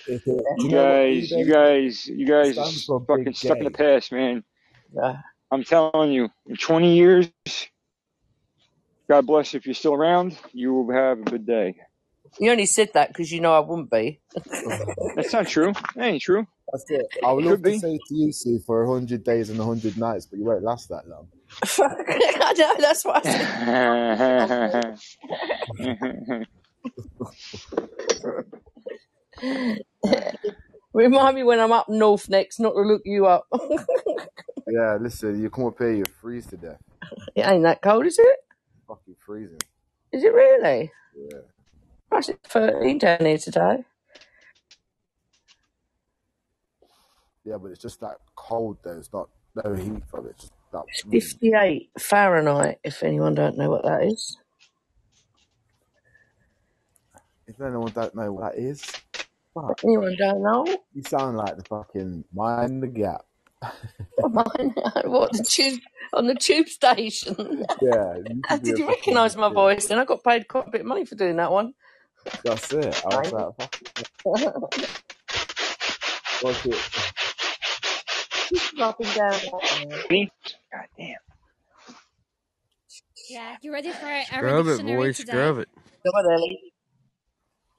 [0.06, 2.72] It's You you guys, you guys, you guys are
[3.08, 4.44] fucking Big stuck in the past, man.
[4.94, 5.18] Yeah.
[5.52, 7.30] I'm telling you, in 20 years,
[9.10, 11.76] God bless if you're still around, you will have a good day.
[12.38, 14.20] You only said that because you know I wouldn't be.
[15.16, 15.74] That's not true.
[15.96, 16.46] That ain't true.
[16.72, 17.06] That's it.
[17.22, 17.74] I would It love could to be.
[17.74, 20.64] say to you, Sue, for a hundred days and a hundred nights, but you won't
[20.64, 21.28] last that long.
[21.78, 24.96] I know, that's what I
[25.78, 26.46] said.
[30.92, 33.46] Remind me when I'm up north next not to look you up.
[34.70, 36.82] Yeah, listen, you come up here, you freeze to death.
[37.34, 38.36] it ain't that cold, is it?
[38.86, 39.56] Fucking freezing.
[40.12, 40.92] Is it really?
[41.16, 41.38] Yeah.
[42.12, 43.84] Gosh, it's 13 down here today.
[47.44, 48.98] Yeah, but it's just that cold though.
[48.98, 49.30] It's not
[49.64, 50.30] no heat from it.
[50.32, 50.84] It's just that.
[50.88, 51.10] It's Mm.
[51.12, 54.36] 58 Fahrenheit, if anyone don't know what that is.
[57.46, 58.82] If anyone don't know what that is,
[59.54, 59.80] fuck.
[59.84, 60.66] Anyone don't know?
[60.94, 63.24] You sound like the fucking mind the gap.
[64.18, 64.74] Mine,
[65.04, 65.80] what, the tube,
[66.12, 67.64] on the tube station?
[67.82, 69.52] Yeah, you could be Did a you fucking recognise my yeah.
[69.54, 69.86] voice?
[69.86, 71.74] Then I got paid quite a bit of money for doing that one.
[72.44, 73.02] That's it.
[73.06, 73.80] I was like, fuck.
[76.40, 76.76] What's it?
[78.52, 79.40] Just up and down.
[80.72, 81.16] God damn.
[83.28, 85.12] Yeah, you ready for our Scrub it, dictionary boy.
[85.12, 85.32] today?
[85.32, 85.68] Scrub it.
[85.74, 86.60] Come on, Ellie.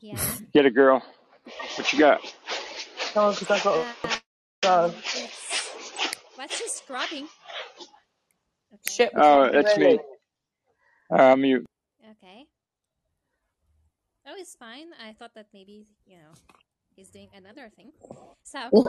[0.02, 0.18] Yeah.
[0.54, 1.04] Get a girl.
[1.76, 2.22] What you got?
[3.14, 3.88] Come on, because I've got
[4.64, 4.96] Uh, to go.
[6.36, 7.28] what's this scrubbing?
[8.74, 8.92] Okay.
[8.92, 10.00] Shit, Oh, that's me.
[11.12, 11.66] Uh, mute.
[12.12, 12.46] Okay.
[14.28, 14.88] Oh, it's fine.
[15.04, 16.32] I thought that maybe, you know,
[17.00, 17.92] he's doing another thing.
[18.44, 18.82] So, um,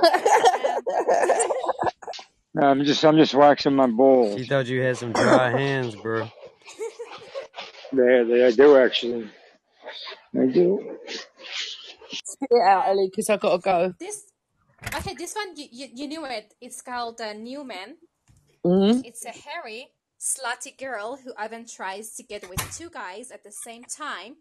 [2.62, 4.47] I'm just, I'm just waxing my She balls.
[4.49, 6.28] thought you had some dry hands, bro.
[7.93, 9.31] They, they, I do actually.
[10.39, 10.99] I do.
[12.09, 13.95] Spit it out, Ellie, because I've got to go.
[13.99, 14.24] this,
[14.95, 16.55] okay, this one, you, you, you knew it.
[16.61, 17.97] It's called uh, Newman.
[18.65, 19.01] Mm-hmm.
[19.05, 19.89] It's a hairy,
[20.20, 24.37] slutty girl who often tries to get with two guys at the same time.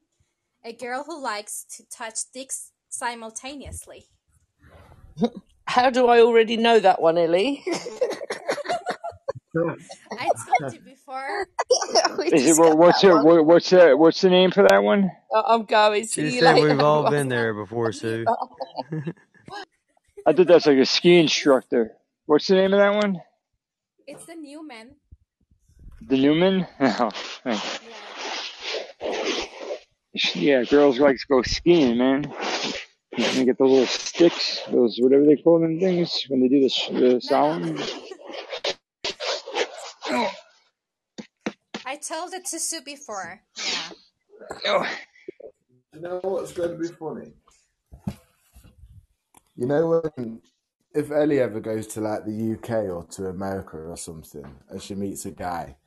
[0.64, 4.06] A girl who likes to touch dicks simultaneously.
[5.68, 7.64] How do I already know that one, Ellie?
[10.18, 11.48] I told you before.
[12.18, 13.14] We Is it just what, got what's that it?
[13.14, 13.26] one.
[13.26, 15.12] What, what's the what's the name for that one?
[15.34, 16.08] I- I'm going.
[16.08, 18.26] See you said we've all been there before, Sue.
[20.26, 21.94] I thought that's like a ski instructor.
[22.28, 23.22] What's the name of that one?
[24.08, 24.96] It's the Newman.
[26.02, 26.68] The Newman?
[26.82, 27.12] Oh,
[27.46, 27.62] Yeah.
[30.36, 32.34] yeah, girls like to go skiing, man.
[33.20, 36.70] They get those little sticks, those whatever they call them things when they do the,
[36.70, 37.70] sh- the No, no.
[37.70, 37.80] sound.
[41.86, 43.42] I told it to Sue before.
[43.58, 43.90] Yeah.
[44.68, 44.88] Oh,
[45.94, 47.34] You know what's going to be funny?
[49.56, 50.42] You know when
[50.96, 54.96] if Ellie ever goes to like the UK or to America or something, and she
[54.96, 55.78] meets a guy,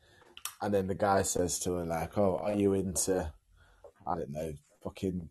[0.61, 3.31] and then the guy says to her like, "Oh, are you into
[4.07, 4.53] I don't know,
[4.83, 5.29] fucking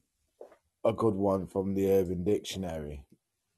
[0.85, 3.05] a good one from the Urban Dictionary?"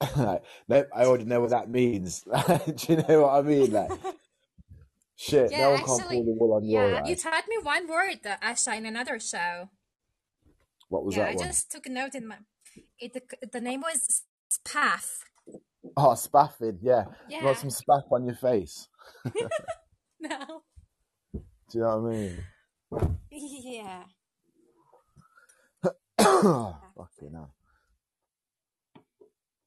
[0.17, 2.23] like, no, I already know what that means.
[2.67, 3.71] Do you know what I mean?
[3.73, 3.91] Like,
[5.17, 7.57] shit, no Yeah, one can't actually, pull the wool on your yeah, you taught me
[7.63, 9.71] one word, uh, Asha, in another show.
[10.89, 11.47] What was Yeah, that I one?
[11.47, 12.37] just took a note in my.
[12.99, 13.23] It the,
[13.53, 14.23] the name was
[14.53, 15.21] Spaff.
[15.97, 16.79] Oh, spaffing.
[16.83, 17.45] Yeah, you Yeah.
[17.45, 18.89] want some spaff on your face?
[20.21, 20.63] No.
[21.35, 22.45] Do you know what I mean?
[23.31, 24.05] Yeah.
[26.97, 27.55] Fucking hell.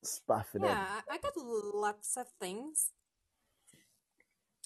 [0.03, 0.63] Spaffing.
[0.63, 2.91] Yeah, I got lots of things.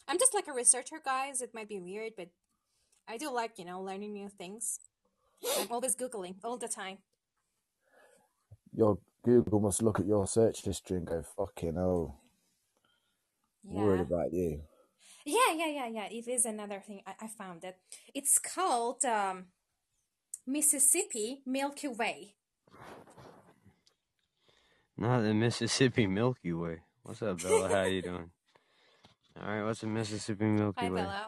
[0.07, 1.41] I'm just like a researcher, guys.
[1.41, 2.29] It might be weird, but
[3.07, 4.79] I do like, you know, learning new things.
[5.59, 6.99] I'm always Googling all the time.
[8.73, 12.15] Your Google must look at your search history and go, fucking oh,
[13.63, 14.61] worried about you.
[15.25, 16.07] Yeah, yeah, yeah, yeah.
[16.09, 17.01] It is another thing.
[17.05, 17.77] I, I found it.
[18.13, 19.45] It's called um,
[20.51, 22.35] Mississippi Milky Way.
[24.97, 26.81] Not the Mississippi Milky Way.
[27.03, 27.69] What's up, Bella?
[27.69, 28.31] How you doing?
[29.41, 31.01] All right, what's the Mississippi Milky Hi, Way?
[31.01, 31.21] Bello.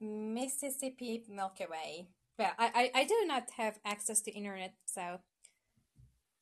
[0.00, 2.08] Mississippi Milky Way.
[2.38, 5.20] Well, I, I, I do not have access to internet, so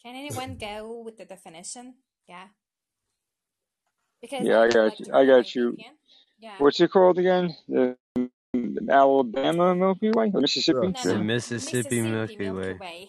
[0.02, 1.94] can anyone go with the definition?
[2.28, 2.48] Yeah.
[4.22, 5.06] Because Yeah, I I got like you.
[5.12, 5.76] I got you.
[5.78, 5.86] Yeah.
[6.38, 6.54] Yeah.
[6.58, 7.56] What's it called again?
[7.68, 7.96] The
[8.90, 10.78] Alabama Milky Way, or Mississippi?
[10.78, 11.24] Bro, No, The no.
[11.24, 12.74] Mississippi Milky Way.
[12.74, 13.08] Way.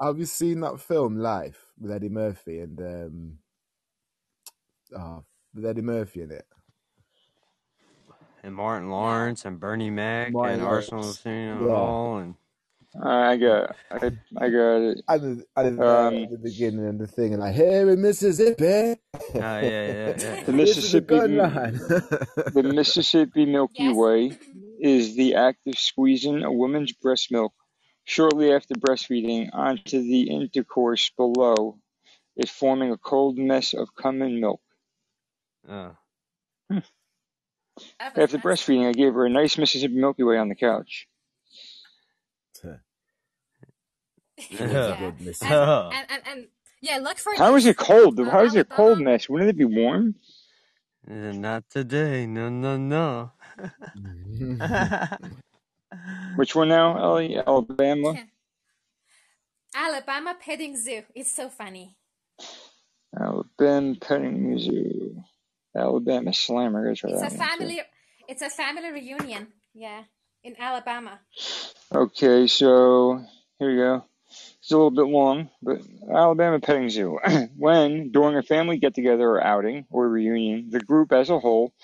[0.00, 3.38] have you seen that film Life with Eddie Murphy and um,
[4.98, 5.24] oh,
[5.54, 6.46] with Eddie Murphy in it?
[8.42, 11.20] And Martin Lawrence and Bernie Mac Martin and Arsenal Lawrence.
[11.20, 11.74] Senior Yeah.
[11.74, 12.34] Hall and
[13.02, 13.96] I got, I,
[14.38, 15.02] I got it.
[15.08, 18.64] And, the- and the- Um, the beginning and the thing, and I here in Mississippi.
[18.64, 18.96] oh
[19.34, 20.42] yeah, yeah, The yeah.
[20.44, 21.36] the Mississippi, gun
[22.54, 23.96] the Mississippi Milky Yes.
[23.96, 24.38] Way
[24.80, 27.52] is the act of squeezing a woman's breast milk
[28.04, 31.78] shortly after breastfeeding onto the intercourse below
[32.36, 34.60] it forming a cold mess of cum and milk.
[35.68, 35.96] Oh.
[36.70, 36.84] That
[37.98, 38.38] After nasty.
[38.38, 41.08] breastfeeding, I gave her a nice Mississippi Milky Way on the couch.
[42.62, 45.12] She was a yeah.
[45.18, 46.46] good And, and, and, and
[46.80, 47.72] yeah, look for How is this.
[47.72, 48.18] it cold?
[48.20, 49.10] Uh, How is it cold Alabama.
[49.12, 49.28] mess?
[49.28, 50.14] Wouldn't it be warm?
[51.10, 52.26] Uh, Not today.
[52.26, 53.32] No, no, no.
[56.36, 57.36] Which one now, Ellie?
[57.36, 58.12] Alabama?
[58.14, 58.24] Yeah.
[59.76, 61.02] Alabama petting zoo.
[61.14, 61.96] It's so funny.
[63.18, 65.22] Alabama Petting Zoo.
[65.76, 66.88] Alabama Slammer.
[66.88, 67.32] That's It's a that means.
[67.32, 67.38] too.
[67.58, 67.82] family.
[68.28, 69.48] It's a family reunion.
[69.72, 70.02] Yeah,
[70.42, 71.20] in Alabama.
[71.94, 73.22] Okay, so
[73.58, 74.04] here we go.
[74.64, 77.18] It's a little bit long, but Alabama Petting Zoo.
[77.58, 81.74] when, during a family get together or outing or reunion, the group as a whole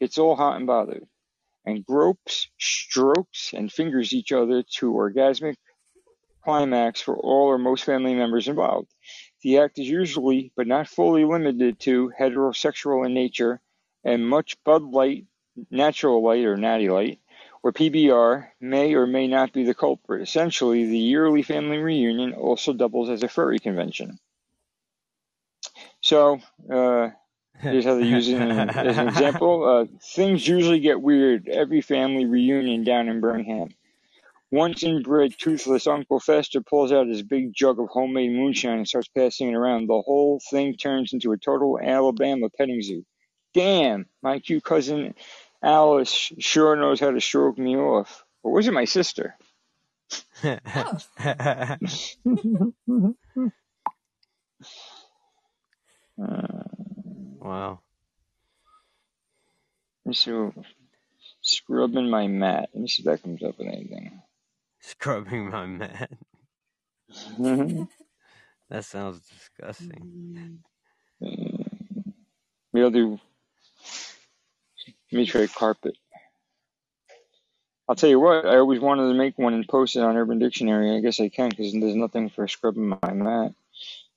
[0.00, 1.06] gets all hot and bothered
[1.66, 5.56] and gropes, strokes, and fingers each other to orgasmic
[6.42, 8.90] climax for all or most family members involved.
[9.42, 13.60] The act is usually, but not fully limited to, heterosexual in nature,
[14.02, 15.26] and much Bud Light,
[15.70, 17.20] Natural Light, or Natty Light
[17.62, 20.22] or PBR may or may not be the culprit.
[20.22, 24.18] Essentially, the yearly family reunion also doubles as a furry convention.
[26.00, 26.40] So,
[26.72, 27.10] uh,
[27.58, 29.64] here's how they use it as an example.
[29.68, 33.68] Uh, things usually get weird every family reunion down in Birmingham.
[34.52, 39.06] Once inbred, toothless Uncle Fester pulls out his big jug of homemade moonshine and starts
[39.08, 39.86] passing it around.
[39.86, 43.04] The whole thing turns into a total Alabama petting zoo.
[43.54, 45.14] Damn, my cute cousin
[45.62, 48.24] Alice sure knows how to stroke me off.
[48.42, 49.36] Or was it my sister?
[50.44, 50.98] Oh,
[56.22, 56.62] Uh,
[57.40, 57.80] wow.
[60.12, 60.52] see.
[61.40, 62.68] Scrubbing my mat.
[62.74, 64.20] Let me see if that comes up with anything.
[64.80, 66.10] Scrubbing my mat.
[67.38, 67.88] Mhm.
[68.68, 70.62] That sounds disgusting.
[72.82, 73.18] I'll do.
[75.12, 75.96] Let me try carpet.
[77.88, 80.38] I'll tell you what, I always wanted to make one and post it on Urban
[80.38, 80.96] Dictionary.
[80.96, 83.52] I guess I can because there's nothing for scrubbing my mat.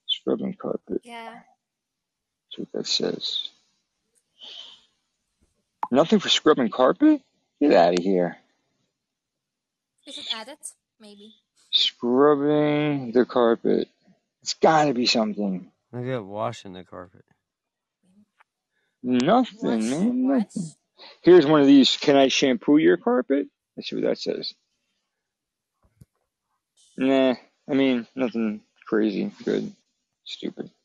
[0.07, 1.01] Scrubbing carpet.
[1.03, 1.33] yeah.
[1.33, 3.49] That's what that says.
[5.89, 7.21] Nothing for scrubbing carpet?
[7.59, 8.37] Get out of here.
[10.05, 10.59] We should add it,
[10.99, 11.33] maybe.
[11.71, 13.87] Scrubbing the carpet.
[14.43, 15.71] It's gotta be something.
[15.91, 17.25] I got washing the carpet.
[19.01, 20.27] Nothing, Wash, man.
[20.27, 20.41] watch.
[20.55, 20.71] Nothing.
[21.21, 21.97] Here's one of these.
[21.97, 23.47] Can I shampoo your carpet?
[23.75, 24.53] Let's see what that says.
[26.97, 27.35] Nah,
[27.69, 28.61] I mean, nothing
[28.93, 29.31] Crazy.
[29.43, 29.73] Good.
[30.23, 30.69] Stupid.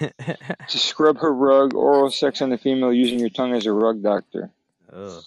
[0.00, 4.02] To scrub her rug, oral sex on the female using your tongue as a rug
[4.02, 4.50] doctor.
[4.92, 5.22] Ugh.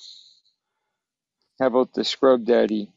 [1.60, 2.92] How about the scrub daddy?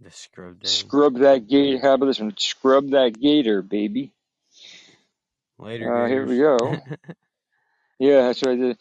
[0.00, 0.72] The scrub daddy.
[0.72, 1.80] Scrub that gator.
[1.82, 2.34] How about this one?
[2.38, 4.12] Scrub that gator, baby.
[5.58, 6.78] Later, Uh, here we go.
[7.98, 8.78] Yeah, that's what I did.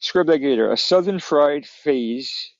[0.00, 0.70] Scrub that gator.
[0.70, 2.52] A southern fried phase,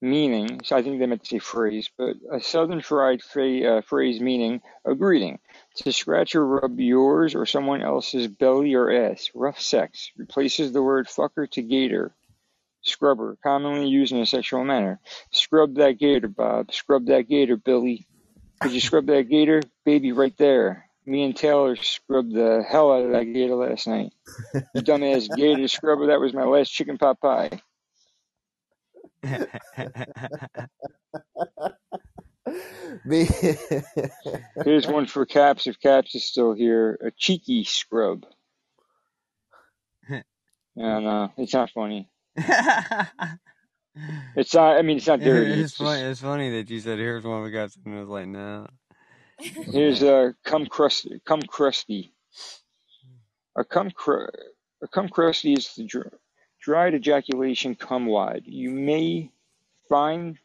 [0.00, 3.80] meaning, so I think they meant to say phrase, but a southern fried fa- uh,
[3.82, 5.38] phrase meaning a greeting.
[5.76, 9.30] To scratch or rub yours or someone else's belly or ass.
[9.34, 10.10] Rough sex.
[10.16, 12.14] Replaces the word fucker to gator.
[12.82, 15.00] Scrubber, commonly used in a sexual manner.
[15.32, 16.72] Scrub that gator, Bob.
[16.72, 18.06] Scrub that gator, Billy.
[18.60, 19.62] Could you scrub that gator?
[19.84, 20.89] Baby, right there.
[21.10, 24.12] Me and Taylor scrubbed the hell out of that gator last night.
[24.76, 27.60] Dumbass gator scrubber, that was my last chicken pot pie.
[33.04, 33.28] Me.
[34.64, 36.96] Here's one for Caps if Caps is still here.
[37.04, 38.24] A cheeky scrub.
[40.76, 42.08] Yeah, no, it's not funny.
[44.36, 45.50] It's not, I mean, it's not dirty.
[45.50, 46.00] it's It's funny.
[46.00, 48.68] just, It's funny that you said, "Here's one we got," and I was like, "No."
[49.42, 51.20] Here's a cum crusty.
[51.24, 52.12] Cum crusty.
[53.56, 54.30] A cum, cr-
[54.82, 56.14] a cum crusty is the dr-
[56.60, 58.44] dried ejaculation cum wide.
[58.46, 59.30] You may
[59.88, 60.38] find,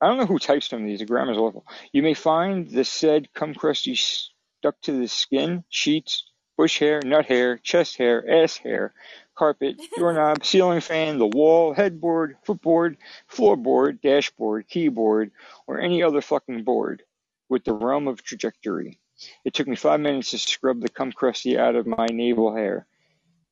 [0.00, 1.66] I don't know who types some of these, the grammar's awful.
[1.92, 6.24] You may find the said cum crusty stuck to the skin, sheets,
[6.56, 8.94] bush hair, nut hair, chest hair, ass hair,
[9.36, 12.96] carpet, doorknob, ceiling fan, the wall, headboard, footboard,
[13.30, 15.30] floorboard, dashboard, keyboard,
[15.66, 17.02] or any other fucking board
[17.48, 18.98] with the realm of trajectory.
[19.44, 22.86] It took me five minutes to scrub the cum crusty out of my navel hair.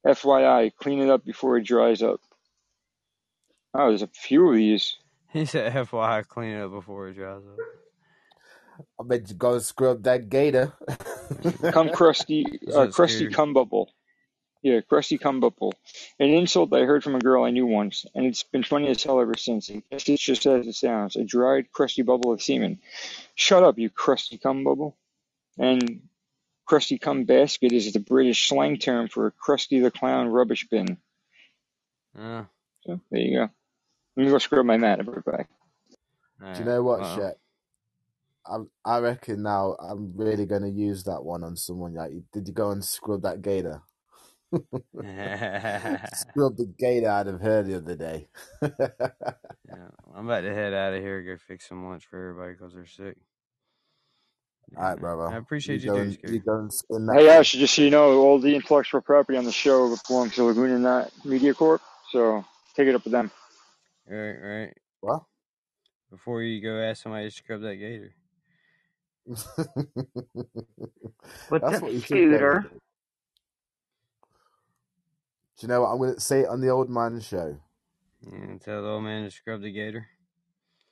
[0.07, 2.21] FYI, clean it up before it dries up.
[3.75, 4.97] Oh, there's a few of these.
[5.33, 7.59] He said, "FYI, clean it up before it dries up."
[8.99, 10.73] I bet you go scrub that gator.
[11.73, 13.35] Cum crusty, What's uh, crusty Scooter?
[13.35, 13.91] cum bubble.
[14.63, 15.75] Yeah, crusty cum bubble.
[16.19, 19.03] An insult I heard from a girl I knew once, and it's been funny as
[19.03, 19.71] hell ever since.
[19.71, 21.17] I guess it's just as it sounds.
[21.17, 22.79] A dried, crusty bubble of semen.
[23.37, 24.97] Shut up, you crusty cum bubble.
[25.59, 26.03] And
[26.67, 30.99] crusty cum basket is the British slang term for a crusty the clown rubbish bin.
[32.19, 32.45] Uh,
[32.87, 33.51] So there you go.
[34.17, 35.01] Let me go scrub my mat.
[35.01, 35.51] I'll be right back.
[36.55, 37.33] Do you know what, uh-oh.
[38.47, 41.95] I I reckon now I'm really gonna use that one on someone.
[41.95, 43.83] Like, did you go and scrub that gator?
[46.13, 48.29] Scrub the gator out of her the other day.
[49.69, 52.73] Yeah, I'm about to head out of here, go fix some lunch for everybody because
[52.73, 53.17] they're sick.
[54.77, 55.29] All right, Yeah, brother.
[55.29, 57.17] I appreciate you, go doing and, you go and spin that.
[57.19, 57.29] Hey.
[57.29, 60.79] Ash, just so you know, all the intellectual property on the show belongs to Laguna
[60.79, 61.83] Nut Media Corp.
[62.13, 62.45] So
[62.77, 63.31] take it up with them.
[64.09, 64.75] Right, right.
[65.03, 65.29] Well,
[66.11, 68.15] Before you go ask somebody to scrub that gator.
[71.49, 72.67] What's That's up, what you should Scooter?
[72.71, 72.79] go.
[75.59, 75.89] Do you know what?
[75.89, 77.57] I'm gonna say it on the old man show.
[78.23, 80.07] Yeah, tell the old man to scrub the gator.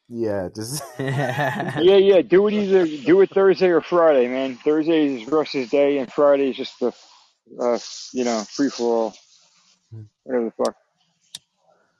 [0.08, 2.22] Yeah, just Yeah, yeah.
[2.22, 4.56] Do it either do it Thursday or Friday, man.
[4.56, 6.92] Thursday is Russ's day, and Friday is just the,
[7.60, 7.78] uh,
[8.12, 9.14] you know, free for all.
[10.24, 10.76] Whatever the fuck.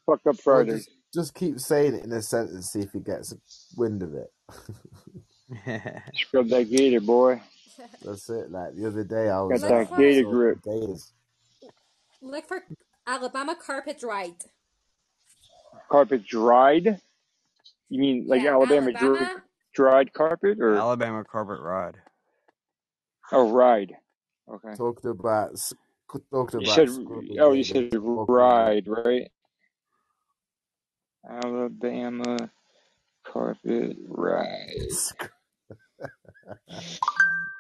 [0.06, 0.72] Fucked up well, Friday.
[0.76, 3.34] just just keep saying it in a sentence, see if he gets
[3.76, 4.32] wind of it.
[6.14, 7.40] Scrub that gator, boy.
[8.04, 8.50] That's it.
[8.50, 10.62] Like the other day, I was Look that gator sorting grip.
[10.62, 11.12] gators.
[12.24, 12.64] Look for
[13.06, 14.36] Alabama carpet ride.
[15.90, 17.00] Carpet dried.
[17.90, 19.18] You mean like Yeah, Alabama, dri-
[19.74, 21.96] dried carpet or Alabama carpet ride.
[23.32, 23.94] oh ride?
[24.52, 24.74] Okay.
[24.76, 25.74] Talking about s-
[26.32, 26.88] talking You about said
[27.38, 27.70] oh, you gators.
[27.70, 27.90] said
[28.28, 29.30] ride, right?
[31.28, 32.50] Alabama
[33.24, 34.88] carpet ride.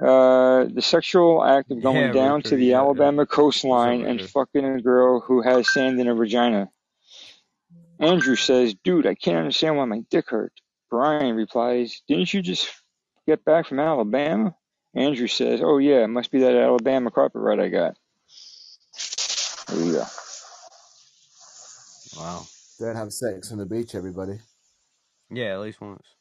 [0.02, 2.78] Uh, the sexual act of going Yeah, down to the yeah, yeah.
[2.80, 6.70] Alabama What's up, coastline and fucking a girl who has sand in her vagina.
[8.00, 10.52] Andrew says, dude, I can't understand why my dick hurt.
[10.90, 12.68] Brian replies, didn't you just
[13.26, 14.54] get back from Alabama?
[14.94, 17.96] Andrew says, oh yeah, it must be that Alabama carpet ride I got.
[19.68, 20.04] There you go.
[22.16, 22.46] Wow.
[22.80, 24.38] Don't have sex on the beach, everybody.
[25.30, 26.13] Yeah, at least once.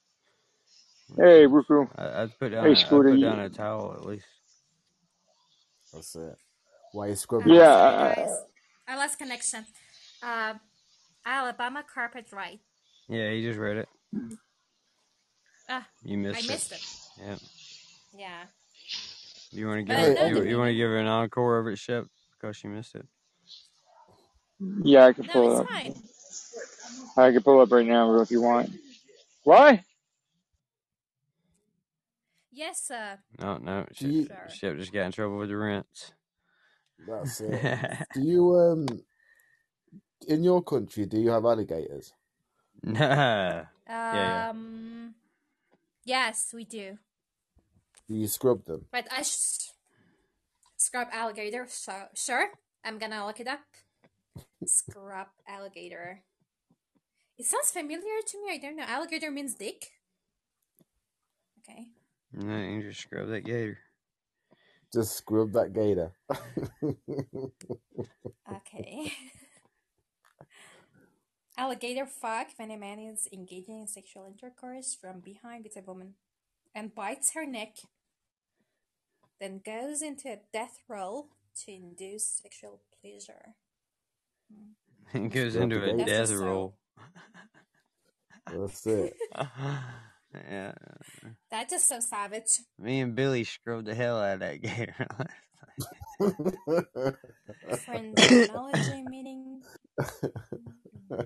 [1.18, 1.88] Hey, Ruku.
[1.98, 2.66] I, I'd put down.
[2.66, 3.10] Hey, a, I'd Scooter.
[3.10, 4.26] put You, down a towel at least.
[5.94, 6.36] That's it.
[6.94, 7.54] Why you scrubbing?
[7.54, 7.96] yeah, sorry
[8.88, 9.66] I, I lost connection.
[10.24, 10.56] Uh,
[11.26, 12.60] Alabama carpet ride.
[13.10, 13.90] Yeah, he just read it.
[15.70, 16.50] Ah, You I missed it.
[16.50, 16.82] I missed it.
[17.20, 17.36] Yeah.
[18.18, 18.44] Yeah,
[19.52, 20.28] You want to but give I her?
[20.30, 20.78] You, the you want to meaning.
[20.78, 22.06] give her an encore of it, Shep,
[22.40, 23.06] because she missed it.
[24.84, 25.68] yeah, I can No, pull it up.
[25.68, 25.96] fine.
[27.18, 28.70] I can pull it up right now, bro, if you want.
[29.44, 29.80] What?
[32.54, 33.18] Yes, sir.
[33.40, 33.86] No, no.
[33.98, 34.26] Do Ship, you?
[34.28, 34.50] Sure.
[34.50, 36.14] ship just got in trouble with the rents.
[37.08, 37.62] That's it.
[38.14, 38.86] Do you um
[40.28, 41.06] in your country?
[41.06, 42.14] Do you have alligators?
[42.84, 43.64] nah.
[43.88, 45.16] Yeah, Um.
[46.06, 46.98] Yes, we do.
[48.10, 48.86] Do you scrub them?
[48.92, 49.72] But I sh-
[50.78, 51.66] scrub alligator.
[51.70, 52.50] So sure,
[52.86, 53.62] I'm gonna look it up.
[54.66, 56.22] Scrub alligator.
[57.38, 58.54] It sounds familiar to me.
[58.54, 58.86] I don't know.
[58.88, 59.92] Alligator means dick.
[61.60, 61.88] Okay.
[62.34, 63.78] No, you just scrub that gator.
[64.92, 66.12] Just scrub that gator.
[68.52, 69.14] Okay.
[71.58, 76.16] Alligator fuck when a man is engaging in sexual intercourse from behind with a woman
[76.74, 77.76] and bites her neck,
[79.40, 81.28] then goes into a death roll
[81.64, 83.56] to induce sexual pleasure.
[85.14, 86.76] It goes into a death roll.
[88.48, 89.16] That's it.
[90.34, 90.74] yeah.
[91.52, 92.60] That is just so savage.
[92.80, 95.08] Me and Billy scrubbed the hell out of that gator.
[97.86, 99.62] Phrenology meaning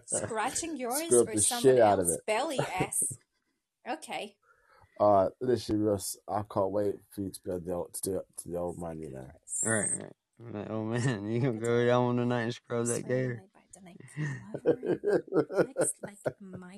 [0.06, 3.04] scratching yours Scrub or the someone shit out of else's belly ass.
[3.90, 4.36] Okay.
[5.00, 8.18] Uh, literally, Russ, I can't wait for you to be able to, do- to do
[8.18, 9.28] it to the old man, you know.
[9.64, 10.14] right, right.
[10.40, 13.44] I'm like, oh man, you gonna go down one tonight and scrub that gator?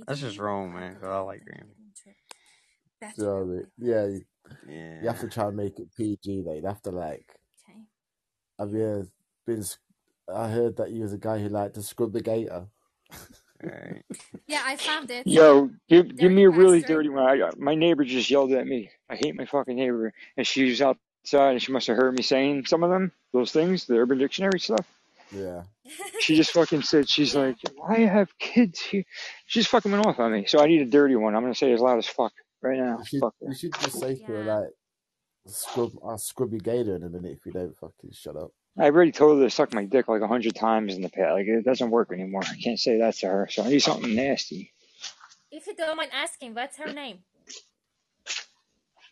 [0.07, 0.95] That's just wrong, man.
[0.95, 1.43] 'cause I like
[2.03, 2.15] green.
[3.17, 3.67] Do you know what I mean?
[3.77, 4.21] Yeah, you,
[4.67, 5.01] Yeah.
[5.01, 6.53] you have to try and make it PG, though.
[6.55, 7.25] You have to, like,
[7.69, 7.79] Okay.
[8.59, 9.07] have you
[9.45, 9.63] been.
[10.33, 12.67] I heard that you was a guy who liked to scrub the gator.
[13.63, 14.03] Right.
[14.47, 15.27] Yeah, I found it.
[15.27, 16.95] Yo, give give me a really Pastor.
[16.95, 17.23] dirty one.
[17.23, 18.89] I, my neighbor just yelled at me.
[19.09, 22.23] I hate my fucking neighbor, and she was outside, and she must have heard me
[22.23, 24.87] saying some of them, those things, the Urban Dictionary stuff.
[25.31, 25.63] Yeah.
[26.19, 29.03] She just fucking said, she's like, why have kids here?
[29.45, 30.45] She just fucking went off on me.
[30.47, 31.35] So I need a dirty one.
[31.35, 32.97] I'm gonna say it as loud as fuck right now.
[32.99, 34.67] You should, Fuck you should just say to her, like,
[35.47, 38.51] scrub, I'll scrub your gator in a minute if you don't fucking shut up.
[38.77, 41.33] I've already told her to suck my dick like a hundred times in the past.
[41.33, 42.41] Like it doesn't work anymore.
[42.49, 43.47] I can't say that to her.
[43.51, 44.73] So I need something nasty.
[45.51, 47.19] If you don't mind asking, what's her name?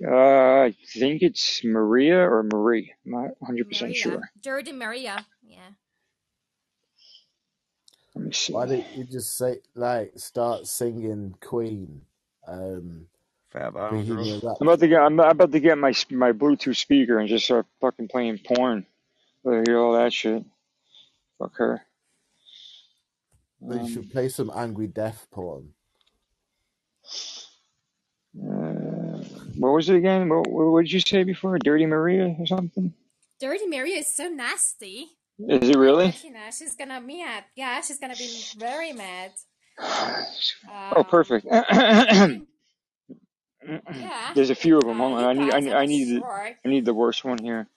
[0.06, 2.94] Uh, I think it's Maria or Marie.
[3.06, 4.02] I'm not 100 percent Maria.
[4.02, 4.22] sure.
[4.44, 5.26] Dirty Maria.
[5.44, 5.70] Yeah.
[8.18, 8.54] Let me see.
[8.54, 12.02] Why don't you just say, like, start singing Queen,
[12.48, 13.08] um,
[13.50, 13.74] Fat.
[13.74, 15.02] Bohemian I'm about to get.
[15.02, 18.86] I'm about to get my my Bluetooth speaker and just start fucking playing porn.
[19.44, 20.46] Let her hear all that shit.
[21.40, 21.82] Fuck her.
[23.62, 25.74] Then you Um, should play some angry death porn.
[28.42, 29.24] uh,
[29.58, 30.30] what was it again?
[30.30, 31.58] What, what did you say before?
[31.60, 32.94] Dirty Maria or something?
[33.40, 35.08] Dirty Maria is so nasty.
[35.40, 36.08] Is it really?
[36.08, 37.44] But, she's gonna be mad.
[37.56, 39.32] Yeah, she's gonna be very mad.
[40.70, 41.46] Oh, Um, perfect.
[41.52, 42.42] yeah.
[44.34, 45.00] There's a few of them.
[45.02, 45.24] Uh, Hold on.
[45.24, 45.54] I need.
[45.54, 45.74] I need.
[45.74, 46.22] I'm need.
[46.22, 46.26] The,
[46.66, 47.68] I need the worst one here.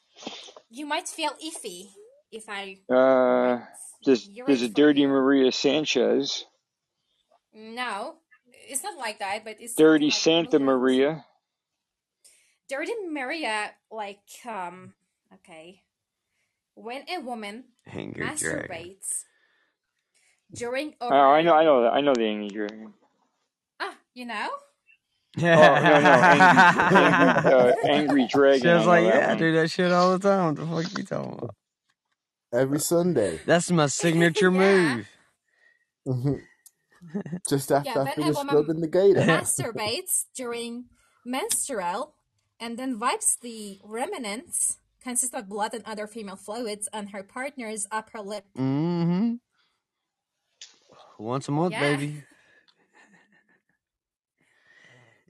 [0.71, 1.89] you might feel iffy
[2.33, 3.61] if I Uh,
[4.05, 5.07] there's there's a Dirty.
[5.07, 6.45] Maria Sanchez,
[7.53, 8.15] No,
[8.69, 10.65] it's not like that, but it's Dirty like Santa movement.
[10.81, 11.25] Maria,
[12.69, 14.95] Dirty Maria, like um,
[15.35, 15.83] okay,
[16.83, 18.69] when a woman Angry dragon.
[18.69, 19.25] masturbates
[20.55, 21.55] during Oh, I know.
[21.55, 21.93] I know that.
[21.93, 22.95] I know the Angry Dragon.
[23.81, 24.49] ah, you know,
[25.39, 28.29] Oh no, no, angry, angry, uh, angry
[28.61, 29.39] She was like, know that yeah, I one.
[29.39, 30.47] do that shit all the time.
[30.47, 31.55] What the fuck you talking about?
[32.53, 33.41] Every Sunday.
[33.47, 35.03] That's my signature yeah,
[36.07, 36.43] move.
[37.49, 37.95] just yeah.
[37.95, 39.21] after I When a finish woman scrubbing the gator.
[39.21, 40.87] masturbates during
[41.25, 42.15] menstrual
[42.59, 47.87] and then wipes the remnants consist of blood and other female fluids on her partner's
[47.91, 48.45] upper lip.
[48.57, 49.35] mm-hmm.
[51.19, 52.25] Once a month, Yeah, baby.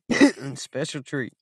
[0.56, 1.32] Special treat.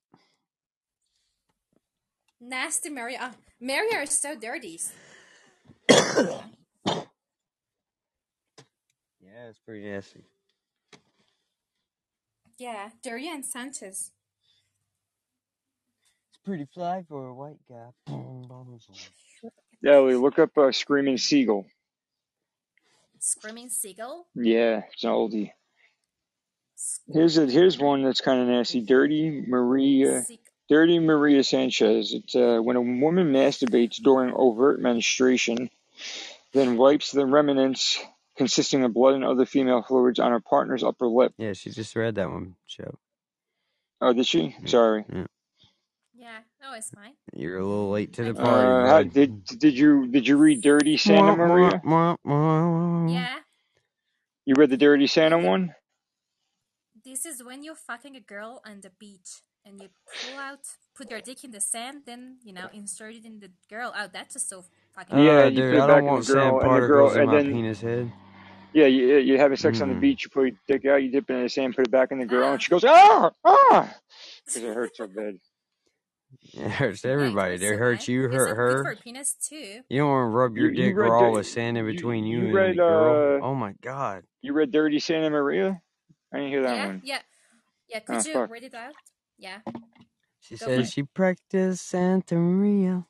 [2.41, 3.17] nasty Maria.
[3.21, 4.79] Ah, Maria is so dirty.
[9.21, 10.23] Yeah, it's pretty nasty.
[12.57, 14.11] Yeah, Daria and Sanchez.
[16.39, 17.87] It's pretty fly for a white guy.
[18.07, 18.79] Boom, boom,
[19.41, 19.51] boom.
[19.85, 21.65] Ellie, look up uh, Screaming Seagull.
[23.19, 24.25] Screaming Seagull.
[24.35, 25.51] Yeah, it's an oldie.
[27.11, 28.79] Here's a here's one that's kind of nasty.
[28.79, 30.23] Dirty Maria,
[30.69, 32.13] Dirty Maria Sanchez.
[32.13, 35.69] It's uh, when a woman masturbates during overt menstruation,
[36.53, 37.99] then wipes the remnants
[38.37, 41.33] consisting of blood and other female fluids on her partner's upper lip.
[41.37, 42.97] Yeah, she just read that one, show.
[43.99, 44.55] Oh, did she?
[44.65, 45.03] Sorry.
[45.11, 45.25] yeah.
[46.19, 47.13] Yeah, no, it's fine.
[47.33, 49.13] You're a little late to the party, Uh, how, bud.
[49.13, 51.81] did did you did you read Dirty Santa Mwah, mwah, Maria?
[51.85, 53.13] mwah, mwah.
[53.13, 53.35] Yeah,
[54.45, 55.75] You read the Dirty Santa one?
[57.05, 59.39] this is when you're fucking a girl on the beach.
[59.67, 59.89] and you
[60.23, 60.63] pull out,
[60.95, 63.91] put your dick in the sand, then you know insert it in the girl.
[63.95, 64.63] Oh, that's just so
[64.95, 65.15] fucking.
[65.19, 66.55] Uh, Yeah, you dude, put it I back don't in the want girl, sand and
[66.55, 68.05] the particles girl- in and my then- penis head.
[68.73, 70.01] Yeah, you, you having sex on the Mm.
[70.05, 72.11] beach, you put your dick out, you dip it in the sand, put it back
[72.11, 73.83] in the girl, and she goes, ah, ah,
[74.45, 75.35] because it hurts so bad.
[76.53, 77.55] It hurts everybody.
[77.55, 78.83] it's It hurts you, It's hurt good her.
[78.83, 79.81] for penis too.
[79.89, 81.85] You don't want to rub your You- you dick read raw the- with sand in
[81.85, 83.41] between you, you and read, the girl.
[83.43, 84.23] uh, oh my god.
[84.41, 85.81] You read Dirty Santa Maria?
[86.33, 87.01] I didn't hear that yeah, one.
[87.03, 87.19] yeah,
[87.87, 87.99] yeah.
[87.99, 88.49] Could Oh, you fuck.
[88.51, 88.93] read it out?
[89.37, 89.59] Yeah.
[90.39, 93.05] She Go says she practiced Santa Maria.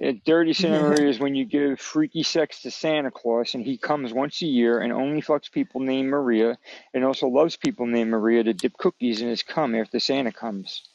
[0.00, 3.76] Uh, Dirty Santa Maria is when you give freaky sex to Santa Claus, and he
[3.76, 6.56] comes once a year and only fucks people named Maria,
[6.94, 10.88] and also loves people named Maria to dip cookies in his cum after Santa comes.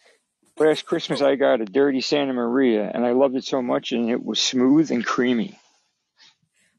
[0.60, 4.10] Last Christmas, I got a Dirty Santa Maria, and I loved it so much, and
[4.10, 5.60] it was smooth and creamy.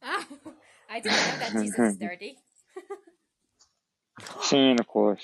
[0.02, 0.26] Ah,
[0.90, 2.38] I didn't know that Jesus is dirty.
[4.42, 5.20] Santa Claus.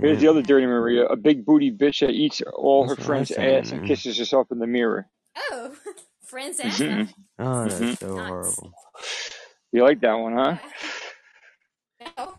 [0.00, 3.06] Here's the other Dirty Maria, a big booty bitch that eats all her That's what
[3.06, 5.08] friends' I said, ass and kisses herself in the mirror.
[5.36, 5.74] Oh,
[6.24, 6.80] friends ass.
[6.80, 7.14] Mhm.
[7.38, 7.98] Oh, that's Mhm.
[8.00, 8.74] so horrible.
[9.72, 10.56] You like that one, huh?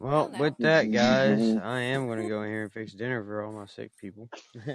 [0.01, 0.39] No, hell Well, no.
[0.39, 1.55] with that, guys.
[1.63, 4.29] I am going to go in here and fix dinner for all my sick people.
[4.65, 4.73] y'all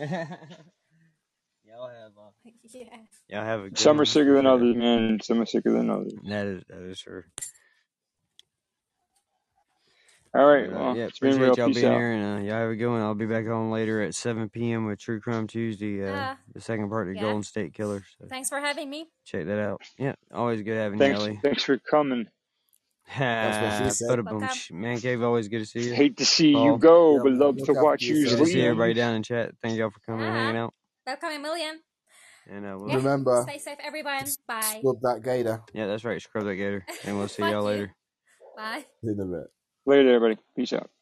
[1.89, 2.31] have uh,
[2.73, 2.85] yeah.
[3.28, 5.19] y'all have a good Some are sicker than others, man.
[5.23, 6.12] Some are sicker than others.
[6.28, 7.24] That is that is true.
[10.35, 11.53] All right, But, uh, yeah, it's been real.
[11.53, 11.99] appreciate y'all Peace being out.
[11.99, 13.03] here, and uh, y'all have a good one.
[13.03, 14.86] I'll be back on later at 7 p.m.
[14.86, 16.39] with True Crime Tuesday, uh, Ah.
[16.55, 17.27] the second part of the Yeah.
[17.27, 18.03] Golden State Killer.
[18.19, 19.11] So Thanks for having me.
[19.27, 19.82] check that out.
[19.99, 21.40] Yeah, always good having Thanks, you, Ellie.
[21.43, 22.28] thanks for coming.
[23.40, 24.09] That's what she said.
[24.09, 24.40] put a boom.
[24.40, 24.59] Welcome.
[24.70, 25.94] Man cave, always good to see you.
[25.94, 26.64] Hate to see Paul.
[26.64, 28.47] you go, Yeah, but love to watch you Good to yourself.
[28.47, 29.52] see everybody down in chat.
[29.62, 30.74] Thank y'all for coming and hanging Ah, out.
[31.06, 31.80] welcome a million.
[32.51, 32.97] And uh, we'll, Yeah.
[32.97, 34.36] Remember, Stay safe, everyone.
[34.48, 34.82] Bye.
[34.82, 36.22] scrub that gator yeah, that's right.
[36.22, 37.64] Scrub that gator, and we'll see y'all you.
[37.64, 37.94] later.
[38.56, 38.86] Bye.
[39.05, 39.48] in a bit.
[39.86, 40.40] Later, everybody.
[40.56, 40.93] Peace out.